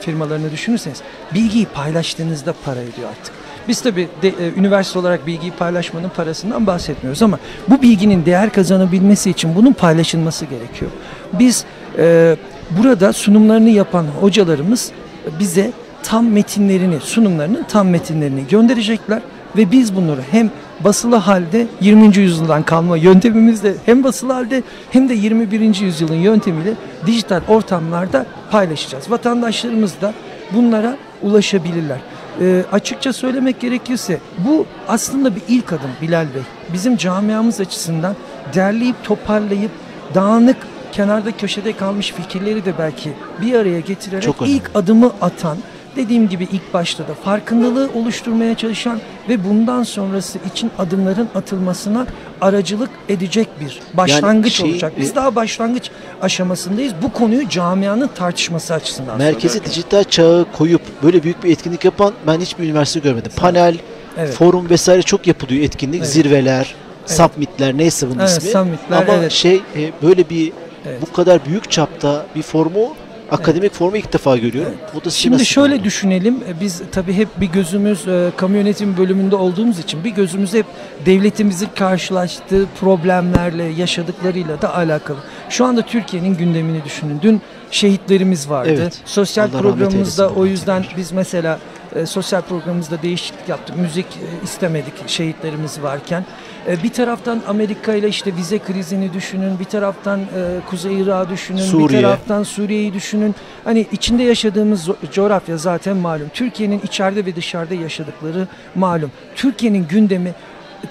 firmalarını 0.00 0.52
düşünürseniz 0.52 1.02
bilgiyi 1.34 1.66
paylaştığınızda 1.66 2.54
para 2.64 2.80
ediyor 2.80 3.08
artık. 3.10 3.34
Biz 3.68 3.80
tabii 3.80 4.08
de, 4.22 4.28
e, 4.28 4.52
üniversite 4.56 4.98
olarak 4.98 5.26
bilgiyi 5.26 5.52
paylaşmanın 5.52 6.08
parasından 6.08 6.66
bahsetmiyoruz 6.66 7.22
ama 7.22 7.38
bu 7.68 7.82
bilginin 7.82 8.26
değer 8.26 8.52
kazanabilmesi 8.52 9.30
için 9.30 9.54
bunun 9.54 9.72
paylaşılması 9.72 10.44
gerekiyor. 10.44 10.90
Biz 11.32 11.64
e, 11.98 12.36
burada 12.70 13.12
sunumlarını 13.12 13.70
yapan 13.70 14.06
hocalarımız 14.20 14.90
bize 15.38 15.70
tam 16.02 16.28
metinlerini, 16.28 17.00
sunumlarının 17.00 17.64
tam 17.68 17.88
metinlerini 17.88 18.46
gönderecekler 18.48 19.22
ve 19.56 19.72
biz 19.72 19.96
bunları 19.96 20.20
hem 20.30 20.50
basılı 20.80 21.16
halde 21.16 21.66
20. 21.80 22.16
yüzyıldan 22.16 22.62
kalma 22.62 22.96
yöntemimizle 22.96 23.74
hem 23.86 24.04
basılı 24.04 24.32
halde 24.32 24.62
hem 24.90 25.08
de 25.08 25.14
21. 25.14 25.80
yüzyılın 25.80 26.14
yöntemiyle 26.14 26.72
dijital 27.06 27.40
ortamlarda 27.48 28.26
paylaşacağız. 28.50 29.10
Vatandaşlarımız 29.10 30.00
da 30.00 30.14
bunlara 30.52 30.96
ulaşabilirler. 31.22 31.98
E, 32.40 32.64
açıkça 32.72 33.12
söylemek 33.12 33.60
gerekirse 33.60 34.18
bu 34.38 34.66
aslında 34.88 35.36
bir 35.36 35.42
ilk 35.48 35.72
adım 35.72 35.90
Bilal 36.02 36.26
Bey. 36.34 36.42
Bizim 36.72 36.96
camiamız 36.96 37.60
açısından 37.60 38.16
derleyip 38.54 39.04
toparlayıp 39.04 39.70
dağınık 40.14 40.56
kenarda 40.92 41.32
köşede 41.36 41.76
kalmış 41.76 42.12
fikirleri 42.12 42.64
de 42.64 42.72
belki 42.78 43.12
bir 43.40 43.54
araya 43.54 43.80
getirerek 43.80 44.22
Çok 44.22 44.42
önemli. 44.42 44.56
ilk 44.56 44.70
adımı 44.74 45.12
atan 45.20 45.58
dediğim 45.96 46.28
gibi 46.28 46.48
ilk 46.52 46.74
başta 46.74 47.08
da 47.08 47.14
farkındalığı 47.24 47.90
oluşturmaya 47.94 48.54
çalışan 48.54 49.00
ve 49.28 49.44
bundan 49.44 49.82
sonrası 49.82 50.38
için 50.52 50.70
adımların 50.78 51.28
atılmasına 51.34 52.06
aracılık 52.40 52.90
edecek 53.08 53.48
bir 53.60 53.80
başlangıç 53.94 54.52
şey, 54.52 54.70
olacak. 54.70 54.92
Biz 54.98 55.10
e- 55.10 55.14
daha 55.14 55.34
başlangıç 55.34 55.90
aşamasındayız. 56.22 56.92
Bu 57.02 57.12
konuyu 57.12 57.48
camianın 57.48 58.10
tartışması 58.14 58.74
açısından 58.74 59.18
Merkezi 59.18 59.64
dijital 59.64 60.04
çağı 60.04 60.46
koyup 60.52 60.82
böyle 61.02 61.22
büyük 61.22 61.44
bir 61.44 61.50
etkinlik 61.50 61.84
yapan 61.84 62.12
ben 62.26 62.40
hiçbir 62.40 62.64
üniversite 62.64 63.00
görmedim. 63.00 63.32
Panel, 63.36 63.76
Evet. 64.18 64.34
forum 64.34 64.70
vesaire 64.70 65.02
çok 65.02 65.26
yapılıyor 65.26 65.64
etkinlik. 65.64 65.98
Evet. 66.00 66.08
Zirveler, 66.08 66.74
submitler 67.06 67.76
neyse 67.78 68.06
bunun 68.10 68.18
Evet, 68.18 68.30
ismi. 68.30 68.50
summitler, 68.50 69.02
Ama 69.02 69.12
evet. 69.12 69.32
şey 69.32 69.54
e, 69.54 69.90
böyle 70.02 70.30
bir 70.30 70.52
Evet. 70.88 71.02
bu 71.02 71.12
kadar 71.12 71.44
büyük 71.44 71.70
çapta 71.70 72.26
bir 72.36 72.42
formu 72.42 72.94
akademik 73.30 73.72
formu 73.72 73.96
ilk 73.96 74.12
defa 74.12 74.36
görüyorum. 74.36 74.74
Size 75.02 75.10
Şimdi 75.10 75.46
şöyle 75.46 75.74
oldu. 75.74 75.84
düşünelim. 75.84 76.34
E, 76.34 76.60
Biz 76.60 76.82
tabii 76.92 77.12
hep 77.12 77.28
bir 77.40 77.46
gözümüz 77.46 78.08
e, 78.08 78.30
kamu 78.36 78.56
yönetim 78.56 78.96
bölümünde 78.96 79.36
olduğumuz 79.36 79.78
için 79.78 80.04
bir 80.04 80.10
gözümüz 80.10 80.54
hep 80.54 80.66
devletimizin 81.06 81.68
karşılaştığı 81.74 82.66
problemlerle, 82.80 83.64
yaşadıklarıyla 83.64 84.62
da 84.62 84.74
alakalı. 84.74 85.18
Şu 85.48 85.64
anda 85.64 85.82
Türkiye'nin 85.82 86.36
gündemini 86.36 86.84
düşünün. 86.84 87.18
Dün 87.22 87.40
şehitlerimiz 87.70 88.50
vardı. 88.50 88.74
Evet. 88.78 89.00
Sosyal 89.04 89.48
Allah 89.52 89.58
programımızda 89.60 90.28
o 90.30 90.46
yüzden 90.46 90.84
biz 90.96 91.12
mesela 91.12 91.58
e, 91.94 92.06
sosyal 92.06 92.42
programımızda 92.42 93.02
değişiklik 93.02 93.48
yaptık. 93.48 93.76
Müzik 93.76 94.06
e, 94.06 94.44
istemedik 94.44 95.08
şehitlerimiz 95.08 95.82
varken. 95.82 96.24
E, 96.68 96.82
bir 96.82 96.92
taraftan 96.92 97.42
Amerika 97.48 97.94
ile 97.94 98.08
işte 98.08 98.36
vize 98.36 98.58
krizini 98.58 99.12
düşünün, 99.12 99.58
bir 99.58 99.64
taraftan 99.64 100.20
e, 100.20 100.24
Kuzey 100.70 101.00
Irak'ı 101.00 101.30
düşünün, 101.30 101.58
Suriye. 101.58 101.98
bir 101.98 102.04
taraftan 102.04 102.42
Suriye'yi 102.42 102.92
düşünün. 102.94 103.34
Hani 103.64 103.86
içinde 103.92 104.22
yaşadığımız 104.22 104.88
coğrafya 105.12 105.56
zaten 105.56 105.96
malum. 105.96 106.28
Türkiye'nin 106.34 106.80
içeride 106.84 107.26
ve 107.26 107.36
dışarıda 107.36 107.74
yaşadıkları 107.74 108.48
malum. 108.74 109.10
Türkiye'nin 109.34 109.88
gündemi 109.88 110.34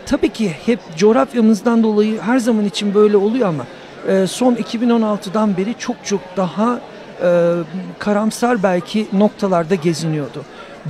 tabii 0.06 0.30
ki 0.30 0.52
hep 0.66 0.80
coğrafyamızdan 0.98 1.84
dolayı 1.84 2.22
her 2.22 2.40
zaman 2.40 2.66
için 2.66 2.94
böyle 2.94 3.18
oluyor 3.18 3.48
ama 3.48 3.66
son 4.28 4.56
2016'dan 4.56 5.58
beri 5.58 5.76
çok 5.80 5.96
çok 6.06 6.22
daha 6.38 6.80
karamsar 8.00 8.64
belki 8.64 9.08
noktalarda 9.14 9.76
geziniyordu. 9.76 10.44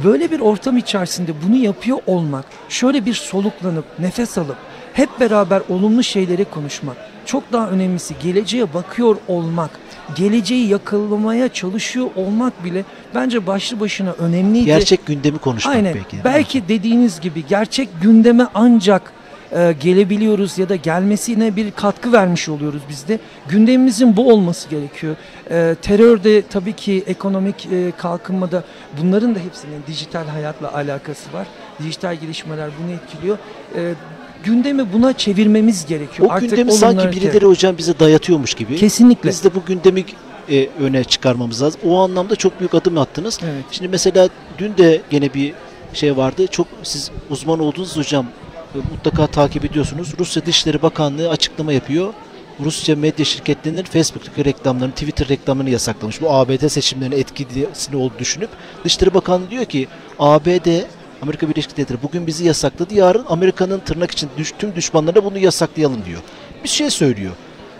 Böyle 0.03 0.31
bir 0.31 0.39
ortam 0.39 0.77
içerisinde 0.77 1.31
bunu 1.47 1.55
yapıyor 1.55 1.97
olmak, 2.07 2.45
şöyle 2.69 3.05
bir 3.05 3.13
soluklanıp, 3.13 3.85
nefes 3.99 4.37
alıp, 4.37 4.57
hep 4.93 5.09
beraber 5.19 5.61
olumlu 5.69 6.03
şeyleri 6.03 6.45
konuşmak, 6.45 6.97
çok 7.25 7.51
daha 7.51 7.69
önemlisi 7.69 8.13
geleceğe 8.23 8.73
bakıyor 8.73 9.17
olmak, 9.27 9.69
geleceği 10.15 10.67
yakalamaya 10.67 11.49
çalışıyor 11.49 12.07
olmak 12.15 12.63
bile 12.63 12.83
bence 13.15 13.47
başlı 13.47 13.79
başına 13.79 14.11
önemliydi. 14.11 14.65
gerçek 14.65 15.05
gündemi 15.05 15.37
konuşmak 15.37 15.75
Aynen. 15.75 15.95
belki. 15.95 16.17
Belki 16.23 16.67
dediğiniz 16.67 17.19
gibi 17.19 17.47
gerçek 17.47 17.89
gündeme 18.01 18.47
ancak 18.53 19.13
e, 19.55 19.75
gelebiliyoruz 19.79 20.57
ya 20.57 20.69
da 20.69 20.75
gelmesine 20.75 21.55
bir 21.55 21.71
katkı 21.71 22.11
vermiş 22.11 22.49
oluyoruz 22.49 22.81
biz 22.89 23.07
de. 23.07 23.19
Gündemimizin 23.49 24.17
bu 24.17 24.31
olması 24.33 24.69
gerekiyor. 24.69 25.15
E, 25.51 25.75
terörde 25.81 26.41
tabii 26.41 26.73
ki 26.73 27.03
ekonomik 27.07 27.65
e, 27.65 27.91
kalkınmada 27.97 28.63
bunların 29.01 29.35
da 29.35 29.39
hepsinin 29.39 29.83
dijital 29.87 30.27
hayatla 30.27 30.73
alakası 30.73 31.33
var. 31.33 31.47
Dijital 31.83 32.15
gelişmeler 32.15 32.69
bunu 32.83 32.91
etkiliyor. 32.95 33.37
E, 33.75 33.93
gündemi 34.43 34.93
buna 34.93 35.13
çevirmemiz 35.13 35.85
gerekiyor. 35.85 36.29
o 36.29 36.31
Artık 36.31 36.49
gündemi 36.49 36.71
sanki 36.71 37.11
birileri 37.11 37.45
hocam 37.45 37.77
bize 37.77 37.99
dayatıyormuş 37.99 38.53
gibi. 38.53 38.75
Kesinlikle. 38.75 39.29
Biz 39.29 39.43
de 39.43 39.55
bu 39.55 39.65
gündemi 39.65 40.05
e, 40.49 40.67
öne 40.79 41.03
çıkarmamız 41.03 41.61
lazım. 41.61 41.81
O 41.85 41.99
anlamda 41.99 42.35
çok 42.35 42.59
büyük 42.59 42.73
adım 42.73 42.97
attınız. 42.97 43.39
Evet. 43.43 43.65
Şimdi 43.71 43.87
mesela 43.89 44.29
dün 44.57 44.77
de 44.77 45.01
gene 45.09 45.33
bir 45.33 45.53
şey 45.93 46.17
vardı. 46.17 46.47
Çok 46.47 46.67
siz 46.83 47.11
uzman 47.29 47.59
olduğunuz 47.59 47.97
hocam 47.97 48.25
mutlaka 48.91 49.28
takip 49.28 49.65
ediyorsunuz. 49.65 50.13
Rusya 50.19 50.45
Dışişleri 50.45 50.82
Bakanlığı 50.82 51.30
açıklama 51.30 51.73
yapıyor. 51.73 52.13
Rusya 52.59 52.95
medya 52.95 53.26
şirketlerinin 53.26 53.84
Facebook'taki 53.84 54.45
reklamlarını, 54.45 54.93
Twitter 54.93 55.30
reklamlarını 55.30 55.69
yasaklamış. 55.69 56.21
Bu 56.21 56.32
ABD 56.32 56.67
seçimlerine 56.67 57.15
etkisini 57.15 57.95
olduğunu 57.95 58.19
düşünüp 58.19 58.49
Dışişleri 58.84 59.13
Bakanlığı 59.13 59.49
diyor 59.49 59.65
ki 59.65 59.88
ABD 60.19 60.67
Amerika 61.21 61.49
Birleşik 61.49 61.78
Devletleri 61.78 62.03
bugün 62.03 62.28
bizi 62.28 62.45
yasakladı. 62.45 62.93
Yarın 62.93 63.26
Amerika'nın 63.30 63.80
tırnak 63.80 64.11
için 64.11 64.30
tüm 64.59 64.76
düşmanlarına 64.76 65.23
bunu 65.23 65.38
yasaklayalım 65.38 66.05
diyor. 66.05 66.21
Bir 66.63 66.69
şey 66.69 66.89
söylüyor. 66.89 67.32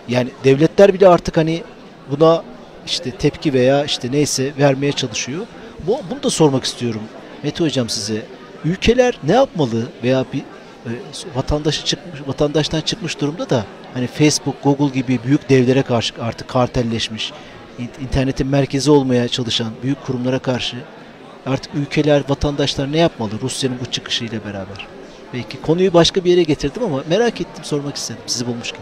Yani 0.08 0.30
devletler 0.44 0.94
bile 0.94 1.08
artık 1.08 1.38
hani 1.38 1.64
buna 2.12 2.44
işte 2.86 3.12
tepki 3.12 3.54
veya 3.54 3.86
işte 3.86 4.12
neyse 4.12 4.52
vermeye 4.60 4.92
çalışıyor. 4.92 5.46
Bu, 5.88 6.00
bunu 6.12 6.24
da 6.24 6.30
sormak 6.30 6.64
istiyorum 6.64 7.02
Mete 7.44 7.64
Hocam 7.64 7.90
size. 7.90 8.22
Ülkeler 8.66 9.20
ne 9.24 9.34
yapmalı 9.34 9.84
veya 10.04 10.26
bir 10.34 10.44
vatandaşı 11.36 11.86
çıkmış, 11.86 12.22
vatandaştan 12.28 12.82
çıkmış 12.82 13.22
durumda 13.22 13.50
da 13.50 13.66
hani 13.94 14.08
Facebook, 14.08 14.64
Google 14.64 15.00
gibi 15.00 15.20
büyük 15.24 15.50
devlere 15.50 15.82
karşı 15.82 16.14
artık 16.22 16.48
kartelleşmiş, 16.48 17.34
in- 17.80 18.04
internetin 18.04 18.48
merkezi 18.48 18.92
olmaya 18.92 19.28
çalışan 19.28 19.68
büyük 19.84 20.06
kurumlara 20.06 20.40
karşı 20.40 20.78
artık 21.46 21.76
ülkeler, 21.76 22.24
vatandaşlar 22.30 22.92
ne 22.92 22.98
yapmalı 22.98 23.32
Rusya'nın 23.42 23.78
bu 23.86 23.92
çıkışıyla 23.92 24.40
beraber? 24.46 24.88
Belki 25.34 25.62
konuyu 25.62 25.94
başka 25.94 26.24
bir 26.24 26.32
yere 26.32 26.44
getirdim 26.44 26.84
ama 26.84 27.04
merak 27.10 27.42
ettim 27.42 27.64
sormak 27.64 27.96
istedim 27.96 28.22
sizi 28.28 28.48
bulmuşken. 28.48 28.82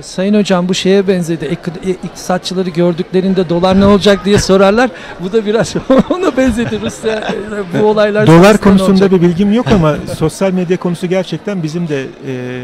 Sayın 0.00 0.34
hocam 0.34 0.68
bu 0.68 0.74
şeye 0.74 1.08
benzedi. 1.08 1.44
Ek- 1.44 1.70
e- 1.86 2.06
İktisatçıları 2.06 2.70
gördüklerinde 2.70 3.48
dolar 3.48 3.80
ne 3.80 3.86
olacak 3.86 4.24
diye 4.24 4.38
sorarlar. 4.38 4.90
Bu 5.20 5.32
da 5.32 5.46
biraz 5.46 5.74
ona 6.10 6.36
benzedi 6.36 6.80
Rusya. 6.80 7.12
e, 7.74 7.80
Bu 7.80 7.86
olaylar 7.86 8.26
Dolar 8.26 8.58
konusunda 8.58 8.90
olacak? 9.04 9.12
bir 9.12 9.20
bilgim 9.22 9.52
yok 9.52 9.66
ama 9.72 9.96
sosyal 10.18 10.52
medya 10.52 10.76
konusu 10.76 11.06
gerçekten 11.06 11.62
bizim 11.62 11.88
de 11.88 12.02
e, 12.02 12.62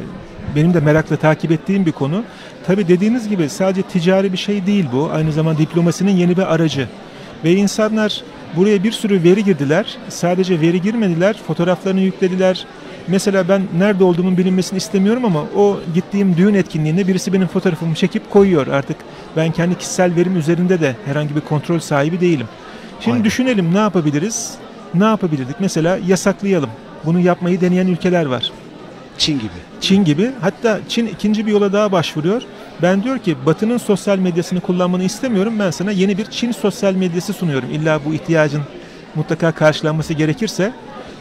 benim 0.57 0.75
de 0.75 0.81
merakla 0.81 1.17
takip 1.17 1.51
ettiğim 1.53 1.87
bir 1.87 1.93
konu. 1.93 2.23
Tabii 2.67 2.89
dediğiniz 2.89 3.29
gibi 3.29 3.49
sadece 3.49 3.83
ticari 3.83 4.33
bir 4.33 4.39
şey 4.39 4.67
değil 4.67 4.85
bu. 4.93 5.11
Aynı 5.13 5.33
zamanda 5.33 5.59
diplomasinin 5.59 6.13
yeni 6.17 6.37
bir 6.37 6.55
aracı. 6.55 6.89
Ve 7.45 7.53
insanlar 7.53 8.23
buraya 8.57 8.83
bir 8.83 8.93
sürü 8.93 9.23
veri 9.23 9.45
girdiler. 9.45 9.97
Sadece 10.09 10.61
veri 10.61 10.83
girmediler, 10.83 11.37
fotoğraflarını 11.47 12.01
yüklediler. 12.01 12.67
Mesela 13.09 13.49
ben 13.49 13.63
nerede 13.79 14.05
olduğumun 14.05 14.37
bilinmesini 14.39 14.77
istemiyorum 14.77 15.25
ama 15.25 15.45
o 15.57 15.81
gittiğim 15.95 16.37
düğün 16.37 16.55
etkinliğinde 16.55 17.09
birisi 17.09 17.33
benim 17.33 17.47
fotoğrafımı 17.47 17.95
çekip 17.95 18.31
koyuyor. 18.31 18.67
Artık 18.67 18.97
ben 19.37 19.53
kendi 19.53 19.79
kişisel 19.79 20.17
verim 20.17 20.37
üzerinde 20.37 20.81
de 20.81 20.97
herhangi 21.05 21.37
bir 21.37 21.41
kontrol 21.41 21.79
sahibi 21.79 22.21
değilim. 22.21 22.47
Şimdi 23.01 23.15
Aynen. 23.15 23.25
düşünelim 23.25 23.75
ne 23.75 23.79
yapabiliriz? 23.79 24.55
Ne 24.95 25.05
yapabilirdik? 25.05 25.57
Mesela 25.61 25.99
yasaklayalım. 26.07 26.71
Bunu 27.05 27.21
yapmayı 27.21 27.61
deneyen 27.61 27.87
ülkeler 27.87 28.27
var. 28.27 28.53
Çin 29.19 29.39
gibi. 29.39 29.49
Çin 29.81 30.05
gibi. 30.05 30.31
Hatta 30.41 30.81
Çin 30.89 31.07
ikinci 31.07 31.47
bir 31.47 31.53
yola 31.53 31.73
daha 31.73 31.93
başvuruyor. 31.93 32.43
Ben 32.83 33.03
diyor 33.03 33.19
ki 33.19 33.37
Batı'nın 33.47 33.79
sosyal 33.79 34.19
medyasını 34.19 34.61
kullanmanı 34.61 35.05
istemiyorum. 35.05 35.55
Ben 35.59 35.71
sana 35.71 35.91
yeni 35.91 36.19
bir 36.19 36.25
Çin 36.25 36.53
sosyal 36.53 36.95
medyası 36.95 37.33
sunuyorum. 37.33 37.71
İlla 37.71 38.01
bu 38.05 38.15
ihtiyacın 38.15 38.63
mutlaka 39.15 39.53
karşılanması 39.53 40.15
gerekirse. 40.15 40.73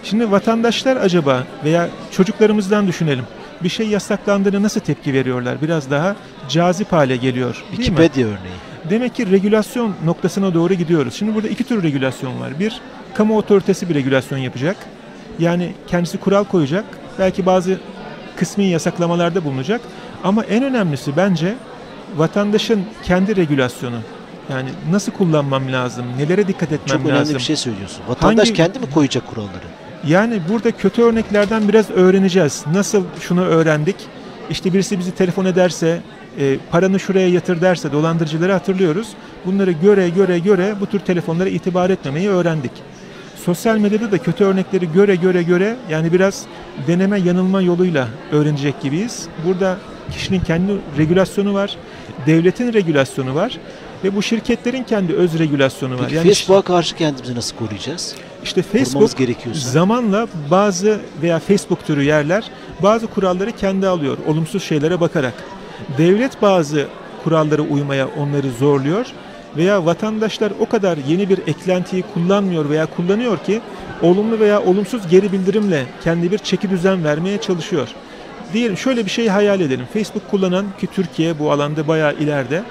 Şimdi 0.03 0.31
vatandaşlar 0.31 0.95
acaba 0.97 1.43
veya 1.63 1.89
çocuklarımızdan 2.11 2.87
düşünelim. 2.87 3.25
Bir 3.63 3.69
şey 3.69 3.87
yasaklandığını 3.87 4.63
nasıl 4.63 4.79
tepki 4.79 5.13
veriyorlar? 5.13 5.61
Biraz 5.61 5.91
daha 5.91 6.15
cazip 6.49 6.91
hale 6.91 7.15
geliyor. 7.15 7.63
Wikipedia 7.71 8.23
örneği. 8.27 8.55
Demek 8.89 9.15
ki 9.15 9.31
regülasyon 9.31 9.93
noktasına 10.05 10.53
doğru 10.53 10.73
gidiyoruz. 10.73 11.13
Şimdi 11.13 11.35
burada 11.35 11.47
iki 11.47 11.63
tür 11.63 11.83
regülasyon 11.83 12.39
var. 12.39 12.59
Bir, 12.59 12.81
kamu 13.13 13.37
otoritesi 13.37 13.89
bir 13.89 13.95
regülasyon 13.95 14.37
yapacak. 14.37 14.75
Yani 15.39 15.71
kendisi 15.87 16.17
kural 16.17 16.43
koyacak. 16.43 16.85
Belki 17.19 17.45
bazı 17.45 17.79
kısmi 18.35 18.65
yasaklamalarda 18.65 19.43
bulunacak. 19.45 19.81
Ama 20.23 20.43
en 20.43 20.63
önemlisi 20.63 21.17
bence 21.17 21.53
vatandaşın 22.15 22.85
kendi 23.03 23.35
regülasyonu. 23.35 23.97
Yani 24.51 24.69
nasıl 24.91 25.11
kullanmam 25.11 25.71
lazım, 25.71 26.05
nelere 26.17 26.47
dikkat 26.47 26.71
etmem 26.71 26.97
Çok 26.97 27.05
önemli 27.05 27.19
lazım. 27.19 27.35
bir 27.35 27.41
şey 27.41 27.55
söylüyorsun. 27.55 28.01
Vatandaş 28.09 28.47
Hangi- 28.47 28.53
kendi 28.57 28.79
mi 28.79 28.89
koyacak 28.93 29.27
kuralları? 29.27 29.82
Yani 30.07 30.41
burada 30.49 30.71
kötü 30.71 31.01
örneklerden 31.01 31.67
biraz 31.67 31.89
öğreneceğiz. 31.89 32.63
Nasıl 32.73 33.03
şunu 33.19 33.41
öğrendik? 33.45 33.95
İşte 34.49 34.73
birisi 34.73 34.99
bizi 34.99 35.11
telefon 35.11 35.45
ederse, 35.45 36.01
e, 36.39 36.57
paranı 36.71 36.99
şuraya 36.99 37.27
yatır 37.27 37.61
derse 37.61 37.91
dolandırıcıları 37.91 38.51
hatırlıyoruz. 38.51 39.07
Bunları 39.45 39.71
göre 39.71 40.09
göre 40.09 40.39
göre 40.39 40.75
bu 40.79 40.85
tür 40.85 40.99
telefonlara 40.99 41.49
itibar 41.49 41.89
etmemeyi 41.89 42.29
öğrendik. 42.29 42.71
Sosyal 43.45 43.77
medyada 43.77 44.11
da 44.11 44.17
kötü 44.17 44.43
örnekleri 44.43 44.91
göre 44.91 45.15
göre 45.15 45.43
göre 45.43 45.75
yani 45.89 46.13
biraz 46.13 46.45
deneme 46.87 47.19
yanılma 47.19 47.61
yoluyla 47.61 48.07
öğrenecek 48.31 48.81
gibiyiz. 48.81 49.27
Burada 49.45 49.77
kişinin 50.11 50.39
kendi 50.39 50.71
regülasyonu 50.97 51.53
var, 51.53 51.77
devletin 52.27 52.73
regülasyonu 52.73 53.35
var 53.35 53.57
ve 54.03 54.15
bu 54.15 54.21
şirketlerin 54.21 54.83
kendi 54.83 55.13
öz 55.13 55.39
regülasyonu 55.39 55.93
var. 55.93 56.01
Peki 56.03 56.15
Yani 56.15 56.27
Facebook'a 56.27 56.61
karşı 56.61 56.95
kendimizi 56.95 57.35
nasıl 57.35 57.55
koruyacağız? 57.55 58.15
İşte 58.43 58.61
Facebook 58.61 59.09
zamanla 59.53 60.27
bazı 60.51 60.99
veya 61.21 61.39
Facebook 61.39 61.85
türü 61.85 62.03
yerler 62.03 62.43
bazı 62.83 63.07
kuralları 63.07 63.51
kendi 63.51 63.87
alıyor 63.87 64.17
olumsuz 64.27 64.63
şeylere 64.63 64.99
bakarak. 64.99 65.33
Devlet 65.97 66.41
bazı 66.41 66.87
kurallara 67.23 67.61
uymaya 67.61 68.07
onları 68.07 68.51
zorluyor 68.59 69.05
veya 69.57 69.85
vatandaşlar 69.85 70.53
o 70.59 70.65
kadar 70.65 70.97
yeni 71.07 71.29
bir 71.29 71.37
eklentiyi 71.47 72.03
kullanmıyor 72.13 72.69
veya 72.69 72.85
kullanıyor 72.85 73.37
ki 73.37 73.61
olumlu 74.01 74.39
veya 74.39 74.61
olumsuz 74.61 75.07
geri 75.07 75.31
bildirimle 75.31 75.85
kendi 76.03 76.31
bir 76.31 76.37
çeki 76.37 76.69
düzen 76.69 77.03
vermeye 77.03 77.41
çalışıyor. 77.41 77.87
Diyelim 78.53 78.77
şöyle 78.77 79.05
bir 79.05 79.09
şey 79.09 79.27
hayal 79.27 79.61
edelim. 79.61 79.85
Facebook 79.93 80.31
kullanan 80.31 80.65
ki 80.79 80.87
Türkiye 80.87 81.39
bu 81.39 81.51
alanda 81.51 81.87
bayağı 81.87 82.13
ileride. 82.13 82.63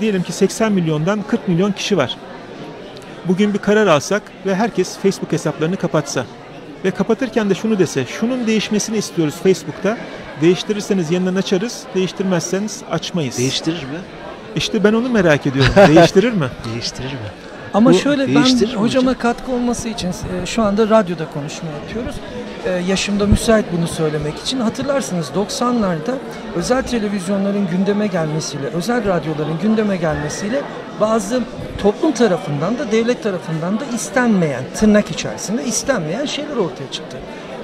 Diyelim 0.00 0.22
ki 0.22 0.32
80 0.32 0.72
milyondan 0.72 1.22
40 1.28 1.48
milyon 1.48 1.72
kişi 1.72 1.96
var 1.96 2.16
bugün 3.28 3.54
bir 3.54 3.58
karar 3.58 3.86
alsak 3.86 4.22
ve 4.46 4.54
herkes 4.54 4.98
Facebook 4.98 5.32
hesaplarını 5.32 5.76
kapatsa 5.76 6.24
ve 6.84 6.90
kapatırken 6.90 7.50
de 7.50 7.54
şunu 7.54 7.78
dese, 7.78 8.06
şunun 8.06 8.46
değişmesini 8.46 8.96
istiyoruz 8.96 9.34
Facebook'ta. 9.42 9.96
Değiştirirseniz 10.40 11.10
yeniden 11.10 11.34
açarız, 11.34 11.82
değiştirmezseniz 11.94 12.82
açmayız. 12.90 13.38
Değiştirir 13.38 13.82
mi? 13.82 13.98
işte 14.56 14.84
ben 14.84 14.92
onu 14.92 15.08
merak 15.08 15.46
ediyorum. 15.46 15.72
Değiştirir 15.76 16.32
mi? 16.32 16.46
Değiştirir 16.72 17.12
mi? 17.12 17.28
Ama 17.74 17.90
Bu 17.90 17.94
şöyle 17.94 18.34
ben 18.34 18.42
hocama 18.76 19.10
hocam? 19.10 19.14
katkı 19.18 19.52
olması 19.52 19.88
için 19.88 20.08
e, 20.08 20.46
şu 20.46 20.62
anda 20.62 20.88
radyoda 20.88 21.26
konuşma 21.34 21.68
yapıyoruz. 21.68 22.16
E, 22.66 22.70
yaşımda 22.70 23.26
müsait 23.26 23.64
bunu 23.78 23.88
söylemek 23.88 24.38
için. 24.38 24.60
Hatırlarsınız 24.60 25.30
90'larda 25.36 26.14
özel 26.56 26.82
televizyonların 26.82 27.66
gündeme 27.70 28.06
gelmesiyle, 28.06 28.66
özel 28.66 29.04
radyoların 29.08 29.58
gündeme 29.62 29.96
gelmesiyle 29.96 30.62
bazı 31.00 31.42
toplum 31.82 32.12
tarafından 32.12 32.78
da 32.78 32.92
devlet 32.92 33.22
tarafından 33.22 33.80
da 33.80 33.84
istenmeyen, 33.94 34.64
tırnak 34.74 35.10
içerisinde 35.10 35.64
istenmeyen 35.64 36.24
şeyler 36.24 36.56
ortaya 36.56 36.90
çıktı. 36.92 37.16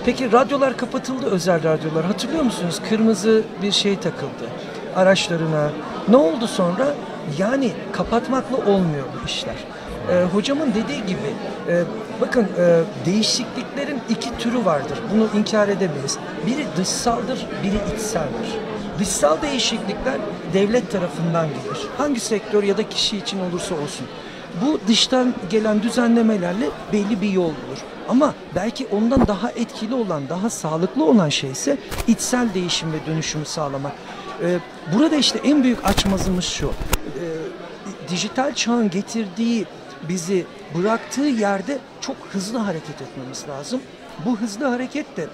Peki 0.05 0.33
radyolar 0.33 0.77
kapatıldı 0.77 1.27
özel 1.27 1.63
radyolar. 1.63 2.05
Hatırlıyor 2.05 2.43
musunuz? 2.43 2.81
Kırmızı 2.89 3.43
bir 3.63 3.73
şey 3.73 3.97
takıldı 3.99 4.49
araçlarına. 4.97 5.71
Ne 6.09 6.17
oldu 6.17 6.47
sonra? 6.47 6.95
Yani 7.39 7.71
kapatmakla 7.93 8.57
olmuyor 8.57 9.05
bu 9.23 9.27
işler. 9.27 9.55
Ee, 10.11 10.25
hocamın 10.33 10.75
dediği 10.75 11.07
gibi 11.07 11.35
e, 11.69 11.83
bakın 12.21 12.43
e, 12.59 12.81
değişikliklerin 13.07 14.01
iki 14.09 14.39
türü 14.39 14.65
vardır. 14.65 14.99
Bunu 15.15 15.41
inkar 15.41 15.69
edemeyiz. 15.69 16.19
Biri 16.47 16.67
dışsaldır, 16.77 17.47
biri 17.63 17.97
içseldir. 17.97 18.72
Dışsal 18.99 19.43
değişiklikler 19.43 20.19
devlet 20.55 20.93
tarafından 20.93 21.49
gelir. 21.49 21.87
Hangi 21.99 22.21
sektör 22.21 22.63
ya 22.63 22.77
da 22.77 22.89
kişi 22.89 23.17
için 23.17 23.41
olursa 23.41 23.75
olsun. 23.75 24.07
Bu 24.63 24.81
dıştan 24.89 25.35
gelen 25.51 25.83
düzenlemelerle 25.83 26.71
belli 26.93 27.21
bir 27.21 27.31
yol 27.31 27.45
bulur. 27.45 27.79
Ama 28.09 28.35
belki 28.55 28.87
ondan 28.87 29.27
daha 29.27 29.51
etkili 29.51 29.95
olan, 29.95 30.29
daha 30.29 30.51
sağlıklı 30.51 31.05
olan 31.05 31.29
şey 31.29 31.51
ise 31.51 31.79
içsel 32.07 32.55
değişim 32.55 32.93
ve 32.93 33.07
dönüşümü 33.07 33.45
sağlamak. 33.45 33.93
Ee, 34.43 34.59
burada 34.95 35.17
işte 35.17 35.41
en 35.45 35.65
büyük 35.65 35.85
açmazımız 35.85 36.45
şu. 36.45 36.67
Ee, 36.69 36.71
dijital 38.11 38.55
çağın 38.55 38.91
getirdiği 38.91 39.67
bizi 40.09 40.47
bıraktığı 40.75 41.21
yerde 41.21 41.79
çok 42.01 42.17
hızlı 42.33 42.59
hareket 42.59 43.03
etmemiz 43.03 43.45
lazım. 43.49 43.81
Bu 44.25 44.37
hızlı 44.37 44.67
hareket 44.67 45.17
de 45.17 45.27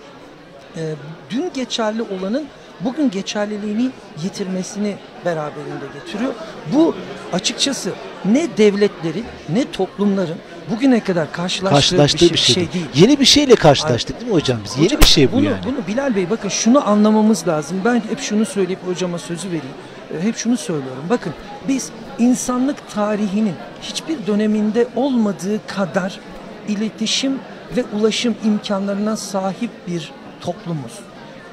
e, 0.77 0.95
dün 1.31 1.51
geçerli 1.55 2.03
olanın 2.03 2.47
bugün 2.81 3.11
geçerliliğini 3.11 3.91
yitirmesini 4.23 4.97
beraberinde 5.25 5.87
getiriyor. 5.95 6.35
Bu 6.75 6.95
açıkçası 7.33 7.93
ne 8.25 8.57
devletlerin 8.57 9.25
ne 9.49 9.71
toplumların 9.71 10.37
bugüne 10.71 11.05
kadar 11.05 11.33
karşılaştığı, 11.33 11.75
Karşılaştığı 11.77 12.21
bir, 12.33 12.39
şey, 12.39 12.57
bir 12.57 12.69
şey 12.69 12.73
değil. 12.73 12.87
Yeni 12.95 13.21
bir 13.21 13.25
şeyle 13.25 13.55
karşılaştık 13.55 14.21
değil 14.21 14.33
mi 14.33 14.35
hocam 14.37 14.59
biz? 14.65 14.77
Yeni 14.77 14.87
Hocam, 14.87 15.01
bir 15.01 15.07
şey 15.07 15.33
bu 15.33 15.37
bunu, 15.37 15.45
yani. 15.45 15.61
Bunu 15.65 15.87
Bilal 15.87 16.17
Bey 16.17 16.31
bakın 16.31 16.49
şunu 16.49 16.89
anlamamız 16.89 17.49
lazım. 17.49 17.81
Ben 17.85 17.95
hep 17.95 18.21
şunu 18.21 18.47
söyleyip 18.47 18.87
hocama 18.87 19.19
sözü 19.19 19.49
vereyim. 19.49 19.75
E, 20.19 20.23
Hep 20.23 20.37
şunu 20.37 20.57
söylüyorum. 20.57 21.05
Bakın 21.11 21.33
biz 21.69 21.91
insanlık 22.19 22.91
tarihinin 22.95 23.55
hiçbir 23.83 24.27
döneminde 24.27 24.87
olmadığı 24.97 25.67
kadar 25.67 26.21
iletişim 26.69 27.39
ve 27.77 27.85
ulaşım 27.99 28.35
imkanlarına 28.45 29.17
sahip 29.17 29.71
bir 29.87 30.13
toplumuz. 30.41 30.93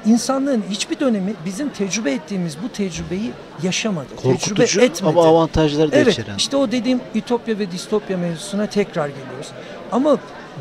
İnsanlığın 0.06 0.64
hiçbir 0.70 1.00
dönemi 1.00 1.34
bizim 1.44 1.68
tecrübe 1.68 2.12
ettiğimiz 2.12 2.56
bu 2.64 2.68
tecrübeyi 2.68 3.30
yaşamadı. 3.62 4.16
Korkutucu 4.16 4.54
tecrübe 4.54 4.84
etmedi. 4.84 5.10
ama 5.18 5.28
avantajları 5.28 5.92
da 5.92 5.96
Evet, 5.96 6.12
içeren. 6.18 6.36
işte 6.36 6.56
o 6.56 6.70
dediğim 6.72 7.00
ütopya 7.14 7.58
ve 7.58 7.70
distopya 7.70 8.16
mevzusuna 8.18 8.66
tekrar 8.66 9.08
geliyoruz. 9.08 9.46
Ama 9.92 10.18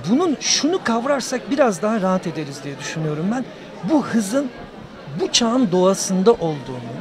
bunun 0.09 0.37
şunu 0.39 0.83
kavrarsak 0.83 1.51
biraz 1.51 1.81
daha 1.81 2.01
rahat 2.01 2.27
ederiz 2.27 2.59
diye 2.63 2.79
düşünüyorum 2.79 3.25
ben. 3.31 3.45
Bu 3.89 4.05
hızın 4.05 4.49
bu 5.21 5.31
çağın 5.31 5.71
doğasında 5.71 6.31
olduğunu, 6.33 6.91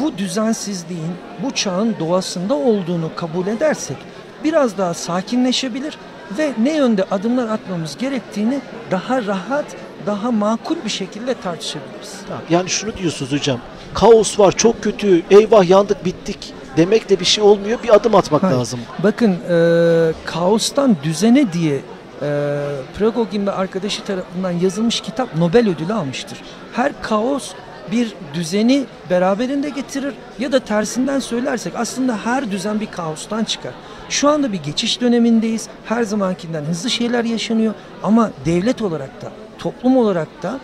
bu 0.00 0.18
düzensizliğin 0.18 1.12
bu 1.42 1.50
çağın 1.50 1.96
doğasında 2.00 2.54
olduğunu 2.54 3.10
kabul 3.16 3.46
edersek 3.46 3.96
biraz 4.44 4.78
daha 4.78 4.94
sakinleşebilir 4.94 5.98
ve 6.38 6.52
ne 6.62 6.76
yönde 6.76 7.04
adımlar 7.10 7.48
atmamız 7.48 7.96
gerektiğini 7.96 8.60
daha 8.90 9.26
rahat, 9.26 9.64
daha 10.06 10.30
makul 10.30 10.76
bir 10.84 10.90
şekilde 10.90 11.34
tartışabiliriz. 11.34 12.12
Tamam, 12.28 12.42
Yani 12.50 12.70
şunu 12.70 12.96
diyorsunuz 12.96 13.32
hocam. 13.32 13.60
Kaos 13.94 14.38
var, 14.38 14.52
çok 14.52 14.82
kötü, 14.82 15.22
eyvah 15.30 15.68
yandık, 15.68 16.04
bittik 16.04 16.54
demekle 16.76 17.20
bir 17.20 17.24
şey 17.24 17.44
olmuyor. 17.44 17.78
Bir 17.82 17.94
adım 17.94 18.14
atmak 18.14 18.42
Hayır. 18.42 18.56
lazım. 18.56 18.80
Bakın 19.02 19.30
e, 19.50 20.12
kaostan 20.24 20.96
düzene 21.02 21.52
diye 21.52 21.80
e, 22.22 22.58
Pragogin 22.98 23.46
ve 23.46 23.50
arkadaşı 23.52 24.04
tarafından 24.04 24.50
yazılmış 24.50 25.00
kitap 25.00 25.36
Nobel 25.36 25.68
ödülü 25.68 25.92
almıştır. 25.92 26.38
Her 26.72 27.02
kaos 27.02 27.52
bir 27.92 28.12
düzeni 28.34 28.84
beraberinde 29.10 29.68
getirir 29.68 30.14
ya 30.38 30.52
da 30.52 30.60
tersinden 30.60 31.18
söylersek 31.18 31.72
aslında 31.76 32.18
her 32.24 32.50
düzen 32.50 32.80
bir 32.80 32.86
kaostan 32.90 33.44
çıkar. 33.44 33.72
Şu 34.08 34.28
anda 34.28 34.52
bir 34.52 34.62
geçiş 34.62 35.00
dönemindeyiz. 35.00 35.68
Her 35.84 36.02
zamankinden 36.02 36.64
hızlı 36.64 36.90
şeyler 36.90 37.24
yaşanıyor 37.24 37.74
ama 38.02 38.30
devlet 38.44 38.82
olarak 38.82 39.22
da 39.22 39.32
toplum 39.62 39.96
olarak 39.96 40.42
da 40.42 40.60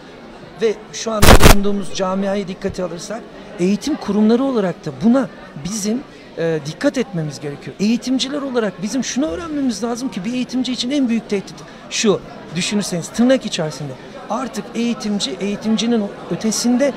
ve 0.63 0.75
şu 0.93 1.13
anda 1.13 1.27
bulunduğumuz 1.27 1.95
camiayı 1.95 2.49
dikkate 2.49 2.85
alırsak 2.85 3.21
eğitim 3.61 3.97
kurumları 3.97 4.45
olarak 4.45 4.87
da 4.87 4.91
buna 5.05 5.29
bizim 5.65 6.01
e, 6.39 6.59
dikkat 6.67 6.99
etmemiz 6.99 7.41
gerekiyor. 7.41 7.77
Eğitimciler 7.81 8.43
olarak 8.43 8.83
bizim 8.83 9.05
şunu 9.05 9.27
öğrenmemiz 9.27 9.85
lazım 9.85 10.09
ki 10.09 10.25
bir 10.25 10.33
eğitimci 10.33 10.73
için 10.73 10.91
en 10.91 11.09
büyük 11.09 11.29
tehdit 11.29 11.55
şu 11.91 12.21
düşünürseniz 12.57 13.09
tırnak 13.09 13.47
içerisinde 13.47 13.93
artık 14.31 14.65
eğitimci 14.75 15.31
eğitimcinin 15.41 16.05
ötesinde 16.31 16.93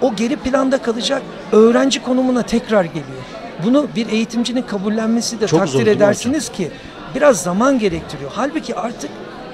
o 0.00 0.16
geri 0.16 0.36
planda 0.36 0.82
kalacak 0.82 1.22
öğrenci 1.52 2.02
konumuna 2.02 2.42
tekrar 2.42 2.84
geliyor. 2.84 3.22
Bunu 3.64 3.86
bir 3.96 4.08
eğitimcinin 4.08 4.62
kabullenmesi 4.62 5.40
de 5.40 5.46
Çok 5.46 5.60
zor 5.60 5.66
takdir 5.66 5.84
mi 5.84 5.90
edersiniz 5.90 6.48
ki 6.48 6.70
biraz 7.14 7.42
zaman 7.42 7.78
gerektiriyor. 7.78 8.30
Halbuki 8.34 8.76
artık 8.76 9.10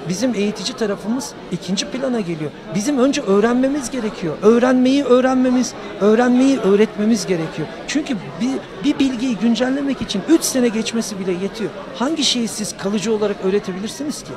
bizim 0.09 0.34
eğitici 0.34 0.76
tarafımız 0.76 1.32
ikinci 1.52 1.86
plana 1.86 2.20
geliyor. 2.20 2.50
Bizim 2.74 2.98
önce 2.98 3.20
öğrenmemiz 3.22 3.90
gerekiyor. 3.90 4.36
Öğrenmeyi 4.42 5.04
öğrenmemiz, 5.04 5.72
öğrenmeyi 6.00 6.59
öğretmemiz 6.59 7.26
gerekiyor. 7.26 7.68
Çünkü 7.88 8.16
bir, 8.40 8.84
bir 8.84 8.98
bilgiyi 8.98 9.36
güncellemek 9.36 10.02
için 10.02 10.22
3 10.28 10.42
sene 10.42 10.68
geçmesi 10.68 11.18
bile 11.18 11.32
yetiyor. 11.32 11.70
Hangi 11.94 12.24
şeyi 12.24 12.48
siz 12.48 12.76
kalıcı 12.76 13.14
olarak 13.14 13.36
öğretebilirsiniz 13.44 14.22
ki? 14.22 14.30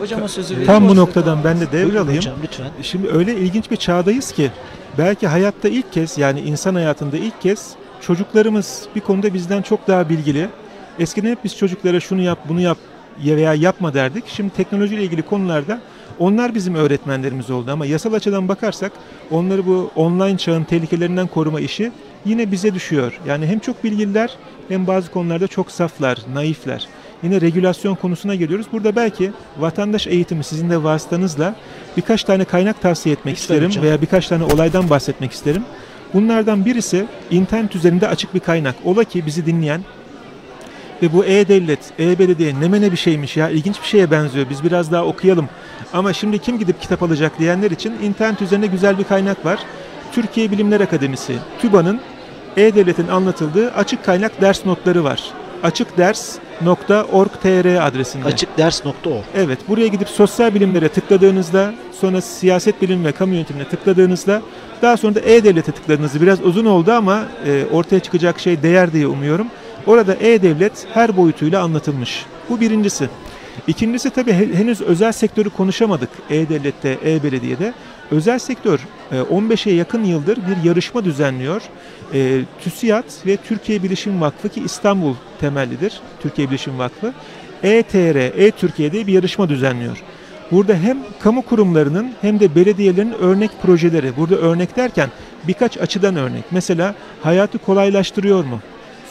Hocama 0.00 0.28
sözü 0.28 0.54
vereyim. 0.54 0.66
Tam 0.66 0.88
bu 0.88 0.96
noktadan 0.96 1.44
ben 1.44 1.60
de 1.60 1.72
Buyurun 1.72 1.90
devralayım. 1.90 2.18
hocam 2.18 2.34
lütfen. 2.42 2.66
Şimdi 2.82 3.08
öyle 3.08 3.36
ilginç 3.36 3.70
bir 3.70 3.76
çağdayız 3.76 4.32
ki 4.32 4.50
belki 4.98 5.26
hayatta 5.26 5.68
ilk 5.68 5.92
kez 5.92 6.18
yani 6.18 6.40
insan 6.40 6.74
hayatında 6.74 7.16
ilk 7.16 7.40
kez 7.40 7.70
çocuklarımız 8.00 8.82
bir 8.96 9.00
konuda 9.00 9.34
bizden 9.34 9.62
çok 9.62 9.88
daha 9.88 10.08
bilgili. 10.08 10.48
Eskiden 10.98 11.30
hep 11.30 11.44
biz 11.44 11.56
çocuklara 11.56 12.00
şunu 12.00 12.22
yap, 12.22 12.38
bunu 12.48 12.60
yap 12.60 12.78
ya 12.78 12.93
veya 13.24 13.54
yapma 13.54 13.94
derdik. 13.94 14.24
Şimdi 14.26 14.50
teknolojiyle 14.50 15.02
ilgili 15.02 15.22
konularda 15.22 15.80
onlar 16.18 16.54
bizim 16.54 16.74
öğretmenlerimiz 16.74 17.50
oldu 17.50 17.70
ama 17.70 17.86
yasal 17.86 18.12
açıdan 18.12 18.48
bakarsak 18.48 18.92
onları 19.30 19.66
bu 19.66 19.90
online 19.96 20.38
çağın 20.38 20.64
tehlikelerinden 20.64 21.26
koruma 21.26 21.60
işi 21.60 21.92
yine 22.24 22.52
bize 22.52 22.74
düşüyor. 22.74 23.20
Yani 23.26 23.46
hem 23.46 23.58
çok 23.58 23.84
bilgililer 23.84 24.30
hem 24.68 24.86
bazı 24.86 25.10
konularda 25.10 25.46
çok 25.46 25.70
saflar, 25.70 26.18
naifler. 26.34 26.88
yine 27.22 27.40
regülasyon 27.40 27.94
konusuna 27.94 28.34
geliyoruz. 28.34 28.66
Burada 28.72 28.96
belki 28.96 29.32
vatandaş 29.58 30.06
eğitimi 30.06 30.44
sizin 30.44 30.70
de 30.70 30.82
vasıtanızla 30.82 31.54
birkaç 31.96 32.24
tane 32.24 32.44
kaynak 32.44 32.82
tavsiye 32.82 33.12
etmek 33.12 33.36
Lütfen 33.36 33.54
isterim 33.54 33.82
veya 33.82 34.02
birkaç 34.02 34.28
tane 34.28 34.44
olaydan 34.44 34.90
bahsetmek 34.90 35.32
isterim. 35.32 35.62
Bunlardan 36.14 36.64
birisi 36.64 37.06
internet 37.30 37.76
üzerinde 37.76 38.08
açık 38.08 38.34
bir 38.34 38.40
kaynak. 38.40 38.74
Ola 38.84 39.04
ki 39.04 39.26
bizi 39.26 39.46
dinleyen 39.46 39.80
ve 41.04 41.12
bu 41.12 41.24
e-devlet, 41.24 41.78
e-belediye 42.00 42.60
ne 42.60 42.68
mene 42.68 42.92
bir 42.92 42.96
şeymiş 42.96 43.36
ya 43.36 43.50
ilginç 43.50 43.82
bir 43.82 43.86
şeye 43.86 44.10
benziyor. 44.10 44.46
Biz 44.50 44.64
biraz 44.64 44.92
daha 44.92 45.04
okuyalım. 45.04 45.48
Ama 45.92 46.12
şimdi 46.12 46.38
kim 46.38 46.58
gidip 46.58 46.80
kitap 46.80 47.02
alacak 47.02 47.38
diyenler 47.38 47.70
için 47.70 47.92
internet 48.02 48.42
üzerinde 48.42 48.66
güzel 48.66 48.98
bir 48.98 49.04
kaynak 49.04 49.44
var. 49.44 49.58
Türkiye 50.12 50.50
Bilimler 50.50 50.80
Akademisi, 50.80 51.36
TÜBA'nın 51.62 52.00
e-devletin 52.56 53.08
anlatıldığı 53.08 53.72
açık 53.72 54.04
kaynak 54.04 54.40
ders 54.40 54.66
notları 54.66 55.04
var. 55.04 55.22
açıkders.org.tr 55.62 57.86
adresinde. 57.86 58.24
Açıkders.org. 58.24 59.24
Evet, 59.34 59.58
buraya 59.68 59.86
gidip 59.86 60.08
sosyal 60.08 60.54
bilimlere 60.54 60.88
tıkladığınızda, 60.88 61.74
sonra 62.00 62.20
siyaset 62.20 62.82
bilim 62.82 63.04
ve 63.04 63.12
kamu 63.12 63.34
yönetimine 63.34 63.68
tıkladığınızda, 63.68 64.42
daha 64.82 64.96
sonra 64.96 65.14
da 65.14 65.20
e-devlete 65.20 65.72
tıkladığınızda 65.72 66.20
biraz 66.20 66.42
uzun 66.42 66.64
oldu 66.64 66.92
ama 66.92 67.22
e, 67.46 67.64
ortaya 67.72 68.00
çıkacak 68.00 68.40
şey 68.40 68.62
değer 68.62 68.92
diye 68.92 69.06
umuyorum. 69.06 69.46
Orada 69.86 70.14
e-devlet 70.14 70.86
her 70.94 71.16
boyutuyla 71.16 71.62
anlatılmış. 71.62 72.26
Bu 72.50 72.60
birincisi. 72.60 73.08
İkincisi 73.66 74.10
tabii 74.10 74.32
he- 74.32 74.54
henüz 74.54 74.80
özel 74.80 75.12
sektörü 75.12 75.50
konuşamadık 75.50 76.08
e-devlette, 76.30 76.98
e-belediyede. 77.04 77.74
Özel 78.10 78.38
sektör 78.38 78.80
e, 79.12 79.16
15'e 79.20 79.72
yakın 79.72 80.04
yıldır 80.04 80.36
bir 80.36 80.68
yarışma 80.68 81.04
düzenliyor. 81.04 81.62
E, 82.14 82.40
TÜSİAD 82.64 83.26
ve 83.26 83.36
Türkiye 83.36 83.82
Bilişim 83.82 84.20
Vakfı 84.20 84.48
ki 84.48 84.62
İstanbul 84.64 85.14
temellidir. 85.40 86.00
Türkiye 86.22 86.50
Bilişim 86.50 86.78
Vakfı. 86.78 87.12
E-TR, 87.62 88.16
E-Türkiye 88.16 88.92
diye 88.92 89.06
bir 89.06 89.12
yarışma 89.12 89.48
düzenliyor. 89.48 90.02
Burada 90.50 90.74
hem 90.74 90.98
kamu 91.20 91.42
kurumlarının 91.42 92.12
hem 92.20 92.40
de 92.40 92.54
belediyelerin 92.54 93.12
örnek 93.12 93.50
projeleri. 93.62 94.16
Burada 94.16 94.36
örnek 94.36 94.76
derken 94.76 95.08
birkaç 95.48 95.78
açıdan 95.78 96.16
örnek. 96.16 96.44
Mesela 96.50 96.94
hayatı 97.22 97.58
kolaylaştırıyor 97.58 98.44
mu? 98.44 98.60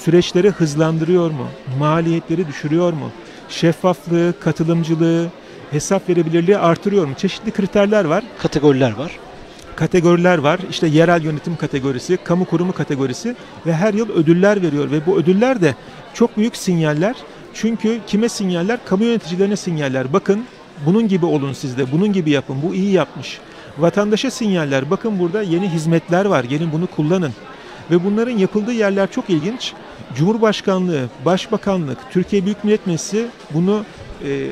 Süreçleri 0.05 0.49
hızlandırıyor 0.49 1.31
mu? 1.31 1.47
Maliyetleri 1.79 2.47
düşürüyor 2.47 2.93
mu? 2.93 3.11
Şeffaflığı, 3.49 4.33
katılımcılığı, 4.39 5.27
hesap 5.71 6.09
verebilirliği 6.09 6.57
artırıyor 6.57 7.05
mu? 7.05 7.13
Çeşitli 7.17 7.51
kriterler 7.51 8.05
var 8.05 8.23
Kategoriler 8.41 8.91
var. 8.95 9.11
kategoriler 9.75 10.37
var. 10.37 10.59
İşte 10.69 10.87
yerel 10.87 11.23
yönetim 11.23 11.55
kategorisi, 11.55 12.17
kamu 12.23 12.45
kurumu 12.45 12.71
kategorisi 12.71 13.35
ve 13.65 13.73
her 13.73 13.93
yıl 13.93 14.09
ödüller 14.09 14.61
veriyor 14.61 14.91
ve 14.91 15.05
bu 15.05 15.17
ödüller 15.17 15.61
de 15.61 15.75
çok 16.13 16.37
büyük 16.37 16.55
sinyaller. 16.57 17.15
Çünkü 17.53 17.99
kime 18.07 18.29
sinyaller? 18.29 18.79
Kamu 18.85 19.03
yöneticilerine 19.03 19.55
sinyaller. 19.55 20.13
Bakın 20.13 20.45
bunun 20.85 21.07
gibi 21.07 21.25
olun 21.25 21.53
siz 21.53 21.77
de, 21.77 21.91
bunun 21.91 22.13
gibi 22.13 22.29
yapın, 22.29 22.55
bu 22.63 22.75
iyi 22.75 22.91
yapmış. 22.91 23.39
Vatandaşa 23.77 24.31
sinyaller. 24.31 24.91
Bakın 24.91 25.19
burada 25.19 25.41
yeni 25.41 25.69
hizmetler 25.69 26.25
var, 26.25 26.43
gelin 26.43 26.71
bunu 26.71 26.87
kullanın. 26.87 27.31
Ve 27.91 28.03
bunların 28.03 28.37
yapıldığı 28.37 28.73
yerler 28.73 29.11
çok 29.11 29.29
ilginç. 29.29 29.73
Cumhurbaşkanlığı, 30.15 31.09
Başbakanlık, 31.25 31.97
Türkiye 32.11 32.45
Büyük 32.45 32.63
Millet 32.63 32.87
Meclisi 32.87 33.27
bunu 33.53 33.85
e, 34.23 34.47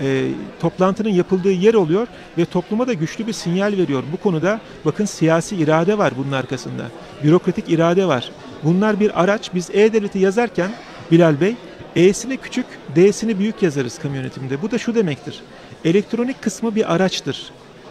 e, 0.00 0.28
toplantının 0.60 1.08
yapıldığı 1.08 1.50
yer 1.50 1.74
oluyor 1.74 2.06
ve 2.38 2.44
topluma 2.44 2.86
da 2.86 2.92
güçlü 2.92 3.26
bir 3.26 3.32
sinyal 3.32 3.72
veriyor. 3.72 4.02
Bu 4.12 4.16
konuda 4.16 4.60
bakın 4.84 5.04
siyasi 5.04 5.56
irade 5.56 5.98
var 5.98 6.12
bunun 6.18 6.32
arkasında. 6.32 6.82
Bürokratik 7.24 7.70
irade 7.70 8.06
var. 8.06 8.30
Bunlar 8.64 9.00
bir 9.00 9.22
araç. 9.22 9.50
Biz 9.54 9.70
E-Devleti 9.70 10.18
yazarken 10.18 10.70
Bilal 11.10 11.40
Bey 11.40 11.54
E'sini 11.96 12.36
küçük, 12.36 12.66
D'sini 12.96 13.38
büyük 13.38 13.62
yazarız 13.62 13.98
kamu 13.98 14.16
yönetiminde. 14.16 14.62
Bu 14.62 14.70
da 14.70 14.78
şu 14.78 14.94
demektir. 14.94 15.40
Elektronik 15.84 16.42
kısmı 16.42 16.74
bir 16.74 16.94
araçtır. 16.94 17.50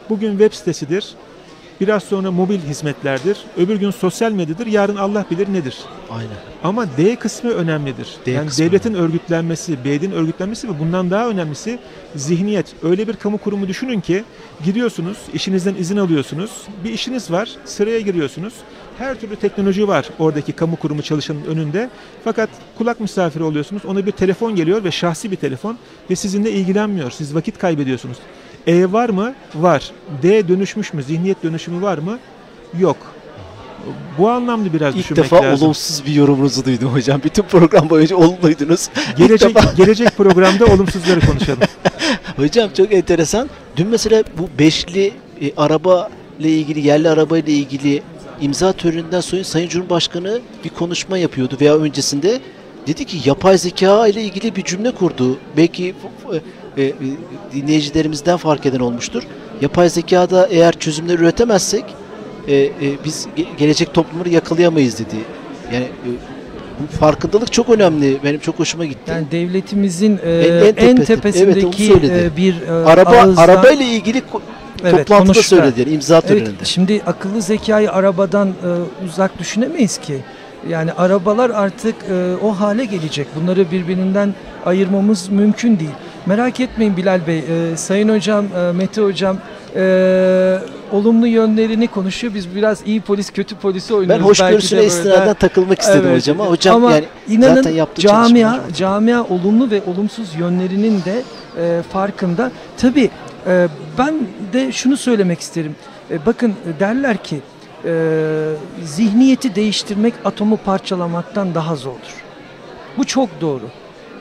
Bugün 0.10 0.32
web 0.32 0.54
sitesidir. 0.54 1.16
Biraz 1.82 2.04
sonra 2.04 2.32
mobil 2.32 2.60
hizmetlerdir. 2.60 3.38
Öbür 3.58 3.76
gün 3.76 3.92
sosyal 3.92 4.32
medyadır. 4.32 4.68
Yarın 4.68 4.96
Allah 4.96 5.26
bilir 5.32 5.54
nedir. 5.54 5.78
Aynen. 6.12 6.38
Ama 6.64 6.86
D 6.98 7.16
kısmı 7.16 7.52
önemlidir. 7.52 8.08
D 8.26 8.32
yani 8.32 8.48
kısmı 8.48 8.66
devletin 8.66 8.94
örgütlenmesi, 8.94 9.84
B'nin 9.86 10.12
örgütlenmesi 10.12 10.70
ve 10.70 10.80
bundan 10.80 11.12
daha 11.12 11.28
önemlisi 11.28 11.80
zihniyet. 12.16 12.76
Öyle 12.84 13.08
bir 13.08 13.14
kamu 13.14 13.38
kurumu 13.38 13.68
düşünün 13.68 14.02
ki 14.02 14.24
gidiyorsunuz, 14.66 15.18
işinizden 15.34 15.76
izin 15.76 15.98
alıyorsunuz. 15.98 16.52
Bir 16.84 16.94
işiniz 16.94 17.32
var, 17.32 17.50
sıraya 17.66 18.00
giriyorsunuz. 18.00 18.54
Her 18.98 19.20
türlü 19.20 19.36
teknoloji 19.36 19.88
var 19.88 20.10
oradaki 20.20 20.52
kamu 20.52 20.76
kurumu 20.76 21.02
çalışanın 21.02 21.46
önünde. 21.46 21.90
Fakat 22.24 22.50
kulak 22.78 23.00
misafiri 23.00 23.44
oluyorsunuz. 23.44 23.86
Ona 23.86 24.06
bir 24.06 24.12
telefon 24.12 24.56
geliyor 24.56 24.84
ve 24.84 24.92
şahsi 24.92 25.32
bir 25.32 25.36
telefon 25.36 25.78
ve 26.10 26.16
sizinle 26.16 26.52
ilgilenmiyor. 26.52 27.12
Siz 27.12 27.36
vakit 27.36 27.58
kaybediyorsunuz. 27.58 28.18
E 28.68 28.92
var 28.92 29.10
mı? 29.10 29.34
Var. 29.56 29.92
D 30.24 30.48
dönüşmüş 30.48 30.94
mü? 30.94 31.04
Zihniyet 31.04 31.44
dönüşümü 31.44 31.82
var 31.82 31.98
mı? 31.98 32.20
Yok. 32.80 32.98
Bu 34.18 34.30
anlamda 34.30 34.74
biraz 34.74 34.96
İlk 34.96 35.04
düşünmek 35.04 35.24
defa 35.24 35.36
lazım. 35.44 35.66
olumsuz 35.66 36.06
bir 36.06 36.12
yorumunuzu 36.14 36.66
duydum 36.66 36.90
hocam. 36.94 37.22
Bütün 37.24 37.44
program 37.44 37.90
boyunca 37.90 38.16
olumluydunuz. 38.16 38.90
İlk 39.10 39.18
Gelecek 39.18 39.52
defa- 39.56 39.76
gelecek 39.78 40.18
programda 40.18 40.66
olumsuzları 40.66 41.20
konuşalım. 41.20 41.60
Hocam 42.38 42.70
çok 42.78 42.94
enteresan. 42.94 43.50
Dün 43.78 43.88
mesela 43.88 44.24
bu 44.38 44.50
beşli 44.60 45.12
e, 45.42 45.52
araba 45.58 46.10
ile 46.40 46.50
ilgili, 46.50 46.88
yerli 46.88 47.10
araba 47.10 47.38
ile 47.38 47.52
ilgili 47.52 48.02
imza 48.42 48.74
töreninden 48.74 49.22
sonra 49.22 49.44
Sayın 49.44 49.70
Cumhurbaşkanı 49.70 50.40
bir 50.64 50.70
konuşma 50.70 51.18
yapıyordu 51.18 51.58
veya 51.62 51.78
öncesinde 51.78 52.40
dedi 52.88 53.06
ki 53.06 53.18
yapay 53.30 53.58
zeka 53.58 54.08
ile 54.08 54.22
ilgili 54.24 54.56
bir 54.56 54.64
cümle 54.64 54.92
kurdu. 54.92 55.38
Belki 55.58 55.96
e, 56.78 56.94
dinleyicilerimizden 57.54 58.38
fark 58.38 58.66
eden 58.66 58.80
olmuştur. 58.80 59.24
Yapay 59.62 59.90
zekada 59.90 60.48
eğer 60.48 60.74
çözümler 60.80 61.20
üretemezsek 61.20 61.86
e, 62.48 62.56
e, 62.56 62.72
biz 63.06 63.28
ge- 63.38 63.46
gelecek 63.58 63.94
toplumları 63.94 64.30
yakalayamayız 64.30 65.00
dedi. 65.00 65.16
Yani 65.74 65.84
e, 65.86 66.10
bu 66.80 66.98
farkındalık 67.00 67.52
çok 67.52 67.70
önemli. 67.70 68.18
Benim 68.24 68.40
çok 68.40 68.60
hoşuma 68.60 68.86
gitti. 68.86 69.12
Yani 69.12 69.26
devletimizin 69.32 70.20
e, 70.24 70.32
En- 70.32 70.54
en 70.56 70.66
en, 70.66 70.96
tepesi. 70.96 71.06
tepesindeki 71.06 71.94
Evet, 72.00 72.12
e, 72.34 72.38
bir 72.38 72.62
e, 72.62 72.72
araba 72.72 73.10
ağızdan- 73.12 73.42
araba 73.44 73.70
ile 73.70 73.86
ilgili 73.86 74.22
Evet, 74.84 74.92
toplantıda 74.98 75.34
konuştular. 75.34 75.62
söyledi 75.62 75.80
yani 75.80 75.92
imza 75.94 76.16
Evet, 76.16 76.28
töreninde. 76.28 76.66
şimdi 76.66 77.02
akıllı 77.06 77.42
zekayı 77.42 77.92
arabadan 77.92 78.48
e, 78.48 78.54
uzak 79.06 79.40
düşünemeyiz 79.40 79.98
ki. 79.98 80.18
Yani 80.70 80.92
arabalar 80.94 81.50
artık 81.50 81.96
e, 82.12 82.36
o 82.46 82.52
hale 82.60 82.86
gelecek. 82.86 83.28
Bunları 83.42 83.72
birbirinden 83.72 84.34
ayırmamız 84.66 85.30
mümkün 85.30 85.80
değil. 85.80 85.90
Merak 86.28 86.60
etmeyin 86.60 86.98
Bilal 86.98 87.28
Bey. 87.28 87.40
E, 87.40 87.78
Sayın 87.78 88.10
Hocam, 88.10 88.46
e, 88.46 88.72
Mete 88.72 89.02
Hocam 89.02 89.38
e, 89.76 90.60
olumlu 90.92 91.28
yönlerini 91.28 91.88
konuşuyor. 91.88 92.34
Biz 92.34 92.56
biraz 92.56 92.88
iyi 92.88 93.02
polis, 93.02 93.32
kötü 93.32 93.56
polisi 93.56 93.94
oynuyoruz. 93.94 94.24
Ben 94.24 94.28
hoşgörüsüne 94.30 94.86
istinaden 94.86 95.34
takılmak 95.34 95.82
istedim 95.82 96.04
Evet. 96.08 96.18
hocama. 96.18 96.46
Hocam 96.46 96.76
Ama 96.76 96.92
yani 96.92 97.06
inanın 97.30 97.56
zaten 97.56 97.72
yaptığı 97.72 98.02
camia, 98.02 98.60
camia 98.78 99.24
olumlu 99.24 99.72
ve 99.72 99.82
olumsuz 99.88 100.36
yönlerinin 100.36 101.02
de 101.06 101.24
e, 101.58 101.82
farkında. 101.92 102.52
Tabii 102.78 103.10
e, 103.48 103.68
ben 103.98 104.16
de 104.54 104.72
şunu 104.72 104.98
söylemek 104.98 105.40
isterim. 105.40 105.76
E, 106.12 106.26
bakın 106.26 106.50
e, 106.50 106.80
derler 106.80 107.18
ki 107.18 107.40
e, 107.86 107.94
zihniyeti 108.84 109.56
değiştirmek 109.56 110.14
atomu 110.26 110.58
parçalamaktan 110.58 111.56
daha 111.56 111.76
zordur. 111.76 112.24
Bu 112.98 113.04
çok 113.06 113.42
doğru. 113.42 113.64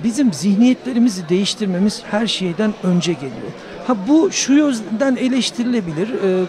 Bizim 0.04 0.32
zihniyetlerimizi 0.32 1.28
değiştirmemiz 1.28 2.02
her 2.10 2.26
şeyden 2.26 2.74
önce 2.82 3.12
geliyor. 3.12 3.52
Ha 3.86 3.96
bu 4.08 4.30
şu 4.32 4.52
yüzden 4.52 5.16
eleştirilebilir. 5.16 6.08
e, 6.08 6.44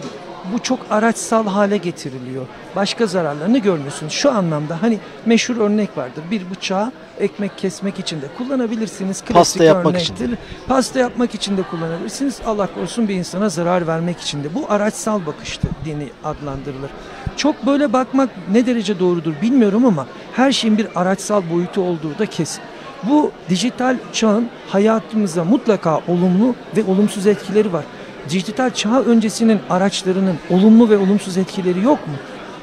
bu 0.52 0.58
çok 0.58 0.78
araçsal 0.90 1.46
hale 1.46 1.76
getiriliyor. 1.76 2.46
Başka 2.76 3.06
zararlarını 3.06 3.58
görmüyorsunuz. 3.58 4.12
Şu 4.12 4.30
anlamda 4.32 4.82
hani 4.82 4.98
meşhur 5.26 5.56
örnek 5.56 5.96
vardır. 5.96 6.22
Bir 6.30 6.50
bıçağı 6.50 6.92
ekmek 7.18 7.58
kesmek 7.58 7.98
için 7.98 8.22
de 8.22 8.26
kullanabilirsiniz. 8.38 9.20
Klasik 9.20 9.34
Pasta 9.34 9.64
yapmak 9.64 10.00
için 10.00 10.14
örnektir. 10.14 10.38
Pasta 10.66 10.98
yapmak 10.98 11.34
için 11.34 11.56
de 11.56 11.62
kullanabilirsiniz. 11.62 12.40
Allah 12.46 12.68
korusun 12.74 13.08
bir 13.08 13.14
insana 13.14 13.48
zarar 13.48 13.86
vermek 13.86 14.20
için 14.20 14.44
de. 14.44 14.54
Bu 14.54 14.66
araçsal 14.68 15.26
bakıştı 15.26 15.68
dini 15.84 16.08
adlandırılır. 16.24 16.90
Çok 17.36 17.66
böyle 17.66 17.92
bakmak 17.92 18.30
ne 18.52 18.66
derece 18.66 18.98
doğrudur 18.98 19.32
bilmiyorum 19.42 19.86
ama 19.86 20.06
her 20.36 20.52
şeyin 20.52 20.78
bir 20.78 20.86
araçsal 20.94 21.42
boyutu 21.52 21.80
olduğu 21.80 22.18
da 22.18 22.26
kesin. 22.26 22.62
Bu 23.02 23.30
dijital 23.48 23.96
çağın 24.12 24.48
hayatımıza 24.68 25.44
mutlaka 25.44 26.00
olumlu 26.08 26.54
ve 26.76 26.84
olumsuz 26.84 27.26
etkileri 27.26 27.72
var. 27.72 27.84
Dijital 28.30 28.70
çağ 28.70 29.00
öncesinin 29.00 29.60
araçlarının 29.70 30.36
olumlu 30.50 30.90
ve 30.90 30.98
olumsuz 30.98 31.36
etkileri 31.36 31.84
yok 31.84 32.06
mu? 32.06 32.14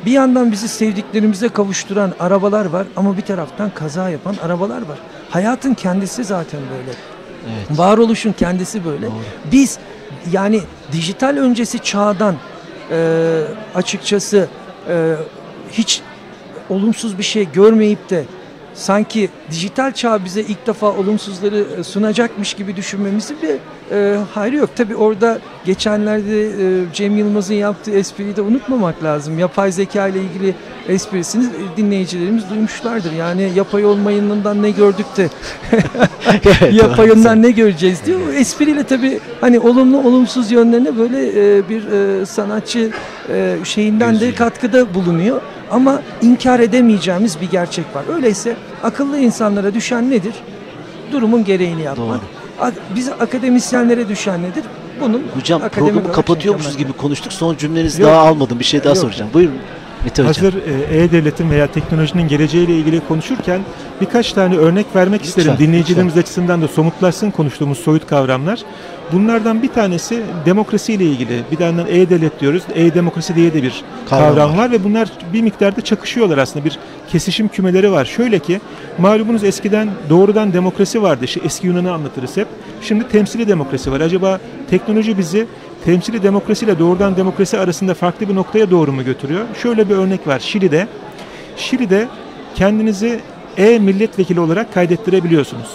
Bir 0.05 0.11
yandan 0.11 0.51
bizi 0.51 0.67
sevdiklerimize 0.67 1.49
kavuşturan 1.49 2.13
arabalar 2.19 2.65
var 2.65 2.88
ama 2.95 3.17
bir 3.17 3.21
taraftan 3.21 3.69
kaza 3.69 4.09
yapan 4.09 4.36
arabalar 4.43 4.81
var. 4.81 4.97
Hayatın 5.29 5.73
kendisi 5.73 6.23
zaten 6.23 6.59
böyle. 6.71 6.97
Evet. 7.47 7.79
Varoluşun 7.79 8.31
kendisi 8.31 8.86
böyle. 8.86 9.07
Biz 9.51 9.79
yani 10.31 10.61
dijital 10.91 11.38
öncesi 11.38 11.79
çağdan 11.79 12.36
e, 12.91 13.41
açıkçası 13.75 14.47
e, 14.89 15.15
hiç 15.71 16.01
olumsuz 16.69 17.17
bir 17.17 17.23
şey 17.23 17.51
görmeyip 17.51 18.09
de 18.09 18.23
sanki 18.76 19.30
dijital 19.51 19.91
çağ 19.91 20.26
bize 20.26 20.41
ilk 20.41 20.67
defa 20.67 20.91
olumsuzları 20.91 21.65
e, 21.80 21.84
sunacakmış 21.84 22.53
gibi 22.53 22.76
düşünmemizin 22.76 23.38
bir 23.41 23.55
e, 23.91 24.17
hayrı 24.34 24.55
yok. 24.55 24.69
Tabii 24.76 24.95
orada 24.95 25.39
geçenlerde 25.65 26.45
e, 26.45 26.93
Cem 26.93 27.17
Yılmaz'ın 27.17 27.53
yaptığı 27.53 27.91
espriyi 27.91 28.36
de 28.36 28.41
unutmamak 28.41 29.03
lazım. 29.03 29.39
Yapay 29.39 29.71
zeka 29.71 30.07
ile 30.07 30.19
ilgili 30.19 30.55
esprisini 30.89 31.45
e, 31.45 31.78
dinleyicilerimiz 31.78 32.49
duymuşlardır. 32.49 33.11
Yani 33.11 33.51
yapay 33.55 33.86
olmayından 33.86 34.63
ne 34.63 34.69
gördük 34.71 35.05
de 35.17 35.30
yapayından 36.71 37.41
ne 37.41 37.51
göreceğiz 37.51 38.05
diyor. 38.05 38.19
O 38.30 38.32
espriyle 38.32 38.84
tabii 38.84 39.19
hani 39.41 39.59
olumlu 39.59 39.97
olumsuz 39.97 40.51
yönlerine 40.51 40.97
böyle 40.97 41.28
e, 41.57 41.69
bir 41.69 41.91
e, 41.91 42.26
sanatçı 42.26 42.91
e, 43.30 43.55
şeyinden 43.63 44.19
de 44.19 44.36
katkıda 44.36 44.93
bulunuyor. 44.93 45.41
Ama 45.72 46.01
inkar 46.22 46.59
edemeyeceğimiz 46.59 47.41
bir 47.41 47.49
gerçek 47.51 47.86
var. 47.95 48.03
Öyleyse 48.16 48.55
akıllı 48.84 49.20
insanlara 49.20 49.74
düşen 49.74 50.11
nedir? 50.11 50.34
Durumun 51.11 51.43
gereğini 51.45 51.82
yapmak. 51.82 52.07
Doğru. 52.07 52.20
A- 52.61 52.95
Bize 52.95 53.13
akademisyenlere 53.13 54.09
düşen 54.09 54.43
nedir? 54.43 54.63
Bunun 55.01 55.24
Hocam 55.36 55.61
programı 55.70 56.11
kapatıyormuşuz 56.11 56.78
gibi 56.78 56.93
konuştuk. 56.93 57.34
Son 57.34 57.55
cümlenizi 57.57 58.01
Yok. 58.01 58.11
daha 58.11 58.22
almadım. 58.22 58.59
Bir 58.59 58.63
şey 58.66 58.80
daha 58.80 58.89
Yok. 58.89 58.97
soracağım. 58.97 59.32
Buyurun 59.34 59.55
Mete 60.03 60.24
Hocam. 60.24 60.28
Hazır 60.45 60.53
e, 60.91 60.97
e-devletin 61.03 61.49
veya 61.51 61.68
teknolojinin 61.68 62.28
geleceğiyle 62.28 62.76
ilgili 62.78 63.01
konuşurken 63.07 63.61
birkaç 64.01 64.34
tane 64.34 64.57
örnek 64.57 64.86
vermek 64.95 65.22
Lütfen, 65.26 65.41
isterim. 65.41 65.59
Dinleyicilerimiz 65.59 66.18
açısından 66.18 66.61
da 66.61 66.68
somutlaşsın 66.68 67.32
konuştuğumuz 67.32 67.78
soyut 67.78 68.07
kavramlar. 68.07 68.59
Bunlardan 69.12 69.64
bir 69.64 69.68
tanesi 69.68 70.24
demokrasiyle 70.45 71.03
ilgili. 71.03 71.41
Bir 71.51 71.60
yandan 71.60 71.88
e-devlet 71.88 72.39
diyoruz. 72.39 72.64
E-demokrasi 72.76 73.36
diye 73.36 73.53
de 73.53 73.64
bir 73.64 73.84
Kavram 74.10 74.36
kavram, 74.36 74.58
var. 74.58 74.72
ve 74.72 74.84
bunlar 74.84 75.12
bir 75.34 75.41
miktarda 75.41 75.82
çakışıyorlar 75.82 76.38
aslında. 76.38 76.66
Bir 76.66 76.80
kesişim 77.10 77.47
kümeleri 77.47 77.91
var. 77.91 78.06
Şöyle 78.06 78.39
ki 78.39 78.62
malumunuz 78.97 79.43
eskiden 79.43 79.89
doğrudan 80.10 80.53
demokrasi 80.53 81.01
vardı. 81.01 81.26
İşte 81.26 81.39
eski 81.45 81.68
Yunan'ı 81.68 81.93
anlatırız 81.93 82.38
hep. 82.38 82.47
Şimdi 82.82 83.08
temsili 83.08 83.47
demokrasi 83.47 83.91
var. 83.91 84.01
Acaba 84.01 84.39
teknoloji 84.70 85.18
bizi 85.18 85.47
temsili 85.86 86.24
demokrasiyle 86.24 86.80
doğrudan 86.80 87.18
demokrasi 87.18 87.58
arasında 87.60 87.93
farklı 87.93 88.30
bir 88.30 88.36
noktaya 88.36 88.72
doğru 88.72 88.91
mu 88.91 89.03
götürüyor? 89.03 89.41
Şöyle 89.64 89.89
bir 89.89 89.95
örnek 89.95 90.28
var. 90.28 90.39
Şili'de 90.39 90.88
Şili'de 91.58 92.08
kendinizi 92.56 93.20
e-milletvekili 93.58 94.39
olarak 94.39 94.74
kaydettirebiliyorsunuz. 94.74 95.68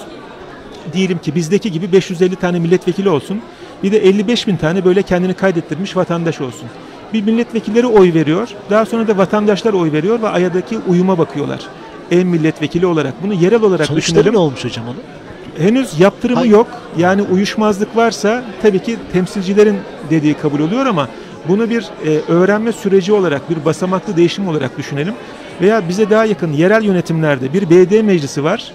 Diyelim 0.93 1.18
ki 1.18 1.34
bizdeki 1.34 1.72
gibi 1.72 1.93
550 1.93 2.36
tane 2.36 2.59
milletvekili 2.59 3.09
olsun. 3.09 3.41
Bir 3.82 3.93
de 3.93 3.99
55 3.99 4.47
bin 4.47 4.57
tane 4.57 4.84
böyle 4.84 5.03
kendini 5.03 5.34
kaydettirmiş 5.34 5.97
vatandaş 5.97 6.41
olsun. 6.41 6.68
Bir 7.12 7.22
milletvekilleri 7.22 7.86
oy 7.86 8.14
veriyor. 8.14 8.49
Daha 8.70 8.86
sonra 8.86 9.09
da 9.09 9.18
vatandaşlar 9.18 9.72
oy 9.72 9.93
veriyor 9.93 10.22
ve 10.22 10.28
ayadaki 10.28 10.78
uyuma 10.88 11.18
bakıyorlar. 11.18 11.61
E-milletvekili 12.11 12.86
olarak. 12.86 13.14
Bunu 13.22 13.34
yerel 13.34 13.62
olarak 13.62 13.86
Sonuçları 13.86 14.16
düşünelim. 14.16 14.34
ne 14.34 14.38
olmuş 14.38 14.64
hocam 14.64 14.84
onun? 14.88 15.03
Henüz 15.66 16.01
yaptırımı 16.01 16.38
Hayır. 16.38 16.53
yok. 16.53 16.66
Yani 16.99 17.22
uyuşmazlık 17.22 17.97
varsa 17.97 18.45
tabii 18.62 18.78
ki 18.78 18.97
temsilcilerin 19.12 19.76
dediği 20.11 20.34
kabul 20.34 20.61
oluyor 20.61 20.86
ama 20.86 21.09
bunu 21.49 21.70
bir 21.70 21.82
e, 22.07 22.18
öğrenme 22.28 22.72
süreci 22.72 23.12
olarak, 23.12 23.51
bir 23.51 23.64
basamaklı 23.64 24.16
değişim 24.16 24.49
olarak 24.49 24.78
düşünelim. 24.78 25.14
Veya 25.61 25.88
bize 25.88 26.11
daha 26.11 26.24
yakın 26.24 26.53
yerel 26.53 26.82
yönetimlerde 26.84 27.53
bir 27.53 27.70
belediye 27.70 28.03
meclisi 28.03 28.45
var. 28.45 28.72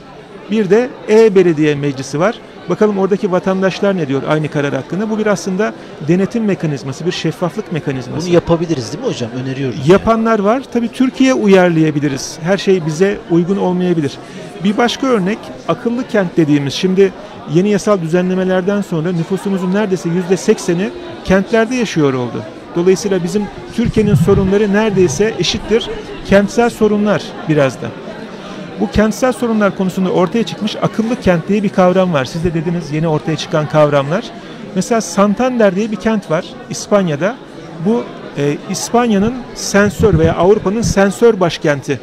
Bir 0.52 0.70
de 0.70 0.89
e-belediye 1.10 1.76
meclisi 1.76 2.20
var. 2.20 2.36
Bakalım 2.70 2.98
oradaki 2.98 3.32
vatandaşlar 3.32 3.98
ne 3.98 4.08
diyor 4.08 4.22
aynı 4.28 4.50
karar 4.50 4.74
hakkında. 4.74 5.10
Bu 5.10 5.18
bir 5.18 5.26
aslında 5.26 5.74
denetim 6.08 6.46
mekanizması, 6.46 7.06
bir 7.06 7.12
şeffaflık 7.12 7.72
mekanizması. 7.72 8.28
Bunu 8.28 8.34
yapabiliriz 8.34 8.93
değil 8.93 9.04
mi 9.04 9.10
hocam? 9.10 9.30
Öneriyoruz. 9.32 9.89
Yapanlar 9.89 10.39
var. 10.39 10.64
Tabii 10.74 10.88
Türkiye 10.91 11.34
uyarlayabiliriz. 11.34 12.38
Her 12.43 12.58
şey 12.58 12.86
bize 12.86 13.18
uygun 13.32 13.58
olmayabilir. 13.58 14.18
Bir 14.64 14.78
başka 14.78 15.08
örnek 15.08 15.38
akıllı 15.68 16.08
kent 16.08 16.38
dediğimiz. 16.38 16.74
Şimdi 16.74 17.14
yeni 17.54 17.70
yasal 17.70 18.02
düzenlemelerden 18.02 18.82
sonra 18.82 19.12
nüfusumuzun 19.12 19.74
neredeyse 19.74 20.10
yüzde 20.10 20.38
sekseni 20.38 20.89
kentlerde 21.26 21.76
yaşıyor 21.76 22.14
oldu. 22.14 22.43
Dolayısıyla 22.76 23.24
bizim 23.24 23.43
Türkiye'nin 23.76 24.16
sorunları 24.16 24.74
neredeyse 24.74 25.34
eşittir. 25.39 25.89
Kentsel 26.26 26.70
sorunlar 26.70 27.24
biraz 27.50 27.82
da. 27.82 27.88
Bu 28.80 28.91
kentsel 28.91 29.32
sorunlar 29.32 29.78
konusunda 29.78 30.09
ortaya 30.09 30.43
çıkmış 30.43 30.76
akıllı 30.76 31.21
kent 31.21 31.47
diye 31.47 31.63
bir 31.63 31.69
kavram 31.69 32.13
var. 32.13 32.26
Siz 32.26 32.43
de 32.43 32.53
dediniz 32.53 32.91
yeni 32.91 33.07
ortaya 33.07 33.38
çıkan 33.38 33.69
kavramlar. 33.69 34.26
Mesela 34.76 35.01
Santander 35.01 35.76
diye 35.76 35.91
bir 35.91 35.95
kent 35.95 36.32
var 36.32 36.45
İspanya'da. 36.69 37.36
Bu 37.86 38.03
e, 38.38 38.57
İspanya'nın 38.69 39.34
sensör 39.55 40.19
veya 40.19 40.36
Avrupa'nın 40.36 40.82
sensör 40.82 41.39
başkenti. 41.39 41.99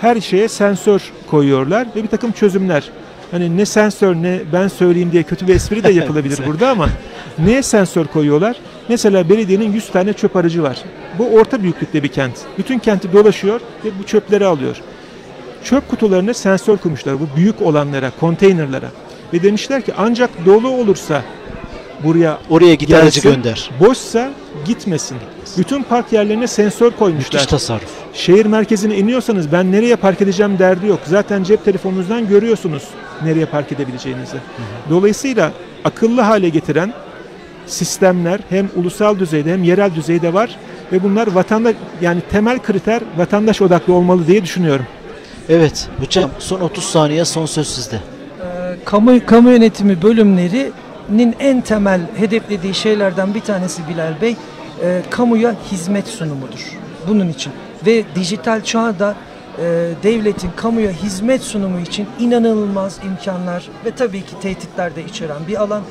Her 0.00 0.20
şeye 0.20 0.48
sensör 0.48 1.12
koyuyorlar 1.30 1.86
ve 1.96 2.02
bir 2.02 2.08
takım 2.08 2.32
çözümler. 2.32 2.90
Hani 3.30 3.56
ne 3.56 3.66
sensör 3.66 4.14
ne 4.14 4.40
ben 4.52 4.68
söyleyeyim 4.68 5.12
diye 5.12 5.22
kötü 5.22 5.48
bir 5.48 5.54
espri 5.54 5.84
de 5.84 5.92
yapılabilir 5.92 6.38
burada 6.46 6.70
ama 6.70 6.88
neye 7.38 7.62
sensör 7.62 8.06
koyuyorlar? 8.06 8.56
Mesela 8.88 9.28
belediyenin 9.28 9.72
100 9.72 9.90
tane 9.90 10.12
çöp 10.12 10.36
aracı 10.36 10.62
var. 10.62 10.78
Bu 11.18 11.28
orta 11.28 11.62
büyüklükte 11.62 12.02
bir 12.02 12.08
kent. 12.08 12.34
Bütün 12.58 12.78
kenti 12.78 13.12
dolaşıyor 13.12 13.60
ve 13.84 13.88
bu 13.98 14.06
çöpleri 14.06 14.46
alıyor. 14.46 14.76
Çöp 15.70 15.88
kutularına 15.88 16.34
sensör 16.34 16.76
koymuşlar 16.76 17.20
bu 17.20 17.36
büyük 17.36 17.62
olanlara, 17.62 18.12
konteynerlara. 18.20 18.88
Ve 19.32 19.42
demişler 19.42 19.82
ki 19.82 19.92
ancak 19.98 20.30
dolu 20.46 20.68
olursa 20.68 21.22
buraya 22.04 22.38
Oraya 22.50 22.74
gelsin, 22.74 23.22
gönder. 23.22 23.70
boşsa 23.80 24.30
gitmesin. 24.66 25.16
Bütün 25.58 25.82
park 25.82 26.12
yerlerine 26.12 26.46
sensör 26.46 26.90
koymuşlar. 26.90 27.32
Müthiş 27.32 27.46
tasarruf. 27.46 27.90
Şehir 28.14 28.46
merkezine 28.46 28.96
iniyorsanız 28.96 29.52
ben 29.52 29.72
nereye 29.72 29.96
park 29.96 30.22
edeceğim 30.22 30.58
derdi 30.58 30.86
yok. 30.86 31.00
Zaten 31.06 31.42
cep 31.42 31.64
telefonunuzdan 31.64 32.28
görüyorsunuz 32.28 32.82
nereye 33.24 33.46
park 33.46 33.72
edebileceğinizi. 33.72 34.36
Dolayısıyla 34.90 35.52
akıllı 35.84 36.20
hale 36.20 36.48
getiren 36.48 36.92
sistemler 37.66 38.40
hem 38.50 38.68
ulusal 38.76 39.18
düzeyde 39.18 39.52
hem 39.52 39.64
yerel 39.64 39.94
düzeyde 39.94 40.34
var 40.34 40.56
ve 40.92 41.02
bunlar 41.02 41.26
vatandaş 41.26 41.74
yani 42.00 42.20
temel 42.30 42.58
kriter 42.58 43.02
vatandaş 43.16 43.62
odaklı 43.62 43.92
olmalı 43.94 44.26
diye 44.26 44.42
düşünüyorum. 44.42 44.86
Evet 45.48 45.88
hocam 46.00 46.30
son 46.38 46.60
30 46.60 46.84
saniye 46.84 47.24
son 47.24 47.46
söz 47.46 47.68
sizde. 47.68 47.96
Ee, 47.96 48.76
kamu, 48.84 49.26
kamu 49.26 49.50
yönetimi 49.50 50.02
bölümlerinin 50.02 51.36
en 51.38 51.60
temel 51.60 52.00
hedeflediği 52.16 52.74
şeylerden 52.74 53.34
bir 53.34 53.40
tanesi 53.40 53.82
Bilal 53.88 54.20
Bey, 54.20 54.36
e, 54.82 55.02
kamuya 55.10 55.54
hizmet 55.72 56.08
sunumudur. 56.08 56.72
Bunun 57.08 57.28
için 57.28 57.52
ve 57.86 58.04
dijital 58.14 58.62
çağda 58.64 59.14
e, 59.58 59.64
devletin 60.02 60.50
kamuya 60.56 60.90
hizmet 60.90 61.42
sunumu 61.42 61.80
için 61.80 62.06
inanılmaz 62.18 62.98
imkanlar 63.04 63.68
ve 63.84 63.90
tabii 63.90 64.22
ki 64.22 64.40
tehditler 64.42 64.96
de 64.96 65.04
içeren 65.04 65.46
bir 65.48 65.62
alan. 65.62 65.82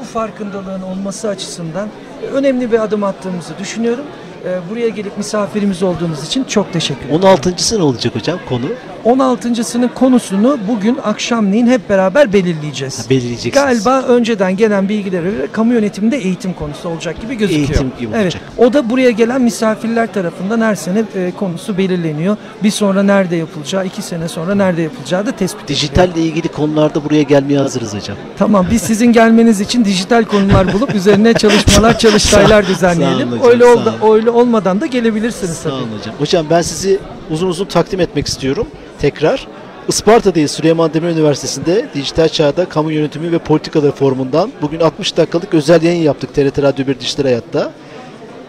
Bu 0.00 0.04
farkındalığın 0.04 0.82
olması 0.82 1.28
açısından 1.28 1.88
önemli 2.32 2.72
bir 2.72 2.82
adım 2.82 3.04
attığımızı 3.04 3.58
düşünüyorum. 3.58 4.04
E, 4.46 4.70
buraya 4.70 4.88
gelip 4.88 5.18
misafirimiz 5.18 5.82
olduğunuz 5.82 6.24
için 6.26 6.44
çok 6.44 6.72
teşekkür 6.72 7.06
ederim. 7.06 7.20
16.sı 7.20 7.78
ne 7.78 7.82
olacak 7.82 8.14
hocam 8.14 8.38
konu? 8.48 8.66
16.sının 9.06 9.90
konusunu 9.94 10.58
bugün 10.68 10.98
akşamleyin 11.04 11.66
hep 11.66 11.88
beraber 11.88 12.32
belirleyeceğiz. 12.32 12.98
Ha, 12.98 13.10
belirleyeceksiniz. 13.10 13.54
Galiba 13.54 14.02
önceden 14.02 14.56
gelen 14.56 14.88
bilgilere 14.88 15.30
göre 15.30 15.48
kamu 15.52 15.72
yönetiminde 15.72 16.16
eğitim 16.16 16.52
konusu 16.52 16.88
olacak 16.88 17.20
gibi 17.20 17.34
gözüküyor. 17.34 17.68
Eğitim 17.68 17.92
gibi 17.98 18.10
evet. 18.14 18.24
olacak. 18.24 18.42
O 18.58 18.72
da 18.72 18.90
buraya 18.90 19.10
gelen 19.10 19.42
misafirler 19.42 20.12
tarafından 20.12 20.60
her 20.60 20.74
sene 20.74 21.04
e, 21.16 21.32
konusu 21.38 21.78
belirleniyor. 21.78 22.36
Bir 22.62 22.70
sonra 22.70 23.02
nerede 23.02 23.36
yapılacağı, 23.36 23.86
iki 23.86 24.02
sene 24.02 24.28
sonra 24.28 24.54
nerede 24.54 24.82
yapılacağı 24.82 25.26
da 25.26 25.32
tespit 25.32 25.64
ediliyor. 25.64 25.80
Dijitalle 25.80 26.20
ilgili 26.20 26.48
konularda 26.48 27.04
buraya 27.04 27.22
gelmeye 27.22 27.58
hazırız 27.58 27.94
hocam. 27.94 28.16
Tamam 28.38 28.66
biz 28.70 28.82
sizin 28.82 29.12
gelmeniz 29.12 29.60
için 29.60 29.84
dijital 29.84 30.24
konular 30.24 30.72
bulup 30.72 30.94
üzerine 30.94 31.34
çalışmalar, 31.34 31.98
çalıştaylar 31.98 32.66
düzenleyelim. 32.66 33.28
Sağ 33.28 33.34
olun 33.34 33.38
hocam, 33.38 33.52
öyle, 33.52 33.64
oldu, 33.64 33.94
öyle 34.14 34.30
olmadan 34.36 34.80
da 34.80 34.86
gelebilirsiniz 34.86 35.56
Sağ 35.56 35.62
tabii. 35.70 35.74
olun 35.74 35.98
hocam. 35.98 36.14
Hocam 36.18 36.46
ben 36.50 36.62
sizi 36.62 36.98
uzun 37.30 37.48
uzun 37.48 37.64
takdim 37.64 38.00
etmek 38.00 38.26
istiyorum. 38.26 38.66
Tekrar. 38.98 39.46
Isparta'dayız 39.88 40.50
Süleyman 40.50 40.94
Demirel 40.94 41.16
Üniversitesi'nde 41.16 41.86
Dijital 41.94 42.28
Çağda 42.28 42.68
Kamu 42.68 42.92
Yönetimi 42.92 43.32
ve 43.32 43.38
Politikaları 43.38 43.92
Forumu'ndan. 43.92 44.50
Bugün 44.62 44.80
60 44.80 45.16
dakikalık 45.16 45.54
özel 45.54 45.82
yayın 45.82 46.02
yaptık 46.02 46.34
TRT 46.34 46.62
Radyo 46.62 46.86
1 46.86 47.00
Dijital 47.00 47.24
Hayat'ta. 47.24 47.72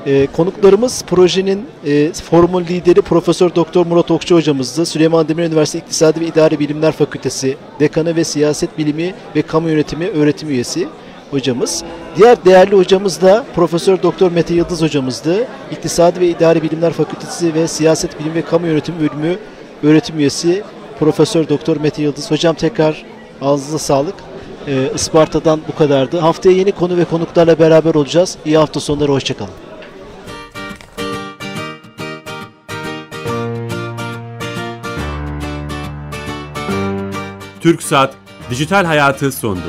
Ee, 0.05 0.27
konuklarımız 0.35 1.03
projenin 1.07 1.65
e, 1.85 2.13
forumun 2.13 2.63
lideri 2.63 3.01
Profesör 3.01 3.55
Doktor 3.55 3.85
Murat 3.85 4.11
Okçu 4.11 4.35
hocamızdı. 4.35 4.85
Süleyman 4.85 5.27
Demirel 5.27 5.47
Üniversitesi 5.47 5.83
İktisadi 5.85 6.19
ve 6.21 6.25
İdari 6.25 6.59
Bilimler 6.59 6.91
Fakültesi 6.91 7.57
Dekanı 7.79 8.15
ve 8.15 8.23
Siyaset 8.23 8.77
Bilimi 8.77 9.13
ve 9.35 9.41
Kamu 9.41 9.69
Yönetimi 9.69 10.07
öğretim 10.07 10.49
üyesi 10.49 10.87
hocamız. 11.31 11.83
Diğer 12.15 12.45
değerli 12.45 12.75
hocamız 12.75 13.21
da 13.21 13.45
Profesör 13.55 14.03
Doktor 14.03 14.31
Mete 14.31 14.53
Yıldız 14.53 14.81
hocamızdı. 14.81 15.47
İktisadi 15.71 16.19
ve 16.19 16.27
İdari 16.27 16.63
Bilimler 16.63 16.93
Fakültesi 16.93 17.53
ve 17.53 17.67
Siyaset 17.67 18.19
Bilimi 18.19 18.35
ve 18.35 18.41
Kamu 18.41 18.67
Yönetimi 18.67 18.99
bölümü 18.99 19.37
öğretim 19.83 20.19
üyesi 20.19 20.63
Profesör 20.99 21.49
Doktor 21.49 21.77
Mete 21.77 22.01
Yıldız. 22.01 22.31
Hocam 22.31 22.55
tekrar 22.55 23.05
ağzınıza 23.41 23.79
sağlık. 23.79 24.15
Ee, 24.67 24.91
Isparta'dan 24.95 25.61
bu 25.67 25.75
kadardı. 25.75 26.19
Haftaya 26.19 26.55
yeni 26.55 26.71
konu 26.71 26.97
ve 26.97 27.05
konuklarla 27.05 27.59
beraber 27.59 27.95
olacağız. 27.95 28.37
İyi 28.45 28.57
hafta 28.57 28.79
sonları, 28.79 29.11
hoşçakalın. 29.11 29.51
TürkSat 37.61 38.13
Dijital 38.49 38.85
Hayatı 38.85 39.31
sundu. 39.31 39.61